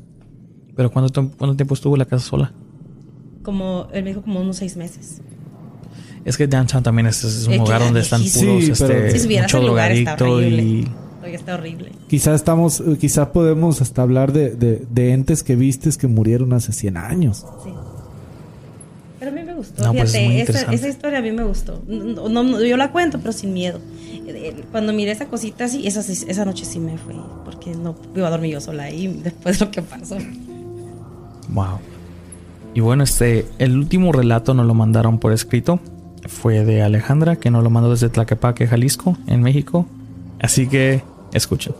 [0.76, 2.52] ¿Pero cuánto, cuánto tiempo estuvo la casa sola?
[3.42, 5.20] Como, él me dijo como unos seis meses.
[6.24, 10.86] Es que downtown también es, un lugar donde están puros, este, si mucho drogadicto y
[11.36, 11.92] está horrible.
[12.08, 16.72] Quizá estamos, eh, quizá podemos hasta hablar de, de, entes que vistes que murieron hace
[16.72, 17.44] 100 años.
[17.64, 17.70] Sí.
[19.18, 21.80] Pero a mí me gustó, pues, fíjate, esa, historia a mí me gustó.
[21.86, 23.78] No, yo la cuento, pero sin miedo.
[24.26, 27.14] Eh, cuando miré esa cosita así, esa, esa noche sí me fui,
[27.44, 30.16] porque no iba a dormir yo sola ahí después de lo que pasó.
[31.50, 31.78] Wow.
[32.74, 35.78] Y bueno, este, el último relato nos lo mandaron por escrito.
[36.26, 39.86] Fue de Alejandra, que nos lo mandó desde Tlaquepaque, Jalisco, en México.
[40.40, 41.02] Así que
[41.32, 41.74] Escuchen.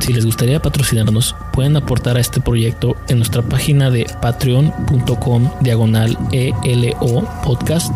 [0.00, 6.16] Si les gustaría patrocinarnos, pueden aportar a este proyecto en nuestra página de patreon.com diagonal
[6.32, 7.92] ELO podcast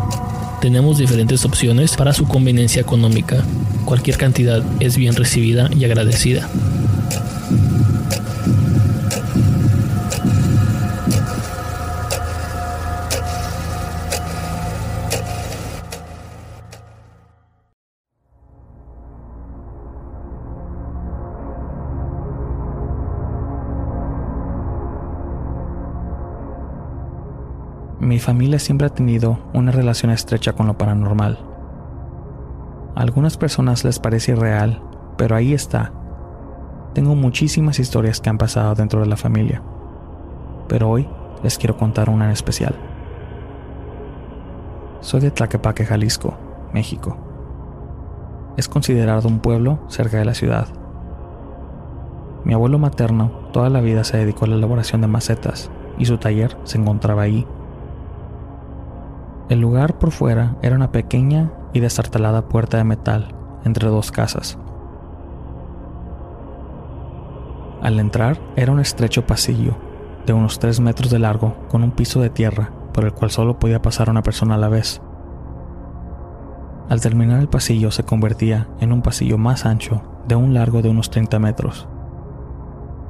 [0.63, 3.43] tenemos diferentes opciones para su conveniencia económica.
[3.85, 6.49] Cualquier cantidad es bien recibida y agradecida.
[28.13, 31.39] Mi familia siempre ha tenido una relación estrecha con lo paranormal.
[32.95, 34.83] A algunas personas les parece irreal,
[35.17, 35.95] pero ahí está.
[36.93, 39.63] Tengo muchísimas historias que han pasado dentro de la familia,
[40.69, 41.09] pero hoy
[41.43, 42.75] les quiero contar una en especial.
[45.01, 46.35] Soy de Tlaquepaque, Jalisco,
[46.75, 47.17] México.
[48.59, 50.69] Es considerado un pueblo cerca de la ciudad.
[52.45, 56.19] Mi abuelo materno toda la vida se dedicó a la elaboración de macetas y su
[56.19, 57.47] taller se encontraba ahí.
[59.53, 63.35] El lugar por fuera era una pequeña y destartalada puerta de metal
[63.67, 64.57] entre dos casas.
[67.83, 69.77] Al entrar era un estrecho pasillo
[70.25, 73.59] de unos 3 metros de largo con un piso de tierra por el cual solo
[73.59, 75.03] podía pasar una persona a la vez.
[76.89, 80.89] Al terminar el pasillo se convertía en un pasillo más ancho de un largo de
[80.89, 81.87] unos 30 metros.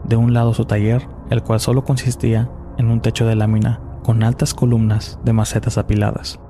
[0.03, 4.23] De un lado su taller, el cual solo consistía en un techo de lámina con
[4.23, 6.41] altas columnas de macetas apiladas.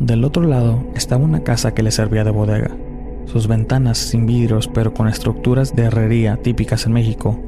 [0.00, 2.70] Del otro lado estaba una casa que le servía de bodega.
[3.26, 7.38] Sus ventanas sin vidrios pero con estructuras de herrería típicas en México.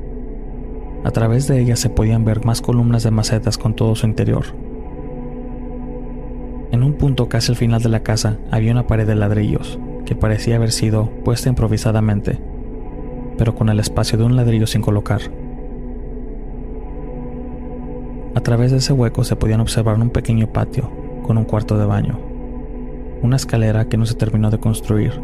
[1.05, 4.44] A través de ellas se podían ver más columnas de macetas con todo su interior.
[6.72, 10.14] En un punto casi al final de la casa había una pared de ladrillos que
[10.14, 12.40] parecía haber sido puesta improvisadamente,
[13.39, 15.20] pero con el espacio de un ladrillo sin colocar.
[18.35, 20.90] A través de ese hueco se podían observar un pequeño patio
[21.24, 22.19] con un cuarto de baño,
[23.23, 25.20] una escalera que no se terminó de construir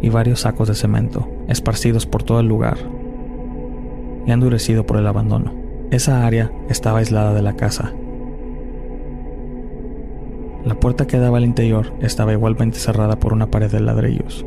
[0.00, 2.78] y varios sacos de cemento esparcidos por todo el lugar
[4.26, 5.52] y endurecido por el abandono.
[5.90, 7.92] Esa área estaba aislada de la casa.
[10.64, 14.46] La puerta que daba al interior estaba igualmente cerrada por una pared de ladrillos.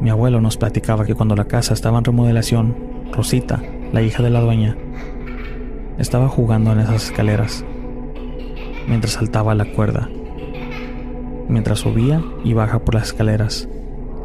[0.00, 2.76] Mi abuelo nos platicaba que cuando la casa estaba en remodelación,
[3.12, 4.76] Rosita, la hija de la dueña,
[5.98, 7.64] estaba jugando en esas escaleras,
[8.88, 10.08] mientras saltaba la cuerda.
[11.48, 13.68] Mientras subía y baja por las escaleras,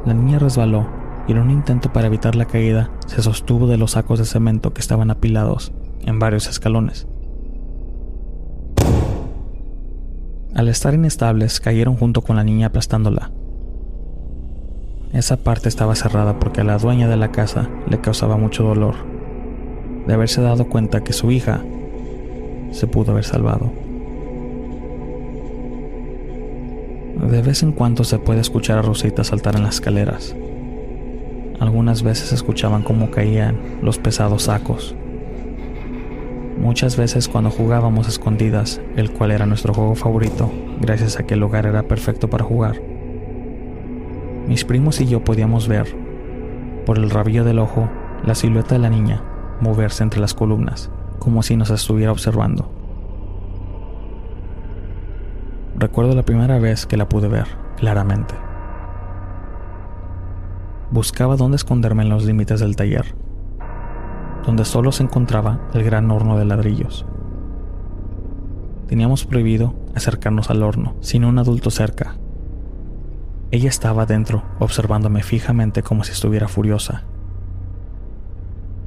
[0.06, 0.88] la niña resbaló
[1.28, 4.74] y en un intento para evitar la caída se sostuvo de los sacos de cemento
[4.74, 5.72] que estaban apilados
[6.02, 7.08] en varios escalones.
[10.56, 13.32] Al estar inestables, cayeron junto con la niña aplastándola.
[15.14, 19.19] Esa parte estaba cerrada porque a la dueña de la casa le causaba mucho dolor
[20.10, 21.62] de haberse dado cuenta que su hija
[22.72, 23.72] se pudo haber salvado.
[27.30, 30.36] De vez en cuando se puede escuchar a Rosita saltar en las escaleras.
[31.60, 34.96] Algunas veces escuchaban cómo caían los pesados sacos.
[36.60, 41.40] Muchas veces cuando jugábamos escondidas, el cual era nuestro juego favorito, gracias a que el
[41.40, 42.82] lugar era perfecto para jugar,
[44.48, 45.96] mis primos y yo podíamos ver,
[46.88, 47.88] por el rabillo del ojo,
[48.26, 49.24] la silueta de la niña
[49.62, 52.72] moverse entre las columnas, como si nos estuviera observando.
[55.76, 58.36] Recuerdo la primera vez que la pude ver, claramente.
[60.92, 63.16] Buscaba dónde esconderme en los límites del taller,
[64.46, 67.06] donde solo se encontraba el gran horno de ladrillos.
[68.88, 72.16] Teníamos prohibido acercarnos al horno sin un adulto cerca.
[73.52, 77.04] Ella estaba dentro, observándome fijamente como si estuviera furiosa.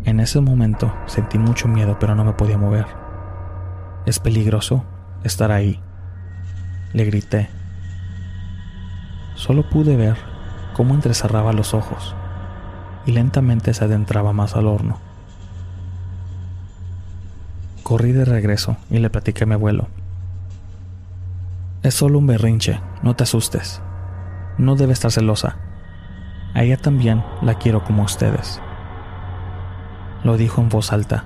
[0.05, 2.87] En ese momento sentí mucho miedo, pero no me podía mover.
[4.05, 4.85] Es peligroso
[5.23, 5.81] estar ahí.
[6.93, 7.49] Le grité.
[9.37, 10.17] Solo pude ver
[10.75, 12.15] cómo entrecerraba los ojos
[13.07, 14.99] y lentamente se adentraba más al horno.
[17.83, 19.89] Corrí de regreso y le platiqué a mi abuelo.
[21.83, 23.83] Es solo un berrinche, no te asustes.
[24.59, 25.57] No debe estar celosa.
[26.55, 28.61] A ella también la quiero como ustedes.
[30.25, 31.25] Lo dijo en voz alta.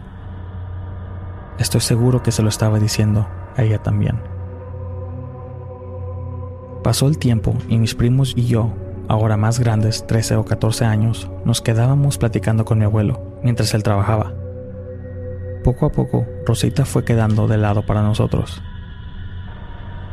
[1.59, 4.20] Estoy seguro que se lo estaba diciendo a ella también.
[6.82, 8.73] Pasó el tiempo y mis primos y yo,
[9.09, 13.82] ahora más grandes, 13 o 14 años, nos quedábamos platicando con mi abuelo mientras él
[13.82, 14.35] trabajaba.
[15.64, 18.62] Poco a poco, Rosita fue quedando de lado para nosotros.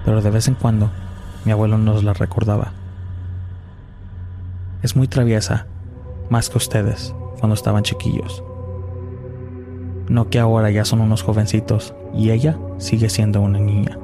[0.04, 0.90] Pero de vez en cuando,
[1.46, 2.72] mi abuelo nos la recordaba.
[4.82, 5.68] Es muy traviesa,
[6.30, 8.44] más que ustedes, cuando estaban chiquillos.
[10.14, 13.98] No que ahora ya son unos jovencitos y ella sigue siendo una niña,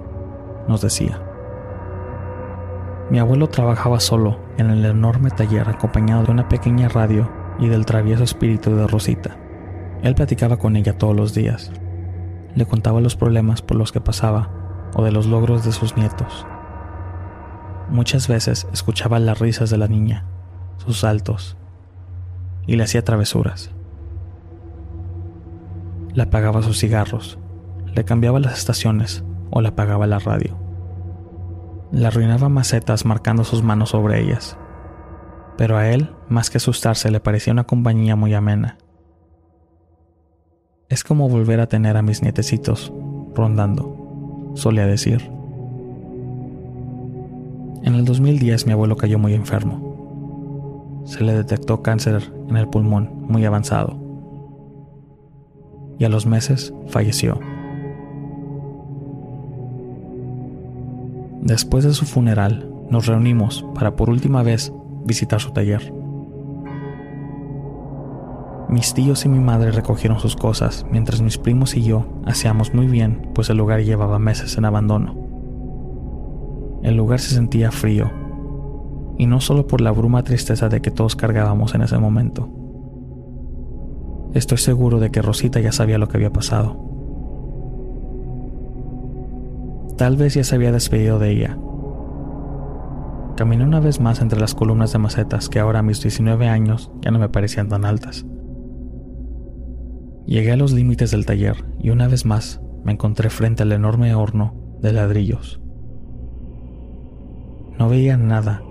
[0.68, 1.22] nos decía.
[3.12, 7.30] Mi abuelo trabajaba solo en el enorme taller acompañado de una pequeña radio
[7.60, 9.38] y del travieso espíritu de Rosita.
[10.02, 11.72] Él platicaba con ella todos los días.
[12.56, 14.50] Le contaba los problemas por los que pasaba
[14.96, 16.48] o de los logros de sus nietos.
[17.88, 20.26] Muchas veces escuchaba las risas de la niña,
[20.78, 21.56] sus saltos,
[22.66, 23.70] y le hacía travesuras
[26.14, 27.40] le apagaba sus cigarros,
[27.96, 30.58] le cambiaba las estaciones o le apagaba la radio.
[31.92, 34.58] Le arruinaba macetas marcando sus manos sobre ellas.
[35.58, 38.78] Pero a él, más que asustarse, le parecía una compañía muy amena.
[40.88, 42.94] Es como volver a tener a mis nietecitos
[43.36, 45.30] rondando, solía decir.
[47.84, 51.04] En el 2010 mi abuelo cayó muy enfermo.
[51.06, 54.09] Se le detectó cáncer en el pulmón muy avanzado.
[56.00, 57.40] Y a los meses falleció.
[61.42, 64.74] Después de su funeral, nos reunimos para por última vez
[65.06, 65.94] visitar su taller.
[68.70, 72.88] Mis tíos y mi madre recogieron sus cosas, mientras mis primos y yo hacíamos muy
[72.88, 75.16] bien, pues el lugar llevaba meses en abandono.
[76.84, 78.12] El lugar se sentía frío,
[79.18, 82.48] y no solo por la bruma tristeza de que todos cargábamos en ese momento.
[84.34, 86.90] Estoy seguro de que Rosita ya sabía lo que había pasado.
[89.98, 91.58] Tal vez ya se había despedido de ella.
[93.36, 96.92] Caminé una vez más entre las columnas de macetas que ahora a mis 19 años
[97.02, 98.26] ya no me parecían tan altas.
[100.26, 104.14] Llegué a los límites del taller y una vez más me encontré frente al enorme
[104.14, 105.60] horno de ladrillos.
[107.78, 108.62] No veía nada,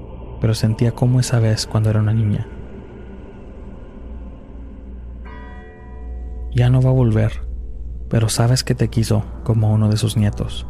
[0.41, 2.47] pero sentía como esa vez cuando era una niña.
[6.59, 7.43] Ya no va a volver,
[8.11, 10.67] pero sabes que te quiso como uno de sus nietos.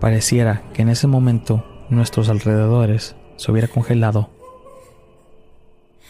[0.00, 4.30] Pareciera que en ese momento nuestros alrededores se hubiera congelado.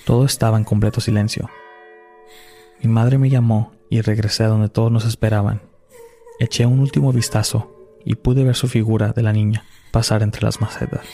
[0.05, 1.51] Todo estaba en completo silencio.
[2.81, 5.61] Mi madre me llamó y regresé a donde todos nos esperaban.
[6.39, 10.61] Eché un último vistazo y pude ver su figura de la niña pasar entre las
[10.61, 11.09] macetas.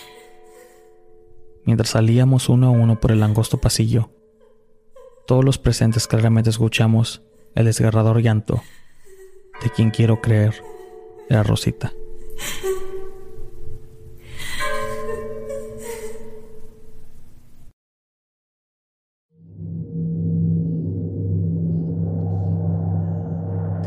[1.65, 4.11] Mientras salíamos uno a uno por el angosto pasillo,
[5.27, 7.23] todos los presentes claramente escuchamos
[7.55, 8.63] el desgarrador llanto
[9.63, 10.55] de quien quiero creer
[11.29, 11.93] era Rosita.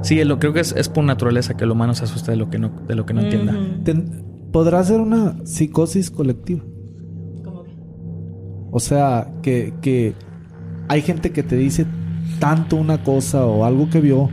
[0.02, 2.58] Sí, lo, creo que es, por naturaleza que el humano se asusta de lo que
[2.58, 3.56] no, de lo que no entienda.
[4.52, 6.64] ¿Podrá ser una psicosis colectiva?
[7.44, 7.72] ¿Cómo que?
[8.72, 10.16] O sea, que, que
[10.90, 11.86] hay gente que te dice
[12.40, 14.30] tanto una cosa o algo que vio.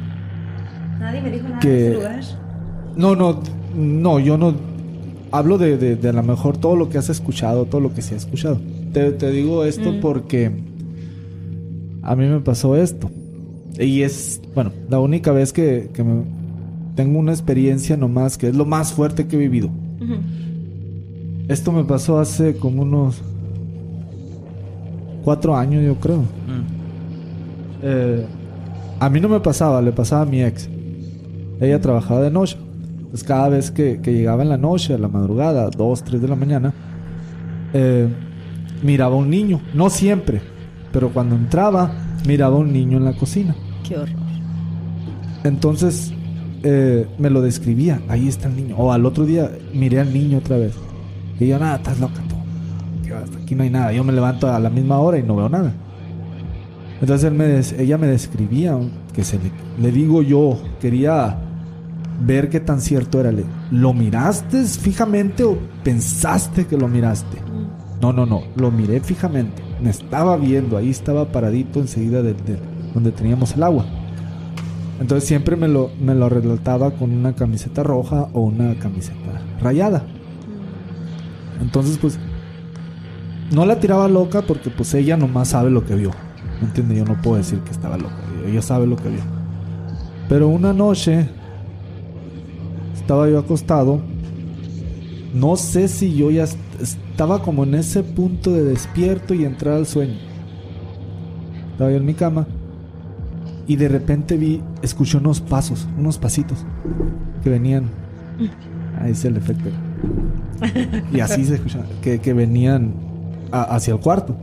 [0.99, 1.89] Nadie me dijo nada que...
[1.89, 2.21] ese lugar.
[2.97, 3.41] No, no,
[3.77, 4.55] no, yo no.
[5.31, 8.15] Hablo de, de, a lo mejor todo lo que has escuchado, todo lo que se
[8.15, 8.59] ha escuchado.
[8.93, 10.01] Te, te digo esto mm.
[10.01, 10.51] porque
[12.03, 13.11] a mí me pasó esto.
[13.79, 15.91] Y es, bueno, la única vez que,
[16.95, 19.69] tengo una experiencia nomás, que es lo más fuerte que he vivido.
[21.49, 23.21] Esto me pasó hace como unos
[25.27, 26.19] cuatro años, yo creo.
[26.21, 27.83] Mm.
[27.83, 28.25] Eh,
[29.01, 30.69] a mí no me pasaba, le pasaba a mi ex.
[31.61, 32.57] Ella trabajaba de noche.
[33.11, 36.37] Pues cada vez que, llegaba en la noche, a la madrugada, dos, tres de la
[36.37, 36.73] mañana,
[37.73, 38.07] eh,
[38.85, 39.61] miraba un niño.
[39.75, 40.41] No siempre,
[40.93, 41.91] pero cuando entraba,
[42.25, 43.57] miraba un niño en la cocina.
[43.83, 44.15] Qué horror.
[45.43, 46.13] Entonces
[46.63, 48.01] eh, me lo describía.
[48.09, 48.77] Ahí está el niño.
[48.79, 50.75] O al otro día miré al niño otra vez.
[51.41, 52.26] Y yo, nada, estás loca
[53.43, 53.93] Aquí no hay nada.
[53.93, 55.73] Yo me levanto a la misma hora y no veo nada.
[57.01, 58.79] Entonces él me ella me describía
[59.13, 59.39] que se
[59.79, 61.39] le, digo yo, quería
[62.21, 63.33] ver qué tan cierto era.
[63.71, 67.37] ¿Lo miraste fijamente o pensaste que lo miraste?
[67.41, 68.01] Mm.
[68.01, 69.63] No, no, no, lo miré fijamente.
[69.81, 72.37] Me estaba viendo, ahí estaba paradito enseguida del
[72.95, 73.85] donde teníamos el agua.
[75.01, 80.03] Entonces siempre me lo, me lo relataba con una camiseta roja o una camiseta rayada.
[81.61, 82.19] Entonces pues
[83.51, 86.11] no la tiraba loca porque pues ella nomás sabe lo que vio.
[86.61, 86.97] ¿Me entiende?
[86.97, 88.17] Yo no puedo decir que estaba loca.
[88.47, 89.21] Ella sabe lo que vio.
[90.29, 91.29] Pero una noche
[92.95, 94.01] estaba yo acostado.
[95.35, 96.45] No sé si yo ya
[96.81, 100.15] estaba como en ese punto de despierto y entrar al sueño.
[101.73, 102.47] Estaba yo en mi cama
[103.67, 106.65] y de repente vi, escuché unos pasos, unos pasitos
[107.43, 107.91] que venían.
[109.01, 109.71] Ahí es el efecto.
[111.13, 112.95] Y así se escuchaba, que, que venían
[113.53, 114.37] hacia el cuarto.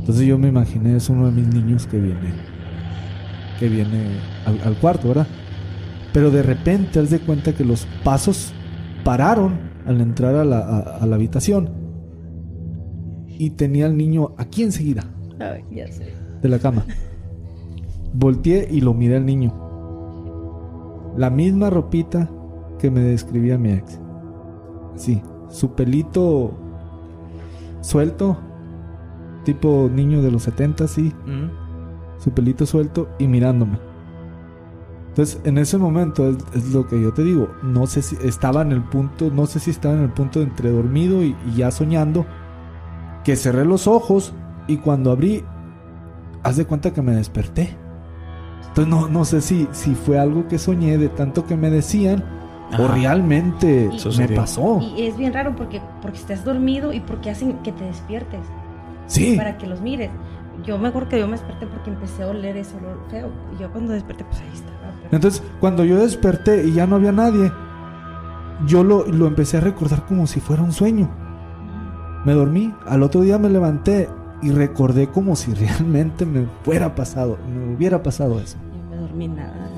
[0.00, 2.32] Entonces yo me imaginé, es uno de mis niños que viene,
[3.58, 4.18] que viene
[4.64, 5.26] al, cuarto, ¿verdad?
[6.12, 8.52] Pero de repente, haz de cuenta que los pasos
[9.04, 11.70] pararon al entrar a la, a la habitación.
[13.28, 15.04] Y tenía al niño aquí enseguida.
[15.70, 16.14] ya sé.
[16.42, 16.84] De la cama.
[18.12, 19.54] Volteé y lo miré al niño.
[21.16, 22.30] La misma ropita
[22.78, 24.00] que me describía mi ex.
[24.96, 26.69] Sí, su pelito
[27.80, 28.38] suelto,
[29.44, 31.12] tipo niño de los 70, sí.
[32.18, 33.78] Su pelito suelto y mirándome.
[35.08, 37.48] Entonces en ese momento es, lo que yo te digo.
[37.62, 40.46] No sé si estaba en el punto, no sé si estaba en el punto de
[40.46, 42.26] entre dormido y, ya soñando.
[43.24, 44.32] Que cerré los ojos
[44.66, 45.44] y cuando abrí,
[46.42, 47.76] haz de cuenta que me desperté.
[48.68, 52.39] Entonces no, no sé si, si fue algo que soñé de tanto que me decían
[52.78, 54.80] o realmente me pasó.
[54.80, 58.40] Y es bien raro porque, porque estás dormido y porque hacen que te despiertes.
[59.06, 59.34] Sí.
[59.36, 60.10] Para que los mires.
[60.64, 63.30] Yo me acuerdo que yo me desperté porque empecé a oler ese olor feo.
[63.56, 64.92] Y yo cuando desperté, pues ahí estaba.
[65.10, 67.50] Entonces, cuando yo desperté y ya no había nadie,
[68.66, 71.08] yo lo, lo empecé a recordar como si fuera un sueño.
[72.24, 74.08] Me dormí, al otro día me levanté
[74.42, 78.56] y recordé como si realmente me fuera pasado, me hubiera pasado eso.
[78.72, 79.68] Yo me dormí nada.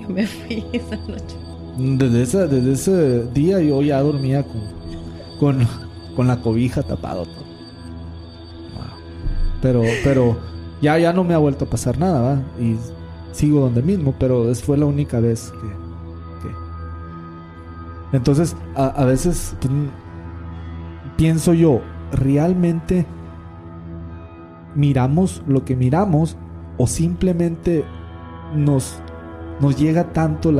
[0.00, 1.36] Yo me fui esa noche.
[1.80, 4.60] Desde, desde ese día yo ya dormía con,
[5.38, 5.66] con,
[6.16, 7.50] con la cobija tapado todo.
[9.62, 10.36] Pero, pero
[10.80, 12.42] ya, ya no me ha vuelto a pasar nada, ¿va?
[12.62, 12.76] Y
[13.32, 15.80] sigo donde mismo, pero fue la única vez que...
[18.16, 19.54] Entonces, a, veces
[21.16, 21.80] pienso yo,
[22.10, 23.06] ¿realmente
[24.74, 26.36] miramos lo que miramos
[26.76, 27.84] o simplemente
[28.52, 28.96] nos,
[29.60, 30.50] nos llega tanto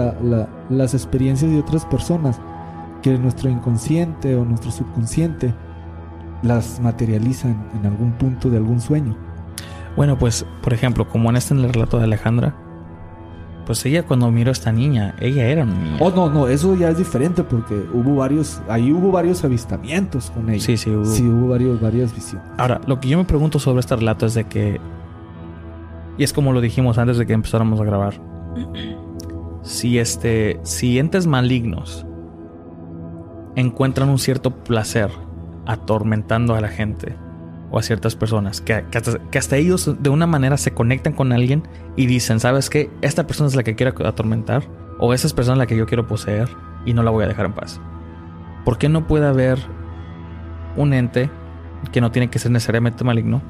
[0.70, 2.40] las experiencias de otras personas
[3.02, 5.54] que nuestro inconsciente o nuestro subconsciente
[6.42, 9.16] las materializa en algún punto de algún sueño?
[9.96, 12.54] Bueno, pues, por ejemplo, como en este en el relato de Alejandra,
[13.66, 15.96] pues ella cuando miró a esta niña, ella era una niña.
[16.00, 20.48] Oh, no, no, eso ya es diferente porque hubo varios, ahí hubo varios avistamientos con
[20.48, 20.64] ella.
[20.64, 21.04] Sí, sí, hubo.
[21.04, 22.48] Sí, hubo varios, varias visiones.
[22.56, 24.80] Ahora, lo que yo me pregunto sobre este relato es de que,
[26.18, 28.14] y es como lo dijimos antes de que empezáramos a grabar,
[29.62, 32.06] si este, si entes malignos
[33.56, 35.10] encuentran un cierto placer
[35.66, 37.16] atormentando a la gente,
[37.70, 38.84] o a ciertas personas, que,
[39.34, 41.62] hasta, ellos de una manera se conectan con alguien
[41.96, 42.90] y dicen, ¿sabes qué?
[43.00, 44.64] Esta persona es la que quiero atormentar,
[44.98, 46.48] o esa es persona la que yo quiero poseer
[46.84, 47.80] y no la voy a dejar en paz.
[48.64, 49.58] ¿Por qué no puede haber
[50.76, 51.30] un ente
[51.92, 53.40] que no tiene que ser necesariamente maligno,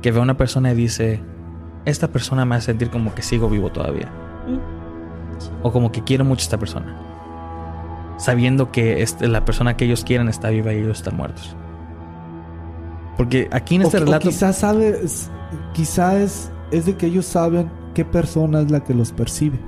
[0.00, 1.22] que ve a una persona y dice,
[1.84, 4.10] esta persona me hace sentir como que sigo vivo todavía?
[5.62, 6.96] O como que quiero mucho a esta persona.
[8.18, 11.56] Sabiendo que este, la persona que ellos quieren está viva y ellos están muertos.
[13.16, 14.28] Porque aquí en este relato.
[14.28, 15.30] quizás sabes,
[15.72, 19.58] quizás es, de que ellos saben qué persona es la que los percibe.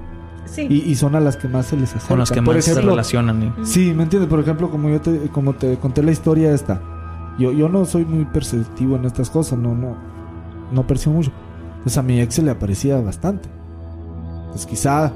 [0.44, 0.62] Sí.
[0.62, 2.08] Y, son a las que más se les acercan.
[2.08, 3.54] Con las que más se relacionan.
[3.64, 4.30] Sí, ¿me entiendes?
[4.30, 6.80] Por ejemplo, como yo te, como te conté la historia esta.
[7.38, 9.96] Yo, yo no soy muy perceptivo en estas cosas, no, no,
[10.72, 11.32] no percibo mucho.
[11.76, 13.48] Entonces a mi ex se le aparecía bastante.
[14.50, 15.12] Pues quizá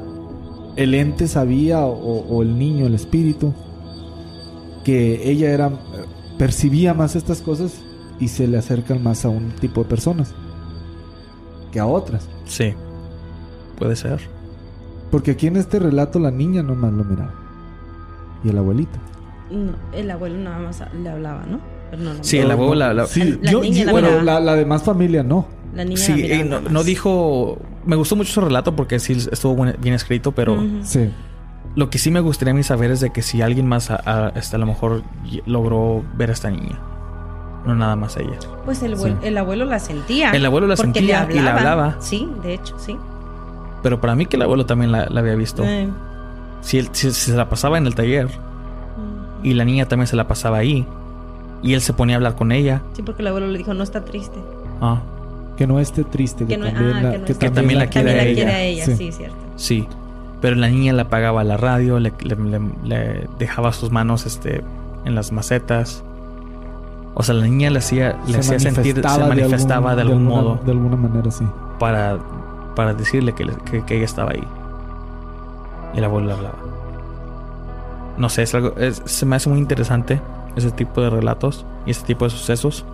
[0.77, 3.53] el ente sabía, o, o el niño, el espíritu,
[4.85, 5.70] que ella era
[6.39, 7.82] percibía más estas cosas
[8.19, 10.35] y se le acercan más a un tipo de personas
[11.70, 12.28] que a otras.
[12.44, 12.74] Sí,
[13.78, 14.20] puede ser.
[15.11, 17.35] Porque aquí en este relato la niña nomás lo miraba.
[18.44, 18.99] Y el abuelito.
[19.51, 21.61] No, el abuelo nada más le hablaba, ¿no?
[22.23, 25.47] sí, el abuelo la, sí, la, bueno, la, demás familia no.
[25.74, 27.59] La niña sí, no, dijo.
[27.85, 30.62] Me gustó mucho su relato porque sí estuvo bien escrito, pero.
[30.82, 31.11] Sí.
[31.74, 34.32] Lo que sí me gustaría a mí saber es de que si alguien más a,
[34.36, 35.03] este, a lo mejor
[35.47, 36.78] logró ver a esta niña
[37.66, 38.39] no nada más ella.
[38.65, 40.32] Pues el, el abuelo la sentía.
[40.32, 41.97] El abuelo la sentía y la hablaba.
[42.01, 42.97] Sí, de hecho, sí.
[43.82, 45.62] Pero para mí que el abuelo también la, había visto.
[45.65, 45.89] Eh.
[46.61, 49.47] Si, él, se la pasaba en el taller mm.
[49.47, 50.86] y la niña también se la pasaba ahí
[51.62, 52.82] y él se ponía a hablar con ella.
[52.93, 54.39] Sí, porque el abuelo le dijo, no está triste.
[54.81, 55.01] Ah.
[55.63, 58.63] Que no esté triste, que, también, la, que, también, la, quiere a ella.
[58.63, 58.85] ella.
[58.85, 59.13] Sí.
[59.13, 59.37] cierto.
[59.55, 59.87] Sí.
[60.41, 62.13] Pero la niña le apagaba la radio, le,
[62.85, 64.65] le, dejaba sus manos este,
[65.05, 66.03] en las macetas.
[67.15, 70.59] O sea, la niña le hacía, le hacía sentir, se manifestaba de algún, modo.
[70.67, 71.47] De alguna manera, sí.
[71.79, 72.19] Para,
[72.75, 73.47] para decirle que,
[73.87, 74.43] que, ella estaba ahí.
[75.95, 76.57] Y el abuelo le hablaba.
[78.19, 78.75] No sé, es algo,
[79.05, 80.21] se me hace muy interesante
[80.57, 82.85] ese tipo de relatos y ese tipo de sucesos.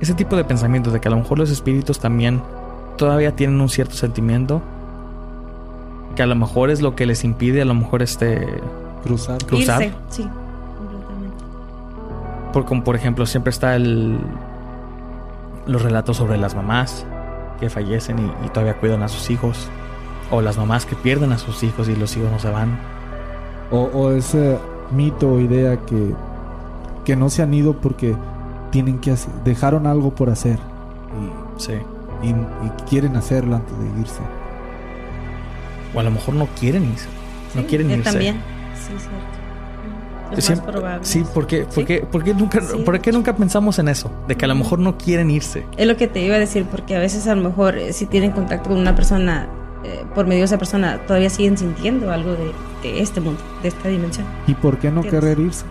[0.00, 2.42] Ese tipo de pensamientos de que a lo mejor los espíritus también
[2.96, 4.62] todavía tienen un cierto sentimiento.
[6.14, 8.46] Que a lo mejor es lo que les impide a lo mejor este...
[9.02, 9.44] Cruzar.
[9.44, 9.92] Cruzar.
[10.08, 10.28] sí.
[12.52, 14.18] Por, como por ejemplo, siempre está el,
[15.66, 17.06] los relatos sobre las mamás
[17.60, 19.68] que fallecen y, todavía cuidan a sus hijos.
[20.30, 22.78] O las mamás que pierden a sus hijos y los hijos no se van.
[23.70, 24.58] O, ese
[24.90, 26.14] mito o idea que,
[27.04, 28.16] que no se han ido porque
[28.70, 30.58] tienen que hacer, dejaron algo por hacer.
[31.56, 31.74] Y, sí.
[32.22, 34.20] y, quieren hacerlo antes de irse.
[35.94, 37.08] O a lo mejor no quieren irse.
[37.54, 38.10] No quieren irse.
[38.10, 38.36] También,
[38.74, 39.38] sí, cierto.
[40.36, 41.04] Es más probable.
[41.04, 44.10] Sí, porque, porque, porque nunca, ¿por qué nunca pensamos en eso?
[44.26, 45.64] De que a lo mejor no quieren irse.
[45.76, 48.04] Es lo que te iba a decir, porque a veces a lo mejor eh, si
[48.06, 49.48] tienen contacto con una persona
[49.84, 53.68] eh, por medio de esa persona todavía siguen sintiendo algo de, de este mundo, de
[53.68, 54.26] esta dimensión.
[54.46, 55.64] ¿Y por qué no querer irse?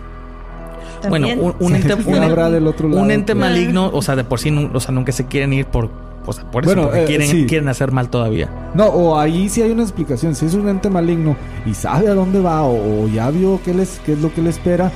[1.08, 3.00] Bueno, un, un ente, un, Habrá del otro lado.
[3.02, 5.90] un ente maligno, o sea, de por sí, o sea, nunca se quieren ir por,
[6.26, 7.46] o sea, por eso, Bueno, porque eh, quieren, sí.
[7.46, 8.48] quieren hacer mal todavía.
[8.74, 10.34] No, o ahí sí hay una explicación.
[10.34, 13.74] Si es un ente maligno y sabe a dónde va o, o ya vio qué,
[13.74, 14.90] les, qué es lo que le espera,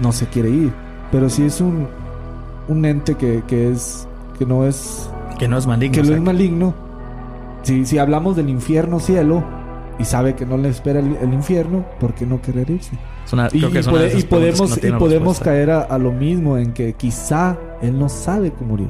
[0.00, 0.72] no se quiere ir.
[1.12, 1.86] Pero si es un,
[2.68, 4.06] un ente que, que es
[4.38, 5.08] que no es
[5.38, 5.94] Que no es maligno.
[5.94, 6.74] que o no sea, es maligno,
[7.62, 9.42] si, si hablamos del infierno cielo
[9.98, 12.96] y sabe que no le espera el, el infierno, ¿por qué no querer irse?
[13.32, 13.60] una- Y,
[14.24, 18.52] podemos, no y podemos caer a, a lo mismo en que quizá él no sabe
[18.52, 18.88] que murió.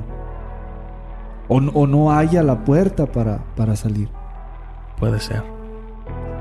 [1.49, 4.09] O, o no haya la puerta para, para salir.
[4.99, 5.43] Puede ser.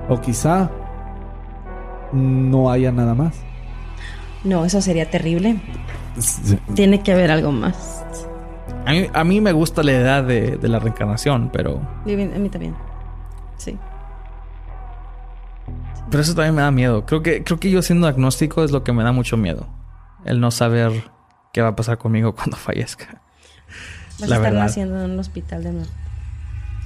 [0.09, 0.69] O quizá
[2.13, 3.35] no haya nada más.
[4.43, 5.59] No, eso sería terrible.
[6.73, 8.05] Tiene que haber algo más.
[8.85, 12.49] A mí, a mí me gusta la idea de, de la reencarnación, pero, A mí
[12.49, 12.75] también.
[13.57, 13.77] Sí.
[16.09, 17.05] Pero eso también me da miedo.
[17.05, 19.67] Creo que, creo que yo siendo agnóstico es lo que me da mucho miedo.
[20.25, 20.91] El no saber
[21.53, 23.21] qué va a pasar conmigo cuando fallezca.
[24.19, 24.65] Vas La a estar verdad.
[24.65, 25.87] naciendo en un hospital de nuevo.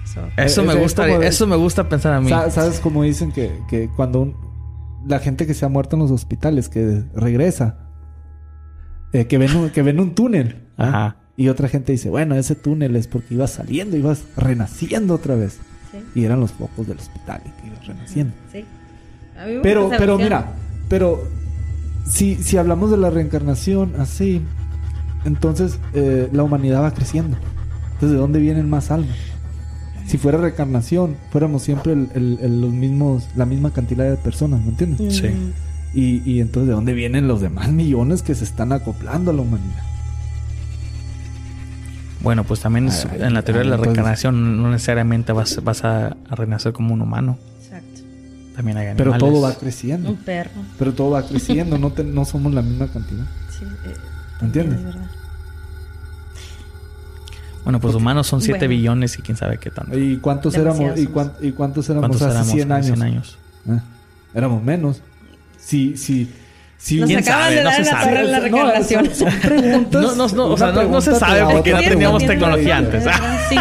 [0.04, 0.22] Eso.
[0.38, 2.30] Eso me gusta, de- eso me gusta pensar a mí.
[2.30, 4.36] Sa- ¿Sabes cómo dicen que, que cuando un-
[5.08, 7.78] la gente que se ha muerto en los hospitales, que regresa,
[9.14, 10.68] eh, que, ven un, que ven un túnel?
[10.78, 11.18] Ajá.
[11.38, 15.60] Y otra gente dice, bueno, ese túnel es porque ibas saliendo, ibas renaciendo otra vez.
[15.92, 16.04] Sí.
[16.16, 18.34] Y eran los focos del hospital y que ibas renaciendo.
[18.52, 18.66] Sí.
[19.62, 20.46] Pero, pero mira,
[20.90, 21.24] pero
[22.06, 24.42] si, si hablamos de la reencarnación así,
[25.26, 27.38] entonces eh, la humanidad va creciendo.
[27.94, 29.16] Entonces, ¿de dónde vienen más almas?
[30.08, 34.62] Si fuera reencarnación, fuéramos siempre el- el- el- los mismos, la misma cantidad de personas,
[34.62, 35.16] ¿me entiendes?
[35.18, 35.28] Sí.
[35.94, 39.42] Y, y entonces, ¿de dónde vienen los demás millones que se están acoplando a la
[39.42, 39.84] humanidad?
[42.22, 45.84] Bueno, pues también es- Ay, en la teoría de la reencarnación no necesariamente vas, vas
[45.86, 47.38] a, a renacer como un humano.
[48.60, 49.34] También hay Pero animales.
[49.34, 50.10] todo va creciendo.
[50.10, 50.52] Un perro.
[50.78, 53.24] Pero todo va creciendo, no, te- no somos la misma cantidad.
[53.58, 53.64] Sí.
[53.86, 53.94] eh,
[54.42, 54.80] ¿Me entiendes?
[54.80, 55.06] es verdad.
[57.64, 58.70] Bueno, pues humanos son 7 Bueno.
[58.72, 59.98] billones y quién sabe qué tanto.
[59.98, 61.00] ¿Y cuántos Demasiados éramos?
[61.00, 62.98] ¿Y, cuán- y cuántos éramos ¿Cuántos hace éramos 100 hace años?
[63.00, 63.38] 100 años?
[63.70, 63.84] Ah,
[64.34, 65.02] éramos menos.
[65.58, 66.30] Sí, sí.
[66.78, 67.56] sí Nos ¿Quién acaban sabe?
[67.56, 68.04] de No dar se la sabe.
[68.12, 70.02] torre en la No, son, son preguntas.
[70.02, 73.06] No, no, no, o sea, no- no se sabe porque no teníamos tecnología antes.
[73.48, 73.56] Sí.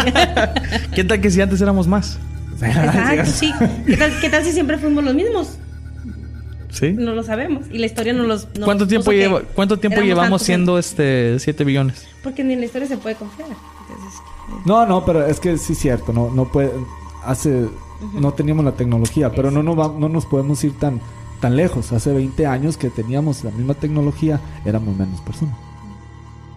[0.93, 2.19] ¿Qué tal que si antes éramos más?
[2.61, 3.53] Exacto, sí.
[3.87, 5.59] ¿Qué tal, ¿Qué tal si siempre fuimos los mismos?
[6.71, 6.93] ¿Sí?
[6.93, 7.65] No lo sabemos.
[7.73, 8.47] Y la historia no los.
[8.59, 12.07] no ¿Cuánto nos tiempo, lleva, ¿cuánto tiempo llevamos siendo este 7 billones?
[12.23, 13.49] Porque ni en la historia se puede confiar.
[13.49, 14.21] Entonces,
[14.67, 16.13] No, no, pero es que sí es cierto.
[16.13, 16.71] No, no puede.
[17.25, 17.67] Hace.
[18.15, 21.01] No teníamos la tecnología, pero no, no, va- no nos podemos ir tan,
[21.41, 21.91] tan lejos.
[21.93, 25.57] Hace 20 años que teníamos la misma tecnología, éramos menos personas.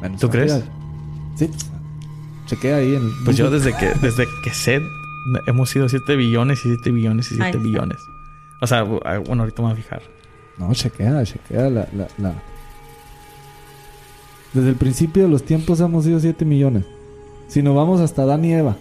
[0.01, 0.61] Menos ¿Tú crees?
[1.35, 1.49] Sí.
[2.47, 3.09] Chequea ahí en.
[3.23, 4.81] Pues yo desde que desde que sé
[5.47, 7.63] hemos sido 7 billones y 7 billones y 7 Ahí está.
[7.63, 7.97] billones.
[8.61, 10.01] O sea, bu- bueno, ahorita me voy a fijar.
[10.57, 12.33] No, chequea, chequea la, la, la-
[14.53, 16.85] Desde el principio de los tiempos hemos sido 7 millones.
[17.47, 18.75] Si nos vamos hasta Adán y Eva,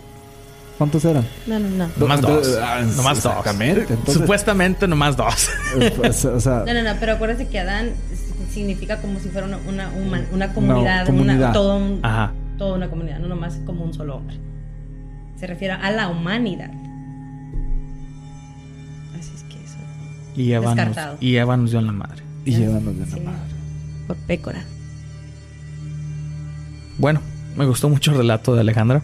[0.78, 1.24] ¿cuántos eran?
[1.46, 1.88] no, no, no.
[1.96, 2.30] Nomás dos.
[2.30, 3.32] Entonces, ah, Nomás dos.
[3.32, 3.80] exactamente.
[3.88, 5.48] Entonces- Supuestamente nomás dos.
[5.96, 7.92] Pues, o sea, No, no, no, pero acuérdate que Adán
[8.52, 11.36] significa como si fuera una, una, comunidad, comunidad.
[11.38, 12.32] Una, todo un- Ajá.
[12.58, 14.36] toda una comunidad, no nomás como un solo hombre.
[15.40, 16.70] Se refiere a la humanidad.
[19.18, 19.78] Así es que eso.
[20.36, 21.16] Y Eva, nos, Descartado.
[21.20, 22.22] y Eva nos dio en la madre.
[22.44, 23.20] y llévanos de la Sí.
[23.20, 23.54] madre.
[24.06, 24.62] Por pécora.
[26.98, 27.20] Bueno,
[27.56, 29.02] me gustó mucho el relato de Alejandra.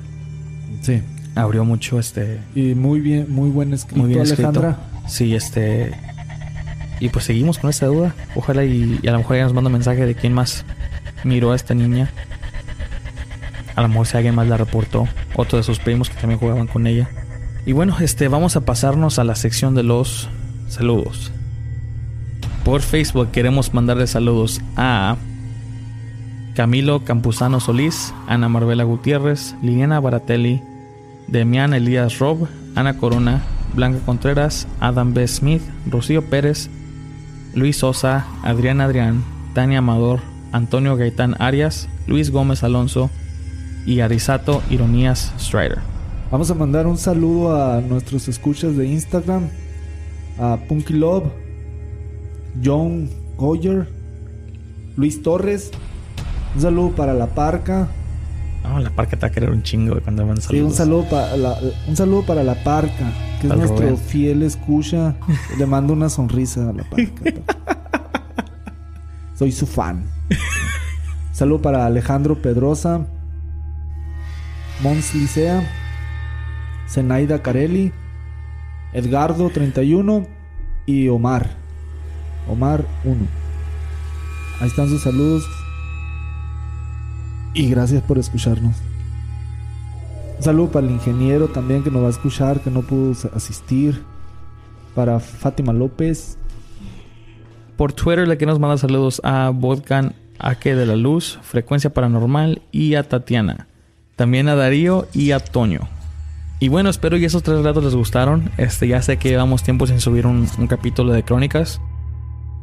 [0.83, 1.01] Sí.
[1.35, 2.41] Abrió mucho este.
[2.55, 4.49] Y muy bien, muy buen escrito, Muy bien escrito.
[4.49, 4.79] Alejandra.
[5.07, 5.93] Sí, este.
[7.01, 8.15] Y pues seguimos con esta duda.
[8.35, 10.65] Ojalá y, y a lo mejor ya nos manda un mensaje de quién más
[11.25, 12.11] miró a esta niña.
[13.77, 15.07] A lo mejor si alguien más la reportó.
[15.37, 17.09] Otro de sus primos que también jugaban con ella.
[17.67, 20.29] Y bueno, este, vamos a pasarnos a la sección de los
[20.69, 21.31] saludos.
[22.65, 25.17] Por Facebook queremos mandarle saludos a
[26.55, 30.63] Camilo Campuzano Solís, Ana Marbela Gutiérrez, Liliana Baratelli,
[31.29, 33.43] Demián Elías Rob, Ana Corona,
[33.75, 35.29] Blanca Contreras, Adam B.
[35.29, 36.71] Smith, Rocío Pérez,
[37.55, 39.23] Luis Sosa, Adrián Adrián,
[39.55, 40.21] Tania Amador,
[40.53, 43.11] Antonio Gaitán Arias, Luis Gómez Alonso
[43.87, 45.79] y Arisato Ironías Strider.
[46.31, 49.49] Vamos a mandar un saludo a nuestros escuchas de Instagram,
[50.39, 51.31] a Punky Love,
[52.63, 53.89] John Goyer,
[54.97, 55.71] Luis Torres.
[56.55, 57.89] Un saludo para La Parca.
[58.75, 60.71] Oh, la parca te va a querer un chingo de cuando Sí, saludos.
[60.71, 61.57] un saludo, para la,
[61.87, 65.15] un saludo para La Parca, que es nuestro fiel escucha.
[65.57, 67.23] Le mando una sonrisa a La Parca.
[69.39, 70.03] Soy su fan.
[71.33, 73.07] Saludo para Alejandro Pedrosa,
[74.81, 75.63] Mons Licea,
[76.89, 77.93] Zenaida Carelli,
[78.93, 80.27] Edgardo 31
[80.85, 81.51] y Omar.
[82.49, 83.17] Omar 1.
[84.61, 85.45] Ahí están sus saludos.
[87.55, 88.77] Y gracias por escucharnos.
[90.37, 94.03] Un saludo para el ingeniero también que nos va a escuchar, que no pudo asistir.
[94.95, 96.39] Para Fátima López.
[97.77, 102.95] Por Twitter le queremos mandar saludos a Volcan Ake de la Luz, Frecuencia Paranormal y
[102.95, 103.67] a Tatiana.
[104.17, 105.89] También a Darío y a Toño.
[106.59, 108.51] Y bueno, espero que esos tres relatos les gustaron.
[108.57, 111.83] Este, ya sé que llevamos tiempo sin subir un, capítulo de crónicas.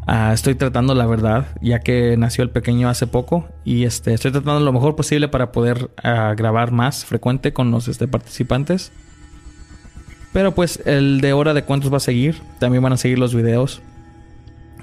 [0.08, 3.48] Ah, estoy tratando la verdad, ya que nació el pequeño hace poco.
[3.64, 7.88] Y este, estoy tratando lo mejor posible para poder ah, grabar más frecuente con los
[7.88, 8.92] este, participantes.
[10.34, 12.42] Pero pues el de hora de cuentos va a seguir.
[12.60, 13.84] También van a seguir los videos.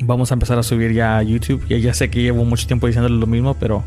[0.02, 1.66] Vamos a empezar a subir ya a YouTube.
[1.68, 3.82] Ya, ya sé que llevo mucho tiempo diciéndole lo mismo, pero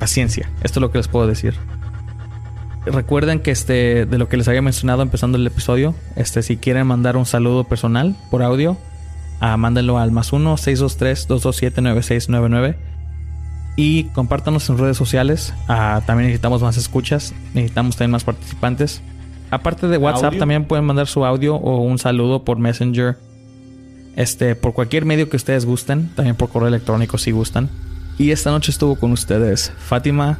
[0.00, 0.50] paciencia.
[0.64, 1.54] Esto es lo que les puedo decir.
[2.84, 6.86] Recuerden que este, de lo que les había mencionado empezando el episodio, este, si quieren
[6.86, 8.76] mandar un saludo personal por audio,
[9.40, 12.92] ah, mándenlo al más 1 623 227 9699
[13.76, 15.54] y compártanos en redes sociales.
[15.68, 19.00] Ah, también necesitamos más escuchas, necesitamos también más participantes.
[19.50, 23.16] Aparte de WhatsApp, también pueden mandar su audio o un saludo por Messenger.
[24.16, 27.70] Este, por cualquier medio que ustedes gusten, también por correo electrónico si gustan.
[28.18, 30.38] Y esta noche estuvo con ustedes Fátima,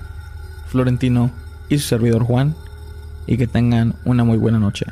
[0.69, 1.31] Florentino
[1.73, 2.55] y su servidor Juan.
[3.27, 4.87] Y que tengan una muy buena noche.